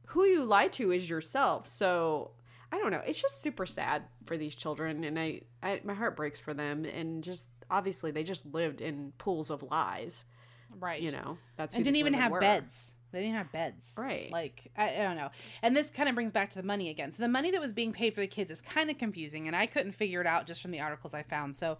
who 0.06 0.24
you 0.24 0.44
lie 0.44 0.68
to 0.68 0.92
is 0.92 1.10
yourself. 1.10 1.66
So 1.66 2.30
I 2.70 2.78
don't 2.78 2.90
know. 2.90 3.02
It's 3.06 3.20
just 3.20 3.42
super 3.42 3.66
sad 3.66 4.04
for 4.24 4.36
these 4.36 4.54
children, 4.54 5.04
and 5.04 5.18
I, 5.18 5.42
I 5.62 5.80
my 5.84 5.94
heart 5.94 6.16
breaks 6.16 6.40
for 6.40 6.52
them. 6.52 6.84
And 6.84 7.22
just 7.22 7.48
obviously, 7.70 8.10
they 8.10 8.22
just 8.22 8.46
lived 8.46 8.80
in 8.80 9.12
pools 9.18 9.50
of 9.50 9.62
lies. 9.62 10.24
Right. 10.78 11.00
You 11.00 11.12
know, 11.12 11.38
that's 11.56 11.76
and 11.76 11.84
didn't 11.84 11.98
even 11.98 12.14
have 12.14 12.32
were. 12.32 12.40
beds. 12.40 12.92
They 13.12 13.22
didn't 13.22 13.36
have 13.36 13.52
beds. 13.52 13.92
Right. 13.96 14.30
Like 14.30 14.70
I, 14.76 14.94
I 14.94 14.98
don't 14.98 15.16
know. 15.16 15.30
And 15.62 15.76
this 15.76 15.90
kind 15.90 16.08
of 16.08 16.14
brings 16.14 16.32
back 16.32 16.50
to 16.50 16.60
the 16.60 16.66
money 16.66 16.90
again. 16.90 17.12
So 17.12 17.22
the 17.22 17.28
money 17.28 17.50
that 17.50 17.60
was 17.60 17.72
being 17.72 17.92
paid 17.92 18.14
for 18.14 18.20
the 18.20 18.26
kids 18.26 18.50
is 18.50 18.60
kind 18.60 18.90
of 18.90 18.98
confusing, 18.98 19.46
and 19.46 19.56
I 19.56 19.66
couldn't 19.66 19.92
figure 19.92 20.20
it 20.20 20.26
out 20.26 20.46
just 20.46 20.60
from 20.60 20.70
the 20.70 20.80
articles 20.80 21.14
I 21.14 21.22
found. 21.22 21.56
So, 21.56 21.78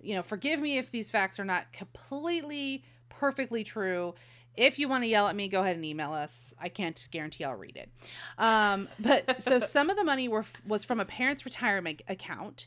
you 0.00 0.14
know, 0.14 0.22
forgive 0.22 0.60
me 0.60 0.78
if 0.78 0.90
these 0.90 1.10
facts 1.10 1.38
are 1.38 1.44
not 1.44 1.72
completely 1.72 2.84
perfectly 3.08 3.64
true. 3.64 4.14
If 4.56 4.78
you 4.78 4.88
want 4.88 5.04
to 5.04 5.08
yell 5.08 5.28
at 5.28 5.36
me, 5.36 5.48
go 5.48 5.60
ahead 5.60 5.76
and 5.76 5.84
email 5.84 6.12
us. 6.12 6.54
I 6.60 6.68
can't 6.68 7.08
guarantee 7.10 7.44
I'll 7.44 7.54
read 7.54 7.76
it. 7.76 7.90
Um, 8.38 8.88
but 8.98 9.42
so 9.42 9.58
some 9.58 9.90
of 9.90 9.96
the 9.96 10.04
money 10.04 10.28
were 10.28 10.44
was 10.66 10.84
from 10.84 11.00
a 11.00 11.04
parent's 11.04 11.44
retirement 11.44 12.02
account. 12.08 12.66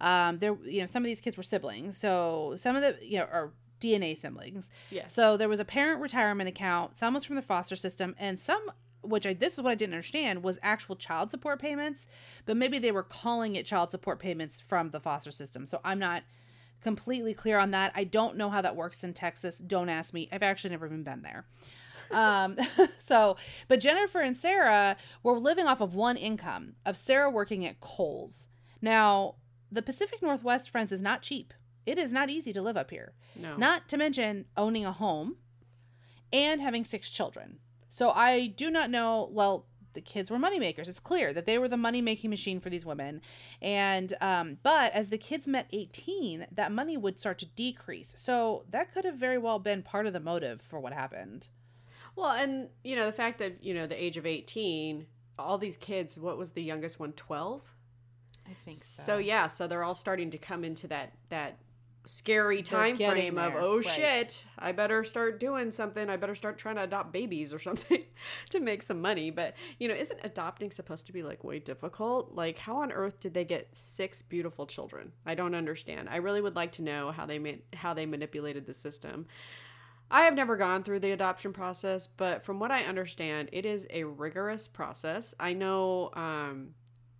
Um, 0.00 0.38
there, 0.38 0.56
you 0.64 0.80
know, 0.80 0.86
some 0.86 1.02
of 1.02 1.06
these 1.06 1.20
kids 1.20 1.36
were 1.36 1.42
siblings, 1.42 1.96
so 1.96 2.54
some 2.56 2.76
of 2.76 2.82
the 2.82 2.96
you 3.04 3.18
know 3.18 3.24
are 3.24 3.52
DNA 3.80 4.16
siblings. 4.16 4.70
Yes. 4.90 5.12
So 5.12 5.36
there 5.36 5.48
was 5.48 5.60
a 5.60 5.64
parent 5.64 6.00
retirement 6.00 6.48
account. 6.48 6.96
Some 6.96 7.14
was 7.14 7.24
from 7.24 7.36
the 7.36 7.42
foster 7.42 7.76
system, 7.76 8.14
and 8.18 8.38
some, 8.38 8.70
which 9.02 9.26
I 9.26 9.34
this 9.34 9.54
is 9.54 9.62
what 9.62 9.70
I 9.70 9.74
didn't 9.74 9.94
understand, 9.94 10.42
was 10.42 10.58
actual 10.62 10.96
child 10.96 11.30
support 11.30 11.60
payments. 11.60 12.06
But 12.46 12.56
maybe 12.56 12.78
they 12.78 12.92
were 12.92 13.02
calling 13.02 13.56
it 13.56 13.66
child 13.66 13.90
support 13.90 14.18
payments 14.18 14.60
from 14.60 14.90
the 14.90 15.00
foster 15.00 15.30
system. 15.30 15.66
So 15.66 15.80
I'm 15.84 15.98
not 15.98 16.22
completely 16.82 17.34
clear 17.34 17.58
on 17.58 17.72
that. 17.72 17.92
I 17.94 18.04
don't 18.04 18.36
know 18.36 18.50
how 18.50 18.60
that 18.60 18.76
works 18.76 19.02
in 19.02 19.12
Texas. 19.12 19.58
Don't 19.58 19.88
ask 19.88 20.14
me. 20.14 20.28
I've 20.30 20.42
actually 20.42 20.70
never 20.70 20.86
even 20.86 21.02
been 21.02 21.22
there. 21.22 21.44
Um, 22.10 22.56
so, 22.98 23.36
but 23.66 23.80
Jennifer 23.80 24.20
and 24.20 24.36
Sarah 24.36 24.96
were 25.22 25.38
living 25.38 25.66
off 25.66 25.80
of 25.80 25.94
one 25.94 26.16
income 26.16 26.74
of 26.86 26.96
Sarah 26.96 27.30
working 27.30 27.66
at 27.66 27.80
Kohl's. 27.80 28.48
Now, 28.80 29.34
the 29.70 29.82
Pacific 29.82 30.22
Northwest, 30.22 30.70
friends, 30.70 30.92
is 30.92 31.02
not 31.02 31.22
cheap. 31.22 31.52
It 31.86 31.98
is 31.98 32.12
not 32.12 32.30
easy 32.30 32.52
to 32.52 32.62
live 32.62 32.76
up 32.76 32.90
here. 32.90 33.12
no. 33.34 33.56
Not 33.56 33.88
to 33.88 33.96
mention 33.96 34.44
owning 34.56 34.84
a 34.84 34.92
home 34.92 35.36
and 36.32 36.60
having 36.60 36.84
six 36.84 37.08
children. 37.10 37.58
So 37.88 38.10
I 38.10 38.48
do 38.48 38.70
not 38.70 38.90
know. 38.90 39.28
Well, 39.32 39.66
the 39.94 40.00
kids 40.02 40.30
were 40.30 40.36
moneymakers. 40.38 40.88
It's 40.88 41.00
clear 41.00 41.32
that 41.32 41.46
they 41.46 41.58
were 41.58 41.66
the 41.68 41.76
money 41.78 42.02
making 42.02 42.28
machine 42.30 42.60
for 42.60 42.68
these 42.70 42.84
women. 42.84 43.22
And, 43.62 44.12
um, 44.20 44.58
but 44.62 44.92
as 44.92 45.08
the 45.08 45.16
kids 45.18 45.48
met 45.48 45.66
18, 45.72 46.46
that 46.52 46.70
money 46.70 46.96
would 46.96 47.18
start 47.18 47.38
to 47.38 47.46
decrease. 47.46 48.14
So 48.18 48.64
that 48.70 48.92
could 48.92 49.04
have 49.06 49.16
very 49.16 49.38
well 49.38 49.58
been 49.58 49.82
part 49.82 50.06
of 50.06 50.12
the 50.12 50.20
motive 50.20 50.60
for 50.60 50.78
what 50.78 50.92
happened. 50.92 51.48
Well, 52.14 52.32
and 52.32 52.68
you 52.84 52.96
know 52.96 53.06
the 53.06 53.12
fact 53.12 53.38
that 53.38 53.62
you 53.62 53.72
know 53.72 53.86
the 53.86 54.00
age 54.00 54.16
of 54.16 54.26
eighteen, 54.26 55.06
all 55.38 55.56
these 55.56 55.76
kids. 55.76 56.18
What 56.18 56.36
was 56.36 56.50
the 56.50 56.62
youngest 56.62 56.98
one? 56.98 57.12
Twelve. 57.12 57.76
I 58.48 58.54
think 58.64 58.76
So 58.76 59.18
yeah, 59.18 59.46
so 59.46 59.66
they're 59.66 59.84
all 59.84 59.94
starting 59.94 60.30
to 60.30 60.38
come 60.38 60.64
into 60.64 60.86
that 60.88 61.12
that 61.28 61.58
scary 62.08 62.62
time 62.62 62.96
frame 62.96 63.36
of 63.36 63.52
oh 63.54 63.76
right. 63.76 63.84
shit, 63.84 64.46
I 64.58 64.72
better 64.72 65.04
start 65.04 65.38
doing 65.38 65.70
something. 65.70 66.08
I 66.08 66.16
better 66.16 66.34
start 66.34 66.56
trying 66.56 66.76
to 66.76 66.82
adopt 66.82 67.12
babies 67.12 67.52
or 67.52 67.58
something 67.68 68.04
to 68.50 68.60
make 68.60 68.82
some 68.82 69.00
money. 69.00 69.30
But 69.30 69.54
you 69.78 69.88
know, 69.88 69.94
isn't 69.94 70.20
adopting 70.24 70.70
supposed 70.70 71.06
to 71.06 71.12
be 71.12 71.22
like 71.22 71.44
way 71.44 71.58
difficult? 71.58 72.34
Like 72.34 72.58
how 72.58 72.78
on 72.78 72.92
earth 72.92 73.20
did 73.20 73.34
they 73.34 73.44
get 73.44 73.76
six 73.76 74.22
beautiful 74.22 74.66
children? 74.66 75.12
I 75.26 75.34
don't 75.34 75.54
understand. 75.54 76.08
I 76.08 76.16
really 76.16 76.40
would 76.40 76.56
like 76.56 76.72
to 76.72 76.82
know 76.82 77.12
how 77.12 77.26
they 77.26 77.38
ma- 77.38 77.62
how 77.74 77.94
they 77.94 78.06
manipulated 78.06 78.66
the 78.66 78.74
system. 78.74 79.26
I 80.10 80.22
have 80.22 80.34
never 80.34 80.56
gone 80.56 80.82
through 80.82 81.00
the 81.00 81.10
adoption 81.10 81.52
process, 81.52 82.06
but 82.06 82.42
from 82.42 82.58
what 82.58 82.70
I 82.70 82.84
understand, 82.84 83.50
it 83.52 83.66
is 83.66 83.86
a 83.90 84.04
rigorous 84.04 84.66
process. 84.66 85.34
I 85.38 85.52
know 85.52 86.10
um, 86.14 86.70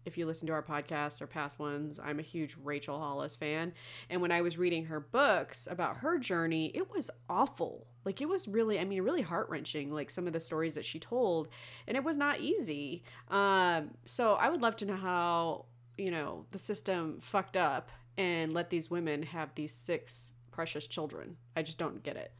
if 0.09 0.19
you 0.19 0.27
listen 0.27 0.47
to 0.49 0.53
our 0.55 0.63
podcasts 0.63 1.23
or 1.23 1.27
past 1.27 1.59
ones, 1.59 2.01
I'm 2.03 2.19
a 2.19 2.23
huge 2.23 2.57
Rachel 2.65 2.99
Hollis 2.99 3.37
fan. 3.37 3.75
And 4.11 4.21
when 4.21 4.33
I 4.33 4.41
was 4.41 4.59
reading 4.59 4.87
her 4.87 4.99
books 4.99 5.69
about 5.71 5.99
her 5.99 6.19
journey, 6.19 6.73
it 6.75 6.91
was 6.91 7.11
awful. 7.29 7.87
Like, 8.05 8.21
it 8.21 8.29
was 8.29 8.49
really, 8.49 8.81
I 8.81 8.85
mean, 8.85 9.03
really 9.03 9.23
heart 9.23 9.49
wrenching, 9.51 9.93
like 9.93 10.11
some 10.11 10.27
of 10.27 10.33
the 10.33 10.41
stories 10.41 10.75
that 10.75 10.85
she 10.85 10.99
told. 10.99 11.49
And 11.87 11.97
it 11.97 12.03
was 12.03 12.17
not 12.17 12.41
easy. 12.41 13.05
Um, 13.29 13.91
so 14.07 14.35
I 14.35 14.49
would 14.49 14.63
love 14.63 14.77
to 14.77 14.87
know 14.87 14.97
how, 14.97 15.67
you 15.99 16.11
know, 16.11 16.47
the 16.51 16.59
system 16.59 17.19
fucked 17.21 17.57
up 17.57 17.91
and 18.17 18.53
let 18.53 18.71
these 18.71 18.91
women 18.91 19.23
have 19.23 19.55
these 19.55 19.73
six 19.73 20.33
precious 20.51 20.87
children. 20.87 21.37
I 21.55 21.63
just 21.63 21.79
don't 21.79 22.03
get 22.03 22.17
it. 22.17 22.33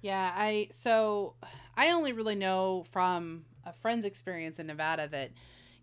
Yeah, 0.00 0.32
I 0.36 0.68
so 0.70 1.34
I 1.76 1.90
only 1.90 2.12
really 2.12 2.36
know 2.36 2.86
from 2.92 3.44
a 3.64 3.72
friend's 3.72 4.04
experience 4.04 4.60
in 4.60 4.68
Nevada 4.68 5.08
that 5.08 5.32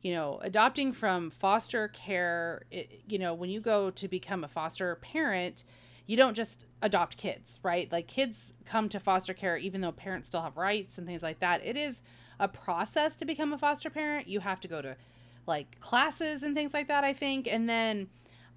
you 0.06 0.14
know, 0.14 0.40
adopting 0.44 0.94
from 0.94 1.32
foster 1.32 1.88
care, 1.88 2.62
it, 2.70 3.02
you 3.08 3.18
know, 3.18 3.34
when 3.34 3.50
you 3.50 3.60
go 3.60 3.90
to 3.90 4.08
become 4.08 4.44
a 4.44 4.48
foster 4.48 4.98
parent, 4.98 5.64
you 6.06 6.16
don't 6.16 6.36
just 6.36 6.66
adopt 6.84 7.18
kids, 7.18 7.58
right? 7.64 7.92
Like 7.92 8.06
kids 8.06 8.54
come 8.66 8.88
to 8.90 9.00
foster 9.00 9.34
care 9.34 9.58
even 9.58 9.82
though 9.82 9.92
parents 9.92 10.28
still 10.28 10.44
have 10.44 10.58
rights 10.58 11.00
and 11.00 11.08
things 11.08 11.24
like 11.24 11.40
that. 11.40 11.66
It 11.66 11.76
is 11.76 12.04
a 12.40 12.48
process 12.48 13.16
to 13.16 13.26
become 13.26 13.52
a 13.52 13.58
foster 13.58 13.90
parent. 13.90 14.28
You 14.28 14.42
have 14.42 14.60
to 14.60 14.68
go 14.68 14.80
to 14.80 14.96
like 15.48 15.80
classes 15.80 16.44
and 16.44 16.56
things 16.56 16.72
like 16.72 16.88
that, 16.90 17.04
I 17.04 17.14
think. 17.14 17.48
And 17.48 17.68
then 17.68 18.08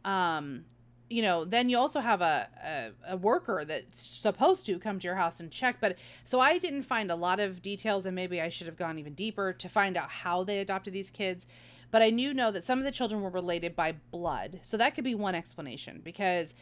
um 0.05 0.67
you 1.11 1.23
know, 1.23 1.45
then 1.45 1.69
you 1.69 1.79
also 1.79 2.01
have 2.01 2.21
a, 2.21 2.49
a, 2.63 3.13
a 3.15 3.17
worker 3.17 3.65
that's 3.67 4.01
supposed 4.01 4.67
to 4.67 4.79
come 4.79 4.99
to 4.99 5.07
your 5.07 5.17
house 5.17 5.41
and 5.41 5.51
check. 5.51 5.77
But 5.81 5.97
so 6.25 6.41
I 6.41 6.59
didn't 6.59 6.83
find 6.83 7.11
a 7.11 7.17
lot 7.17 7.41
of 7.41 7.63
details, 7.63 8.05
and 8.07 8.15
maybe 8.15 8.41
I 8.41 8.49
should 8.49 8.67
have 8.67 8.77
gone 8.77 8.99
even 8.99 9.15
deeper 9.15 9.53
to 9.53 9.69
find 9.69 9.97
out 9.97 10.11
how 10.11 10.45
they 10.45 10.59
adopted 10.59 10.93
these 10.93 11.11
kids. 11.11 11.47
But 11.91 12.03
I 12.03 12.11
knew 12.11 12.35
know 12.35 12.51
that 12.51 12.67
some 12.67 12.79
of 12.79 12.85
the 12.85 12.91
children 12.91 13.23
were 13.23 13.31
related 13.31 13.75
by 13.75 13.93
blood, 14.11 14.61
so 14.63 14.77
that 14.77 14.95
could 14.95 15.05
be 15.05 15.15
one 15.15 15.35
explanation 15.35 16.01
because. 16.05 16.55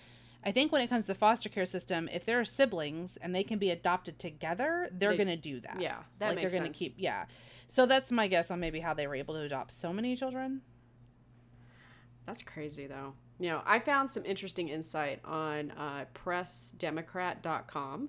I 0.45 0.53
think 0.53 0.71
when 0.71 0.81
it 0.81 0.89
comes 0.89 1.07
to 1.07 1.15
foster 1.17 1.49
care 1.49 1.67
system, 1.67 2.09
if 2.13 2.25
there 2.25 2.39
are 2.39 2.45
siblings 2.45 3.17
and 3.17 3.35
they 3.35 3.43
can 3.43 3.59
be 3.59 3.71
adopted 3.71 4.17
together, 4.21 4.89
they're 4.93 5.11
They- 5.11 5.17
going 5.17 5.29
to 5.29 5.37
do 5.37 5.59
that. 5.59 5.81
Yeah, 5.81 5.97
that 6.21 6.29
like 6.29 6.37
makes 6.37 6.43
they're 6.43 6.61
going 6.61 6.69
sense. 6.73 6.79
to 6.79 6.85
keep 6.85 6.95
yeah. 6.99 7.25
So 7.67 7.85
that's 7.85 8.13
my 8.13 8.29
guess 8.29 8.49
on 8.53 8.61
maybe 8.61 8.79
how 8.79 8.95
they 8.95 9.09
were 9.09 9.17
able 9.17 9.35
to 9.35 9.41
adopt 9.41 9.73
so 9.73 9.93
many 9.93 10.15
children. 10.15 10.61
That's 12.27 12.45
crazy, 12.45 12.87
though. 12.87 13.15
You 13.39 13.51
know, 13.51 13.63
I 13.67 13.79
found 13.81 14.11
some 14.11 14.25
interesting 14.25 14.69
insight 14.69 15.21
on 15.25 15.71
uh, 15.73 16.07
PressDemocrat.com 16.15 18.09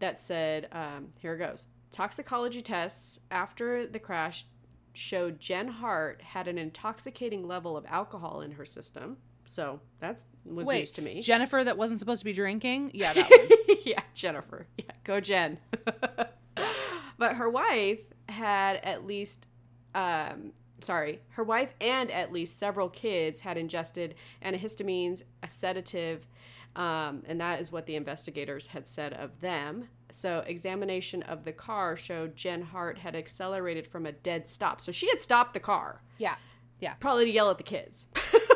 that 0.00 0.20
said, 0.20 0.68
um, 0.72 1.08
here 1.18 1.34
it 1.34 1.38
goes. 1.38 1.68
Toxicology 1.92 2.60
tests 2.60 3.20
after 3.30 3.86
the 3.86 3.98
crash 3.98 4.44
showed 4.92 5.40
Jen 5.40 5.68
Hart 5.68 6.20
had 6.22 6.48
an 6.48 6.58
intoxicating 6.58 7.46
level 7.46 7.76
of 7.76 7.84
alcohol 7.86 8.40
in 8.40 8.52
her 8.52 8.64
system. 8.64 9.16
So 9.44 9.80
that 10.00 10.24
was 10.44 10.66
Wait, 10.66 10.80
news 10.80 10.92
to 10.92 11.02
me. 11.02 11.22
Jennifer 11.22 11.62
that 11.62 11.78
wasn't 11.78 12.00
supposed 12.00 12.20
to 12.20 12.24
be 12.24 12.32
drinking? 12.32 12.90
Yeah, 12.94 13.12
that 13.12 13.30
one. 13.68 13.76
yeah, 13.84 14.00
Jennifer. 14.14 14.66
Yeah, 14.76 14.90
go 15.04 15.20
Jen. 15.20 15.58
but 17.18 17.34
her 17.34 17.48
wife 17.48 18.00
had 18.28 18.76
at 18.82 19.06
least, 19.06 19.46
um, 19.94 20.52
sorry, 20.82 21.20
her 21.30 21.44
wife 21.44 21.74
and 21.80 22.10
at 22.10 22.32
least 22.32 22.58
several 22.58 22.88
kids 22.88 23.40
had 23.40 23.56
ingested 23.56 24.14
antihistamines, 24.44 25.22
a 25.42 25.48
sedative, 25.48 26.26
um, 26.74 27.22
and 27.26 27.40
that 27.40 27.60
is 27.60 27.72
what 27.72 27.86
the 27.86 27.96
investigators 27.96 28.68
had 28.68 28.86
said 28.86 29.12
of 29.14 29.40
them. 29.40 29.88
So, 30.10 30.44
examination 30.46 31.22
of 31.22 31.44
the 31.44 31.52
car 31.52 31.96
showed 31.96 32.36
Jen 32.36 32.62
Hart 32.62 32.98
had 32.98 33.16
accelerated 33.16 33.88
from 33.88 34.06
a 34.06 34.12
dead 34.12 34.48
stop. 34.48 34.80
So, 34.80 34.92
she 34.92 35.08
had 35.08 35.20
stopped 35.20 35.54
the 35.54 35.60
car, 35.60 36.02
yeah. 36.18 36.36
Yeah. 36.80 36.94
probably 37.00 37.24
to 37.24 37.30
yell 37.30 37.50
at 37.50 37.56
the 37.56 37.64
kids. 37.64 38.06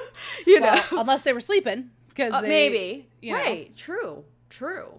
you 0.47 0.61
know, 0.61 0.79
unless 0.93 1.23
they 1.23 1.33
were 1.33 1.41
sleeping 1.41 1.91
because 2.21 2.35
uh, 2.35 2.43
maybe 2.43 3.09
you 3.23 3.33
know. 3.33 3.39
right 3.39 3.75
true 3.77 4.25
true 4.51 4.93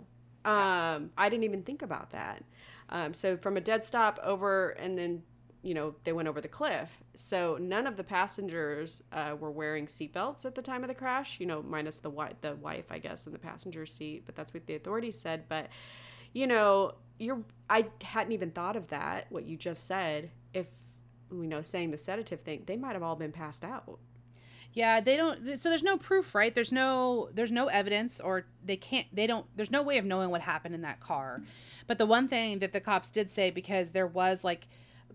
um 0.45 1.11
i 1.17 1.29
didn't 1.29 1.43
even 1.43 1.61
think 1.61 1.81
about 1.81 2.09
that 2.11 2.43
um 2.89 3.13
so 3.13 3.37
from 3.37 3.57
a 3.57 3.61
dead 3.61 3.85
stop 3.85 4.19
over 4.23 4.69
and 4.71 4.97
then 4.97 5.21
you 5.63 5.73
know 5.73 5.95
they 6.03 6.13
went 6.13 6.27
over 6.27 6.41
the 6.41 6.47
cliff 6.47 7.03
so 7.13 7.57
none 7.59 7.85
of 7.85 7.97
the 7.97 8.03
passengers 8.03 9.03
uh, 9.11 9.35
were 9.39 9.51
wearing 9.51 9.85
seatbelts 9.85 10.45
at 10.45 10.55
the 10.55 10.61
time 10.61 10.83
of 10.83 10.87
the 10.87 10.95
crash 10.95 11.39
you 11.39 11.45
know 11.45 11.61
minus 11.61 11.99
the 11.99 12.09
wife 12.09 12.33
the 12.41 12.55
wife 12.55 12.85
i 12.91 12.97
guess 12.97 13.25
in 13.27 13.33
the 13.33 13.39
passenger 13.39 13.85
seat 13.85 14.23
but 14.25 14.35
that's 14.35 14.53
what 14.53 14.65
the 14.65 14.75
authorities 14.75 15.17
said 15.19 15.43
but 15.47 15.67
you 16.33 16.47
know 16.47 16.93
you're 17.19 17.41
i 17.69 17.85
hadn't 18.03 18.33
even 18.33 18.51
thought 18.51 18.75
of 18.75 18.87
that 18.89 19.27
what 19.29 19.45
you 19.45 19.57
just 19.57 19.85
said 19.85 20.31
if 20.53 20.67
you 21.31 21.47
know 21.47 21.61
saying 21.61 21.91
the 21.91 21.97
sedative 21.97 22.41
thing 22.41 22.63
they 22.65 22.77
might 22.77 22.93
have 22.93 23.03
all 23.03 23.15
been 23.15 23.31
passed 23.31 23.63
out 23.63 23.99
Yeah, 24.73 25.01
they 25.01 25.17
don't. 25.17 25.59
So 25.59 25.69
there's 25.69 25.83
no 25.83 25.97
proof, 25.97 26.33
right? 26.33 26.53
There's 26.55 26.71
no 26.71 27.29
there's 27.33 27.51
no 27.51 27.67
evidence, 27.67 28.21
or 28.21 28.45
they 28.63 28.77
can't. 28.77 29.07
They 29.13 29.27
don't. 29.27 29.45
There's 29.55 29.71
no 29.71 29.81
way 29.81 29.97
of 29.97 30.05
knowing 30.05 30.29
what 30.29 30.41
happened 30.41 30.75
in 30.75 30.81
that 30.83 30.99
car. 31.01 31.43
But 31.87 31.97
the 31.97 32.05
one 32.05 32.27
thing 32.29 32.59
that 32.59 32.71
the 32.71 32.79
cops 32.79 33.11
did 33.11 33.29
say, 33.31 33.51
because 33.51 33.91
there 33.91 34.07
was 34.07 34.43
like 34.45 34.67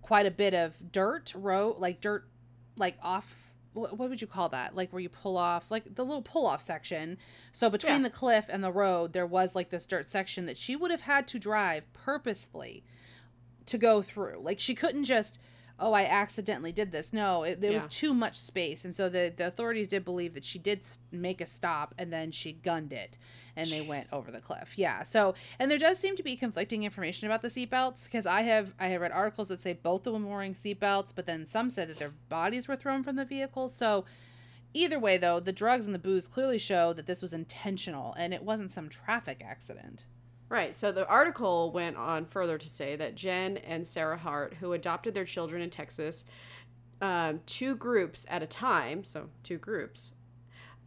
quite 0.03 0.27
a 0.27 0.31
bit 0.31 0.55
of 0.55 0.93
dirt 0.93 1.33
road, 1.35 1.79
like 1.79 2.01
dirt, 2.01 2.29
like 2.77 2.97
off. 3.03 3.43
What, 3.73 3.99
would 3.99 4.23
you 4.23 4.27
call 4.27 4.49
that? 4.51 4.75
Like 4.75 4.91
where 4.91 5.01
you 5.01 5.11
pull 5.11 5.37
off, 5.37 5.71
like 5.71 5.97
the 5.97 6.05
little 6.05 6.23
pull 6.23 6.47
off 6.47 6.63
section. 6.63 7.19
So 7.53 7.69
between 7.69 7.97
Yeah. 7.97 8.03
the 8.05 8.11
cliff 8.11 8.47
and 8.49 8.65
the 8.65 8.73
road, 8.73 9.13
there 9.13 9.27
was 9.27 9.55
like 9.55 9.69
this 9.69 9.85
dirt 9.85 10.07
section 10.07 10.47
that 10.47 10.57
she 10.57 10.75
would 10.77 10.91
have 10.91 11.03
had 11.03 11.29
to 11.29 11.39
drive 11.39 11.93
purposefully 11.93 12.85
to 13.67 13.77
go 13.77 14.01
through. 14.01 14.41
Like 14.43 14.61
she 14.61 14.75
couldn't 14.75 15.05
just, 15.05 15.39
oh, 15.79 15.93
I 15.93 16.05
accidentally 16.05 16.73
did 16.73 16.91
this. 16.91 17.13
No, 17.13 17.43
it, 17.43 17.61
there 17.61 17.73
was 17.73 17.87
too 17.87 18.15
much 18.15 18.37
space, 18.37 18.85
and 18.85 18.95
so 18.95 19.09
the 19.09 19.33
the 19.37 19.47
authorities 19.47 19.89
did 19.89 20.05
believe 20.05 20.35
that 20.35 20.45
she 20.45 20.59
did 20.59 20.87
make 21.11 21.41
a 21.41 21.47
stop 21.47 21.95
and 21.99 22.13
then 22.13 22.31
she 22.31 22.53
gunned 22.53 22.93
it, 22.93 23.19
and 23.57 23.69
they 23.69 23.83
went 23.83 24.07
over 24.13 24.31
the 24.31 24.41
cliff. 24.41 24.79
Yeah. 24.79 25.03
So 25.03 25.35
and 25.59 25.71
there 25.71 25.79
does 25.79 25.99
seem 25.99 26.17
to 26.17 26.23
be 26.23 26.37
conflicting 26.37 26.85
information 26.85 27.27
about 27.27 27.43
the 27.43 27.49
seatbelts 27.49 28.05
because 28.05 28.27
I 28.27 28.43
have 28.43 28.75
I 28.79 28.89
have 28.89 29.01
read 29.01 29.13
articles 29.13 29.49
that 29.49 29.61
say 29.61 29.75
both 29.75 30.07
of 30.07 30.13
them 30.13 30.25
were 30.25 30.37
wearing 30.37 30.55
seatbelts, 30.55 31.13
but 31.15 31.27
then 31.27 31.47
some 31.47 31.71
said 31.71 31.89
that 31.89 31.99
their 31.99 32.13
bodies 32.29 32.69
were 32.69 32.77
thrown 32.77 33.03
from 33.03 33.17
the 33.17 33.25
vehicle. 33.25 33.69
So. 33.69 34.05
Either 34.75 34.99
way, 34.99 35.17
though, 35.17 35.41
the 35.41 35.53
drugs 35.53 35.87
and 35.87 35.95
the 35.95 35.99
booze 35.99 36.29
clearly 36.29 36.59
show 36.59 36.93
that 36.93 37.07
this 37.07 37.23
was 37.23 37.33
intentional 37.33 38.13
and 38.19 38.35
it 38.35 38.43
wasn't 38.43 38.71
some 38.71 38.91
traffic 38.91 39.43
accident. 39.43 40.05
Right. 40.49 40.75
So 40.75 40.93
the 40.93 41.07
article 41.09 41.73
went 41.73 41.97
on 41.97 42.25
further 42.25 42.57
to 42.57 42.69
say 42.69 42.95
that 42.97 43.17
Jen 43.17 43.57
and 43.57 43.87
Sarah 43.87 44.17
Hart, 44.17 44.55
who 44.61 44.73
adopted 44.75 45.13
their 45.13 45.25
children 45.25 45.61
in 45.61 45.71
Texas, 45.71 46.25
um, 47.01 47.41
two 47.47 47.75
groups 47.75 48.27
at 48.31 48.43
a 48.43 48.47
time, 48.47 49.03
so 49.03 49.29
two 49.43 49.59
groups, 49.59 50.15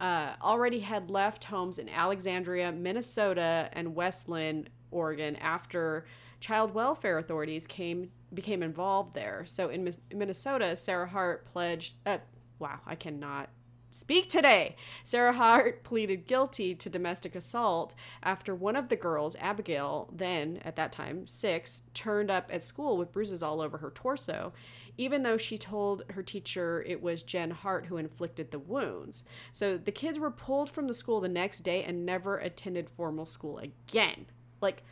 uh, 0.00 0.30
already 0.40 0.80
had 0.80 1.10
left 1.10 1.44
homes 1.44 1.78
in 1.78 1.88
Alexandria, 1.90 2.72
Minnesota, 2.72 3.68
and 3.74 3.94
West 3.94 4.28
Linn, 4.28 4.68
Oregon 4.90 5.36
after 5.36 6.06
child 6.40 6.74
welfare 6.74 7.18
authorities 7.18 7.66
came 7.66 8.10
became 8.32 8.62
involved 8.62 9.14
there. 9.14 9.44
So 9.46 9.68
in 9.68 9.92
Minnesota, 10.12 10.76
Sarah 10.76 11.08
Hart 11.08 11.44
pledged. 11.52 11.94
Uh, 12.06 12.18
wow, 12.58 12.80
I 12.86 12.94
cannot 12.94 13.50
speak 13.90 14.28
today. 14.28 14.76
Sarah 15.04 15.32
Hart 15.32 15.82
pleaded 15.84 16.26
guilty 16.26 16.74
to 16.74 16.88
domestic 16.88 17.34
assault 17.34 17.94
after 18.22 18.54
one 18.54 18.76
of 18.76 18.88
the 18.88 18.96
girls, 18.96 19.36
Abigail, 19.40 20.08
then 20.12 20.60
at 20.64 20.76
that 20.76 20.92
time 20.92 21.26
six, 21.26 21.82
turned 21.94 22.30
up 22.30 22.48
at 22.52 22.64
school 22.64 22.96
with 22.96 23.12
bruises 23.12 23.42
all 23.42 23.60
over 23.60 23.78
her 23.78 23.90
torso, 23.90 24.52
even 24.96 25.22
though 25.22 25.36
she 25.36 25.58
told 25.58 26.02
her 26.10 26.22
teacher 26.22 26.82
it 26.86 27.02
was 27.02 27.22
Jen 27.22 27.50
Hart 27.50 27.86
who 27.86 27.96
inflicted 27.96 28.50
the 28.50 28.58
wounds. 28.58 29.24
So 29.52 29.78
the 29.78 29.92
kids 29.92 30.18
were 30.18 30.30
pulled 30.30 30.70
from 30.70 30.86
the 30.86 30.94
school 30.94 31.20
the 31.20 31.28
next 31.28 31.60
day 31.60 31.82
and 31.84 32.06
never 32.06 32.38
attended 32.38 32.90
formal 32.90 33.26
school 33.26 33.58
again. 33.58 34.26
Like, 34.60 34.82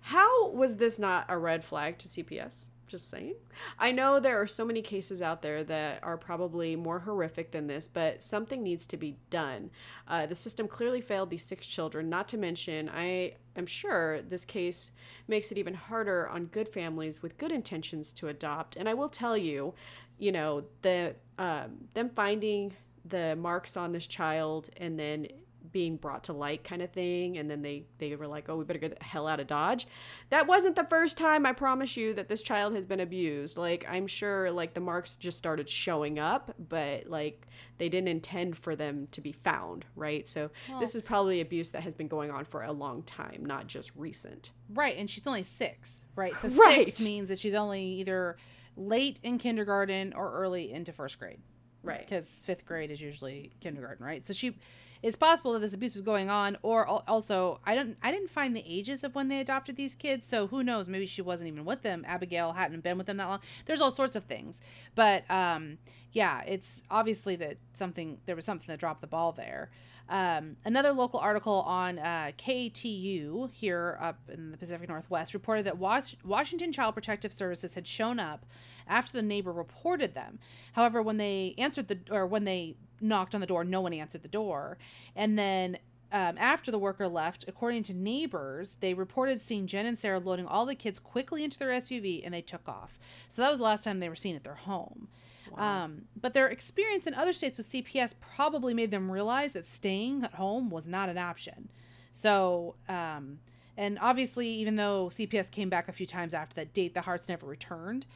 how 0.00 0.50
was 0.50 0.76
this 0.76 0.98
not 0.98 1.26
a 1.28 1.36
red 1.36 1.62
flag 1.62 1.98
to 1.98 2.08
CPS? 2.08 2.66
Just 2.90 3.08
saying. 3.08 3.36
I 3.78 3.92
know 3.92 4.18
there 4.18 4.40
are 4.40 4.48
so 4.48 4.64
many 4.64 4.82
cases 4.82 5.22
out 5.22 5.42
there 5.42 5.62
that 5.62 6.02
are 6.02 6.16
probably 6.16 6.74
more 6.74 6.98
horrific 6.98 7.52
than 7.52 7.68
this, 7.68 7.86
but 7.86 8.20
something 8.20 8.64
needs 8.64 8.84
to 8.88 8.96
be 8.96 9.16
done. 9.30 9.70
Uh, 10.08 10.26
the 10.26 10.34
system 10.34 10.66
clearly 10.66 11.00
failed 11.00 11.30
these 11.30 11.44
six 11.44 11.68
children, 11.68 12.10
not 12.10 12.26
to 12.26 12.36
mention, 12.36 12.90
I 12.92 13.34
am 13.54 13.66
sure 13.66 14.22
this 14.22 14.44
case 14.44 14.90
makes 15.28 15.52
it 15.52 15.58
even 15.58 15.74
harder 15.74 16.26
on 16.28 16.46
good 16.46 16.68
families 16.68 17.22
with 17.22 17.38
good 17.38 17.52
intentions 17.52 18.12
to 18.14 18.26
adopt. 18.26 18.74
And 18.74 18.88
I 18.88 18.94
will 18.94 19.08
tell 19.08 19.36
you, 19.36 19.72
you 20.18 20.32
know, 20.32 20.64
the 20.82 21.14
um, 21.38 21.84
them 21.94 22.10
finding 22.10 22.74
the 23.04 23.36
marks 23.36 23.76
on 23.76 23.92
this 23.92 24.08
child 24.08 24.68
and 24.76 24.98
then 24.98 25.28
being 25.72 25.96
brought 25.96 26.24
to 26.24 26.32
light 26.32 26.64
kind 26.64 26.82
of 26.82 26.90
thing 26.92 27.38
and 27.38 27.50
then 27.50 27.62
they 27.62 27.84
they 27.98 28.14
were 28.16 28.26
like 28.26 28.48
oh 28.48 28.56
we 28.56 28.64
better 28.64 28.78
get 28.78 28.98
the 28.98 29.04
hell 29.04 29.26
out 29.26 29.40
of 29.40 29.46
dodge 29.46 29.86
that 30.30 30.46
wasn't 30.46 30.74
the 30.76 30.84
first 30.84 31.16
time 31.18 31.46
i 31.46 31.52
promise 31.52 31.96
you 31.96 32.12
that 32.14 32.28
this 32.28 32.42
child 32.42 32.74
has 32.74 32.86
been 32.86 33.00
abused 33.00 33.56
like 33.56 33.84
i'm 33.88 34.06
sure 34.06 34.50
like 34.50 34.74
the 34.74 34.80
marks 34.80 35.16
just 35.16 35.38
started 35.38 35.68
showing 35.68 36.18
up 36.18 36.54
but 36.68 37.06
like 37.06 37.46
they 37.78 37.88
didn't 37.88 38.08
intend 38.08 38.56
for 38.56 38.74
them 38.76 39.08
to 39.10 39.20
be 39.20 39.32
found 39.32 39.84
right 39.96 40.28
so 40.28 40.50
this 40.80 40.94
is 40.94 41.02
probably 41.02 41.40
abuse 41.40 41.70
that 41.70 41.82
has 41.82 41.94
been 41.94 42.08
going 42.08 42.30
on 42.30 42.44
for 42.44 42.62
a 42.62 42.72
long 42.72 43.02
time 43.02 43.44
not 43.44 43.66
just 43.66 43.92
recent 43.96 44.52
Right, 44.72 44.96
and 44.96 45.10
she's 45.10 45.26
only 45.26 45.42
six, 45.42 46.04
right? 46.14 46.32
So 46.40 46.46
Right. 46.66 46.86
six 46.86 47.04
means 47.04 47.28
that 47.28 47.40
she's 47.40 47.54
only 47.54 47.82
either 47.84 48.36
late 48.76 49.18
in 49.24 49.36
kindergarten 49.38 50.12
or 50.14 50.30
early 50.32 50.70
into 50.72 50.92
first 50.92 51.18
grade, 51.18 51.40
right 51.82 51.98
because 51.98 52.42
fifth 52.46 52.64
grade 52.64 52.92
is 52.92 53.00
usually 53.00 53.50
kindergarten, 53.60 54.06
right? 54.06 54.24
So 54.24 54.32
she, 54.32 54.56
it's 55.02 55.16
possible 55.16 55.52
that 55.54 55.60
this 55.60 55.72
abuse 55.72 55.94
was 55.94 56.02
going 56.02 56.30
on, 56.30 56.58
or 56.62 56.88
al- 56.88 57.04
also 57.08 57.60
I 57.64 57.74
don't, 57.74 57.96
I 58.02 58.10
didn't 58.10 58.30
find 58.30 58.54
the 58.54 58.64
ages 58.66 59.04
of 59.04 59.14
when 59.14 59.28
they 59.28 59.40
adopted 59.40 59.76
these 59.76 59.94
kids, 59.94 60.26
so 60.26 60.46
who 60.46 60.62
knows? 60.62 60.88
Maybe 60.88 61.06
she 61.06 61.22
wasn't 61.22 61.48
even 61.48 61.64
with 61.64 61.82
them. 61.82 62.04
Abigail 62.06 62.52
hadn't 62.52 62.82
been 62.82 62.98
with 62.98 63.06
them 63.06 63.16
that 63.18 63.28
long. 63.28 63.40
There's 63.66 63.80
all 63.80 63.92
sorts 63.92 64.16
of 64.16 64.24
things, 64.24 64.60
but 64.94 65.30
um, 65.30 65.78
yeah, 66.12 66.42
it's 66.46 66.82
obviously 66.90 67.36
that 67.36 67.56
something 67.74 68.18
there 68.26 68.36
was 68.36 68.44
something 68.44 68.66
that 68.68 68.78
dropped 68.78 69.00
the 69.00 69.06
ball 69.06 69.32
there. 69.32 69.70
Um, 70.10 70.56
another 70.64 70.92
local 70.92 71.20
article 71.20 71.62
on 71.62 72.00
uh, 72.00 72.32
KATU 72.36 73.52
here 73.52 73.96
up 74.00 74.18
in 74.28 74.50
the 74.50 74.56
Pacific 74.56 74.88
Northwest 74.88 75.34
reported 75.34 75.66
that 75.66 75.78
Was- 75.78 76.16
Washington 76.24 76.72
Child 76.72 76.94
Protective 76.94 77.32
Services 77.32 77.76
had 77.76 77.86
shown 77.86 78.18
up 78.18 78.44
after 78.88 79.12
the 79.12 79.22
neighbor 79.22 79.52
reported 79.52 80.14
them. 80.14 80.40
However, 80.72 81.00
when 81.00 81.16
they 81.18 81.54
answered 81.58 81.86
the 81.86 82.00
or 82.10 82.26
when 82.26 82.44
they 82.44 82.74
knocked 83.00 83.34
on 83.34 83.40
the 83.40 83.46
door, 83.46 83.64
no 83.64 83.80
one 83.80 83.92
answered 83.92 84.22
the 84.22 84.28
door, 84.28 84.78
and 85.14 85.38
then 85.38 85.78
um, 86.12 86.36
after 86.38 86.70
the 86.70 86.78
worker 86.78 87.06
left, 87.06 87.44
according 87.46 87.84
to 87.84 87.94
neighbors, 87.94 88.76
they 88.80 88.94
reported 88.94 89.40
seeing 89.40 89.66
Jen 89.66 89.86
and 89.86 89.98
Sarah 89.98 90.18
loading 90.18 90.46
all 90.46 90.66
the 90.66 90.74
kids 90.74 90.98
quickly 90.98 91.44
into 91.44 91.58
their 91.58 91.70
SUV 91.70 92.22
and 92.24 92.34
they 92.34 92.42
took 92.42 92.68
off. 92.68 92.98
So 93.28 93.42
that 93.42 93.50
was 93.50 93.58
the 93.58 93.64
last 93.64 93.84
time 93.84 94.00
they 94.00 94.08
were 94.08 94.16
seen 94.16 94.34
at 94.34 94.42
their 94.42 94.56
home. 94.56 95.08
Um, 95.56 96.02
but 96.20 96.32
their 96.32 96.48
experience 96.48 97.06
in 97.06 97.14
other 97.14 97.32
states 97.32 97.58
with 97.58 97.66
CPS 97.66 98.14
probably 98.20 98.72
made 98.72 98.90
them 98.90 99.10
realize 99.10 99.52
that 99.52 99.66
staying 99.66 100.22
at 100.24 100.34
home 100.34 100.70
was 100.70 100.86
not 100.86 101.08
an 101.08 101.18
option. 101.18 101.70
So, 102.12 102.76
um, 102.88 103.40
and 103.76 103.98
obviously, 104.00 104.48
even 104.48 104.76
though 104.76 105.08
CPS 105.08 105.50
came 105.50 105.68
back 105.68 105.88
a 105.88 105.92
few 105.92 106.06
times 106.06 106.34
after 106.34 106.54
that 106.56 106.72
date, 106.72 106.94
the 106.94 107.00
Harts 107.00 107.28
never 107.28 107.46
returned. 107.46 108.06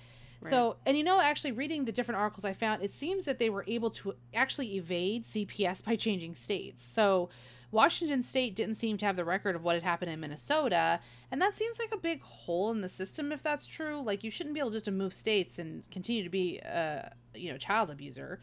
So, 0.50 0.76
and 0.84 0.96
you 0.96 1.04
know, 1.04 1.20
actually, 1.20 1.52
reading 1.52 1.84
the 1.84 1.92
different 1.92 2.20
articles 2.20 2.44
I 2.44 2.52
found, 2.52 2.82
it 2.82 2.92
seems 2.92 3.24
that 3.24 3.38
they 3.38 3.50
were 3.50 3.64
able 3.66 3.90
to 3.90 4.14
actually 4.34 4.76
evade 4.76 5.24
CPS 5.24 5.84
by 5.84 5.96
changing 5.96 6.34
states. 6.34 6.84
So, 6.84 7.30
Washington 7.70 8.22
State 8.22 8.54
didn't 8.54 8.76
seem 8.76 8.96
to 8.98 9.06
have 9.06 9.16
the 9.16 9.24
record 9.24 9.56
of 9.56 9.64
what 9.64 9.74
had 9.74 9.82
happened 9.82 10.10
in 10.10 10.20
Minnesota, 10.20 11.00
and 11.30 11.40
that 11.42 11.56
seems 11.56 11.78
like 11.78 11.92
a 11.92 11.96
big 11.96 12.22
hole 12.22 12.70
in 12.70 12.82
the 12.82 12.88
system 12.88 13.32
if 13.32 13.42
that's 13.42 13.66
true. 13.66 14.00
Like, 14.00 14.22
you 14.22 14.30
shouldn't 14.30 14.54
be 14.54 14.60
able 14.60 14.70
just 14.70 14.84
to 14.84 14.92
move 14.92 15.12
states 15.12 15.58
and 15.58 15.88
continue 15.90 16.22
to 16.22 16.30
be 16.30 16.58
a 16.58 17.12
you 17.34 17.50
know 17.50 17.58
child 17.58 17.90
abuser. 17.90 18.40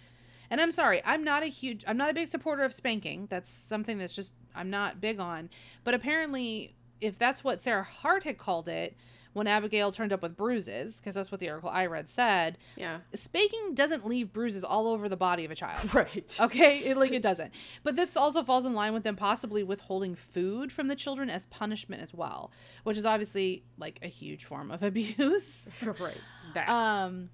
And 0.49 0.59
I'm 0.59 0.71
sorry, 0.71 1.01
I'm 1.05 1.23
not 1.23 1.43
a 1.43 1.47
huge, 1.47 1.85
I'm 1.87 1.97
not 1.97 2.09
a 2.09 2.13
big 2.13 2.27
supporter 2.27 2.63
of 2.63 2.73
spanking. 2.73 3.27
That's 3.29 3.49
something 3.49 3.97
that's 3.97 4.13
just 4.13 4.33
I'm 4.53 4.69
not 4.69 4.99
big 4.99 5.19
on. 5.19 5.49
But 5.83 5.93
apparently, 5.93 6.75
if 6.99 7.17
that's 7.17 7.43
what 7.43 7.61
Sarah 7.61 7.83
Hart 7.83 8.23
had 8.23 8.37
called 8.37 8.67
it 8.67 8.97
when 9.33 9.47
Abigail 9.47 9.91
turned 9.91 10.11
up 10.11 10.21
with 10.21 10.35
bruises, 10.35 10.97
because 10.97 11.15
that's 11.15 11.31
what 11.31 11.39
the 11.39 11.49
article 11.49 11.69
I 11.69 11.85
read 11.85 12.09
said, 12.09 12.57
Yeah. 12.75 12.99
spanking 13.15 13.73
doesn't 13.73 14.05
leave 14.05 14.33
bruises 14.33 14.63
all 14.63 14.87
over 14.87 15.07
the 15.07 15.15
body 15.17 15.45
of 15.45 15.51
a 15.51 15.55
child. 15.55 15.93
Right. 15.93 16.37
Okay, 16.39 16.79
it, 16.79 16.97
like 16.97 17.11
it 17.13 17.21
doesn't. 17.29 17.53
But 17.83 17.95
this 17.95 18.17
also 18.17 18.43
falls 18.43 18.65
in 18.65 18.73
line 18.73 18.93
with 18.93 19.03
them 19.03 19.15
possibly 19.15 19.63
withholding 19.63 20.15
food 20.15 20.71
from 20.71 20.87
the 20.87 20.95
children 20.95 21.29
as 21.29 21.45
punishment 21.45 22.01
as 22.01 22.13
well, 22.13 22.51
which 22.83 22.97
is 22.97 23.05
obviously 23.05 23.63
like 23.77 23.99
a 24.01 24.07
huge 24.07 24.43
form 24.45 24.69
of 24.71 24.83
abuse. 24.91 25.67
right. 25.81 26.17
That. 26.53 26.67
Um, 26.69 27.29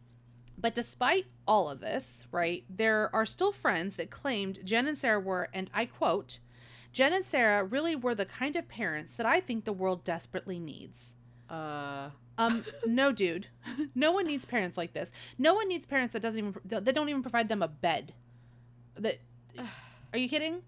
but 0.59 0.73
despite 0.75 1.25
all 1.47 1.69
of 1.69 1.79
this, 1.79 2.25
right, 2.31 2.63
there 2.69 3.09
are 3.13 3.25
still 3.25 3.51
friends 3.51 3.95
that 3.97 4.09
claimed 4.09 4.59
Jen 4.63 4.87
and 4.87 4.97
Sarah 4.97 5.19
were, 5.19 5.49
and 5.53 5.69
I 5.73 5.85
quote, 5.85 6.39
Jen 6.93 7.13
and 7.13 7.23
Sarah 7.25 7.63
really 7.63 7.95
were 7.95 8.15
the 8.15 8.25
kind 8.25 8.55
of 8.55 8.67
parents 8.67 9.15
that 9.15 9.25
I 9.25 9.39
think 9.39 9.65
the 9.65 9.73
world 9.73 10.03
desperately 10.03 10.57
needs. 10.59 11.13
Uh. 11.49 12.09
Um, 12.39 12.63
no, 12.85 13.11
dude, 13.11 13.47
no 13.95 14.11
one 14.11 14.27
needs 14.27 14.45
parents 14.45 14.77
like 14.77 14.93
this. 14.93 15.11
No 15.39 15.55
one 15.55 15.67
needs 15.67 15.87
parents 15.87 16.13
that 16.13 16.21
doesn't 16.21 16.37
even 16.37 16.55
that 16.65 16.93
don't 16.93 17.09
even 17.09 17.23
provide 17.23 17.49
them 17.49 17.63
a 17.63 17.67
bed. 17.67 18.13
That 18.95 19.19
are 20.13 20.19
you 20.19 20.29
kidding? 20.29 20.61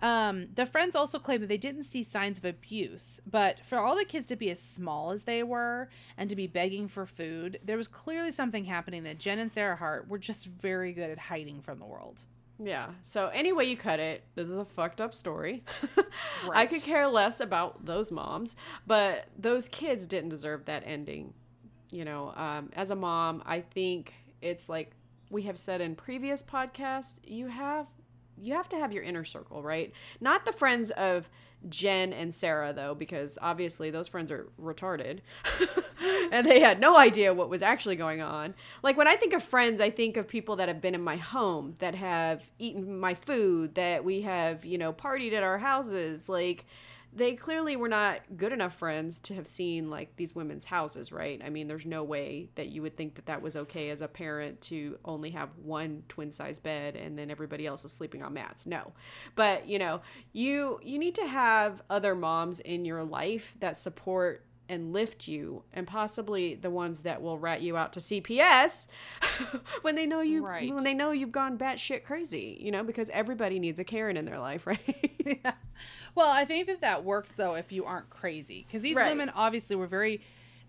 Um, 0.00 0.46
the 0.54 0.64
friends 0.64 0.94
also 0.94 1.18
claim 1.18 1.40
that 1.40 1.48
they 1.48 1.58
didn't 1.58 1.82
see 1.84 2.04
signs 2.04 2.38
of 2.38 2.44
abuse, 2.44 3.20
but 3.28 3.64
for 3.66 3.78
all 3.78 3.96
the 3.96 4.04
kids 4.04 4.26
to 4.26 4.36
be 4.36 4.48
as 4.50 4.62
small 4.62 5.10
as 5.10 5.24
they 5.24 5.42
were 5.42 5.88
and 6.16 6.30
to 6.30 6.36
be 6.36 6.46
begging 6.46 6.86
for 6.86 7.04
food, 7.04 7.58
there 7.64 7.76
was 7.76 7.88
clearly 7.88 8.30
something 8.30 8.66
happening 8.66 9.02
that 9.02 9.18
Jen 9.18 9.40
and 9.40 9.50
Sarah 9.50 9.74
Hart 9.76 10.08
were 10.08 10.18
just 10.18 10.46
very 10.46 10.92
good 10.92 11.10
at 11.10 11.18
hiding 11.18 11.60
from 11.60 11.80
the 11.80 11.84
world. 11.84 12.22
Yeah. 12.58 12.88
So 13.04 13.28
any 13.28 13.52
way 13.52 13.64
you 13.64 13.76
cut 13.76 14.00
it, 14.00 14.24
this 14.34 14.48
is 14.48 14.58
a 14.58 14.64
fucked 14.64 15.00
up 15.00 15.14
story. 15.14 15.62
I 16.52 16.66
could 16.66 16.82
care 16.82 17.06
less 17.06 17.40
about 17.40 17.84
those 17.84 18.10
moms, 18.10 18.56
but 18.86 19.26
those 19.38 19.68
kids 19.68 20.06
didn't 20.06 20.30
deserve 20.30 20.64
that 20.64 20.82
ending. 20.84 21.34
You 21.90 22.04
know, 22.04 22.32
um, 22.36 22.70
as 22.74 22.90
a 22.90 22.96
mom, 22.96 23.42
I 23.46 23.60
think 23.60 24.14
it's 24.42 24.68
like 24.68 24.92
we 25.30 25.42
have 25.42 25.58
said 25.58 25.80
in 25.80 25.94
previous 25.94 26.42
podcasts, 26.42 27.20
you 27.24 27.46
have 27.46 27.86
you 28.40 28.54
have 28.54 28.68
to 28.70 28.76
have 28.76 28.92
your 28.92 29.02
inner 29.02 29.24
circle, 29.24 29.62
right? 29.62 29.92
Not 30.20 30.44
the 30.44 30.52
friends 30.52 30.90
of 30.92 31.28
Jen 31.68 32.12
and 32.12 32.34
Sarah 32.34 32.72
though, 32.72 32.94
because 32.94 33.38
obviously 33.42 33.90
those 33.90 34.08
friends 34.08 34.30
are 34.30 34.48
retarded. 34.60 35.20
and 36.32 36.46
they 36.46 36.60
had 36.60 36.80
no 36.80 36.96
idea 36.96 37.34
what 37.34 37.48
was 37.48 37.62
actually 37.62 37.96
going 37.96 38.20
on. 38.20 38.54
Like 38.82 38.96
when 38.96 39.08
I 39.08 39.16
think 39.16 39.32
of 39.32 39.42
friends, 39.42 39.80
I 39.80 39.90
think 39.90 40.16
of 40.16 40.28
people 40.28 40.56
that 40.56 40.68
have 40.68 40.80
been 40.80 40.94
in 40.94 41.02
my 41.02 41.16
home, 41.16 41.74
that 41.80 41.94
have 41.94 42.48
eaten 42.58 43.00
my 43.00 43.14
food, 43.14 43.74
that 43.74 44.04
we 44.04 44.22
have, 44.22 44.64
you 44.64 44.78
know, 44.78 44.92
partied 44.92 45.32
at 45.32 45.42
our 45.42 45.58
houses. 45.58 46.28
Like 46.28 46.64
they 47.18 47.34
clearly 47.34 47.74
were 47.74 47.88
not 47.88 48.20
good 48.36 48.52
enough 48.52 48.74
friends 48.74 49.18
to 49.20 49.34
have 49.34 49.46
seen 49.46 49.90
like 49.90 50.14
these 50.16 50.34
women's 50.34 50.64
houses, 50.64 51.12
right? 51.12 51.40
I 51.44 51.50
mean, 51.50 51.66
there's 51.66 51.84
no 51.84 52.04
way 52.04 52.50
that 52.54 52.68
you 52.68 52.80
would 52.82 52.96
think 52.96 53.16
that 53.16 53.26
that 53.26 53.42
was 53.42 53.56
okay 53.56 53.90
as 53.90 54.00
a 54.00 54.08
parent 54.08 54.60
to 54.62 54.98
only 55.04 55.30
have 55.30 55.50
one 55.62 56.04
twin 56.08 56.30
size 56.30 56.58
bed 56.58 56.94
and 56.94 57.18
then 57.18 57.30
everybody 57.30 57.66
else 57.66 57.84
is 57.84 57.92
sleeping 57.92 58.22
on 58.22 58.34
mats. 58.34 58.66
No. 58.66 58.92
But, 59.34 59.68
you 59.68 59.78
know, 59.78 60.00
you 60.32 60.78
you 60.82 60.98
need 60.98 61.16
to 61.16 61.26
have 61.26 61.82
other 61.90 62.14
moms 62.14 62.60
in 62.60 62.84
your 62.84 63.02
life 63.02 63.54
that 63.58 63.76
support 63.76 64.44
and 64.68 64.92
lift 64.92 65.26
you 65.28 65.64
and 65.72 65.86
possibly 65.86 66.54
the 66.54 66.70
ones 66.70 67.02
that 67.02 67.22
will 67.22 67.38
rat 67.38 67.62
you 67.62 67.76
out 67.76 67.92
to 67.94 68.00
CPS 68.00 68.86
when 69.82 69.94
they 69.94 70.06
know 70.06 70.20
you 70.20 70.44
Right. 70.44 70.72
when 70.72 70.84
they 70.84 70.94
know 70.94 71.10
you've 71.10 71.32
gone 71.32 71.56
batshit 71.58 72.04
crazy, 72.04 72.58
you 72.60 72.70
know, 72.70 72.82
because 72.84 73.10
everybody 73.10 73.58
needs 73.58 73.78
a 73.78 73.84
Karen 73.84 74.16
in 74.16 74.24
their 74.24 74.38
life, 74.38 74.66
right? 74.66 75.46
Well, 76.14 76.30
I 76.30 76.44
think 76.44 76.66
that 76.66 76.80
that 76.80 77.04
works 77.04 77.32
though 77.32 77.54
if 77.54 77.70
you 77.72 77.84
aren't 77.84 78.10
crazy, 78.10 78.64
because 78.66 78.82
these 78.82 78.96
Right. 78.96 79.06
women 79.10 79.30
obviously 79.34 79.76
were 79.76 79.86
very, 79.86 80.20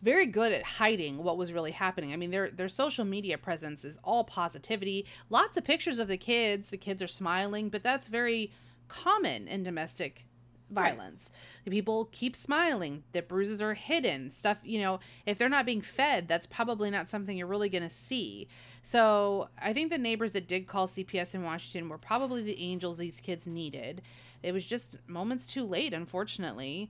very 0.01 0.25
good 0.27 0.51
at 0.51 0.63
hiding 0.63 1.17
what 1.23 1.37
was 1.37 1.51
really 1.51 1.71
happening. 1.71 2.13
I 2.13 2.15
mean, 2.17 2.31
their 2.31 2.49
their 2.51 2.69
social 2.69 3.05
media 3.05 3.37
presence 3.37 3.83
is 3.83 3.97
all 4.03 4.23
positivity, 4.23 5.05
lots 5.29 5.57
of 5.57 5.63
pictures 5.63 5.99
of 5.99 6.07
the 6.07 6.17
kids. 6.17 6.69
The 6.69 6.77
kids 6.77 7.01
are 7.01 7.07
smiling, 7.07 7.69
but 7.69 7.83
that's 7.83 8.07
very 8.07 8.51
common 8.87 9.47
in 9.47 9.61
domestic 9.63 10.25
violence. 10.69 11.29
The 11.65 11.71
People 11.71 12.05
keep 12.11 12.35
smiling. 12.35 13.03
The 13.11 13.21
bruises 13.21 13.61
are 13.61 13.73
hidden. 13.73 14.31
Stuff, 14.31 14.59
you 14.63 14.79
know, 14.81 14.99
if 15.25 15.37
they're 15.37 15.49
not 15.49 15.65
being 15.65 15.81
fed, 15.81 16.27
that's 16.27 16.45
probably 16.45 16.89
not 16.89 17.07
something 17.07 17.35
you're 17.37 17.47
really 17.47 17.69
going 17.69 17.87
to 17.87 17.93
see. 17.93 18.47
So 18.81 19.49
I 19.61 19.73
think 19.73 19.91
the 19.91 19.97
neighbors 19.97 20.31
that 20.33 20.47
did 20.47 20.67
call 20.67 20.87
CPS 20.87 21.35
in 21.35 21.43
Washington 21.43 21.89
were 21.89 21.97
probably 21.97 22.41
the 22.41 22.59
angels 22.61 22.97
these 22.97 23.21
kids 23.21 23.47
needed. 23.47 24.01
It 24.41 24.53
was 24.53 24.65
just 24.65 24.95
moments 25.07 25.47
too 25.47 25.65
late, 25.65 25.93
unfortunately. 25.93 26.89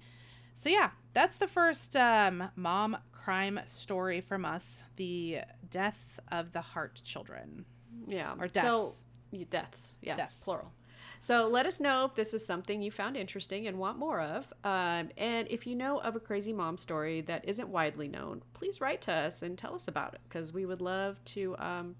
So 0.54 0.70
yeah, 0.70 0.92
that's 1.14 1.38
the 1.38 1.48
first 1.48 1.96
um, 1.96 2.50
mom 2.56 2.98
crime 3.12 3.60
story 3.66 4.22
from 4.22 4.46
us: 4.46 4.84
the 4.98 5.40
death 5.70 6.20
of 6.32 6.52
the 6.52 6.62
Hart 6.62 7.02
children. 7.04 7.66
Yeah. 8.08 8.34
Or 8.40 8.48
deaths. 8.48 9.06
y- 9.32 9.46
deaths. 9.50 9.96
Yes. 10.02 10.18
Deaths. 10.18 10.36
Plural. 10.36 10.72
So 11.20 11.47
let 11.47 11.65
us 11.65 11.80
know 11.80 12.05
if 12.05 12.15
this 12.15 12.34
is 12.34 12.45
something 12.45 12.82
you 12.82 12.91
found 12.91 13.17
interesting 13.17 13.67
and 13.67 13.78
want 13.78 13.97
more 13.97 14.22
of. 14.22 14.51
Um, 14.63 15.09
and 15.17 15.47
if 15.49 15.67
you 15.67 15.76
know 15.76 15.99
of 15.99 16.15
a 16.15 16.20
crazy 16.20 16.53
mom 16.53 16.78
story 16.78 17.22
that 17.22 17.43
isn't 17.47 17.67
widely 17.67 18.07
known, 18.07 18.41
please 18.53 18.80
write 18.80 19.01
to 19.01 19.13
us 19.13 19.41
and 19.41 19.57
tell 19.57 19.76
us 19.76 19.88
about 19.88 20.13
it 20.13 20.22
because 20.28 20.53
we 20.53 20.65
would 20.65 20.82
love 20.82 21.24
to 21.26 21.55
um, 21.59 21.95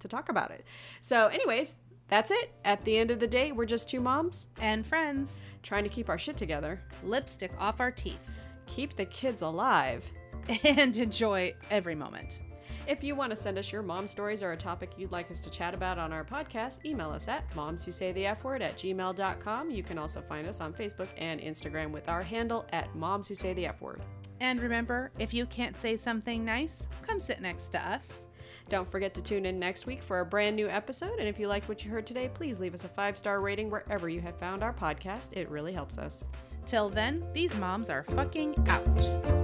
to 0.00 0.08
talk 0.08 0.28
about 0.28 0.50
it. 0.50 0.64
So, 1.00 1.28
anyways, 1.28 1.76
that's 2.08 2.30
it. 2.30 2.52
At 2.64 2.84
the 2.84 2.98
end 2.98 3.10
of 3.10 3.20
the 3.20 3.26
day, 3.26 3.52
we're 3.52 3.64
just 3.64 3.88
two 3.88 4.00
moms 4.00 4.48
And 4.60 4.86
friends, 4.86 5.42
trying 5.62 5.84
to 5.84 5.88
keep 5.88 6.08
our 6.08 6.18
shit 6.18 6.36
together, 6.36 6.82
lipstick 7.04 7.52
off 7.58 7.80
our 7.80 7.90
teeth, 7.90 8.20
keep 8.66 8.96
the 8.96 9.06
kids 9.06 9.42
alive. 9.42 10.10
and 10.64 10.96
enjoy 10.96 11.54
every 11.70 11.94
moment. 11.94 12.40
If 12.86 13.02
you 13.02 13.14
want 13.14 13.30
to 13.30 13.36
send 13.36 13.56
us 13.56 13.72
your 13.72 13.82
mom 13.82 14.06
stories 14.06 14.42
or 14.42 14.52
a 14.52 14.56
topic 14.56 14.90
you'd 14.98 15.10
like 15.10 15.30
us 15.30 15.40
to 15.40 15.50
chat 15.50 15.72
about 15.72 15.98
on 15.98 16.12
our 16.12 16.22
podcast, 16.22 16.84
email 16.84 17.10
us 17.10 17.28
at 17.28 17.54
moms 17.56 17.82
who 17.82 17.92
say 17.92 18.12
the 18.12 18.26
F 18.26 18.44
word 18.44 18.60
at 18.60 18.76
gmail.com. 18.76 19.70
You 19.70 19.82
can 19.82 19.98
also 19.98 20.20
find 20.20 20.46
us 20.46 20.60
on 20.60 20.74
Facebook 20.74 21.08
and 21.16 21.40
Instagram 21.40 21.92
with 21.92 22.08
our 22.10 22.22
handle 22.22 22.66
at 22.72 22.94
moms 22.94 23.26
who 23.26 23.34
say 23.34 23.54
the 23.54 23.66
F 23.66 23.80
word. 23.80 24.02
And 24.40 24.60
remember, 24.60 25.10
if 25.18 25.32
you 25.32 25.46
can't 25.46 25.76
say 25.76 25.96
something 25.96 26.44
nice, 26.44 26.86
come 27.00 27.18
sit 27.18 27.40
next 27.40 27.70
to 27.70 27.88
us. 27.88 28.26
Don't 28.68 28.90
forget 28.90 29.14
to 29.14 29.22
tune 29.22 29.46
in 29.46 29.58
next 29.58 29.86
week 29.86 30.02
for 30.02 30.20
a 30.20 30.26
brand 30.26 30.54
new 30.54 30.68
episode. 30.68 31.18
And 31.18 31.28
if 31.28 31.38
you 31.38 31.48
liked 31.48 31.68
what 31.68 31.84
you 31.84 31.90
heard 31.90 32.06
today, 32.06 32.30
please 32.32 32.60
leave 32.60 32.74
us 32.74 32.84
a 32.84 32.88
five 32.88 33.16
star 33.16 33.40
rating 33.40 33.70
wherever 33.70 34.10
you 34.10 34.20
have 34.20 34.38
found 34.38 34.62
our 34.62 34.74
podcast. 34.74 35.30
It 35.32 35.48
really 35.48 35.72
helps 35.72 35.96
us. 35.96 36.28
Till 36.66 36.90
then, 36.90 37.24
these 37.32 37.56
moms 37.56 37.88
are 37.88 38.04
fucking 38.04 38.56
out. 38.68 39.43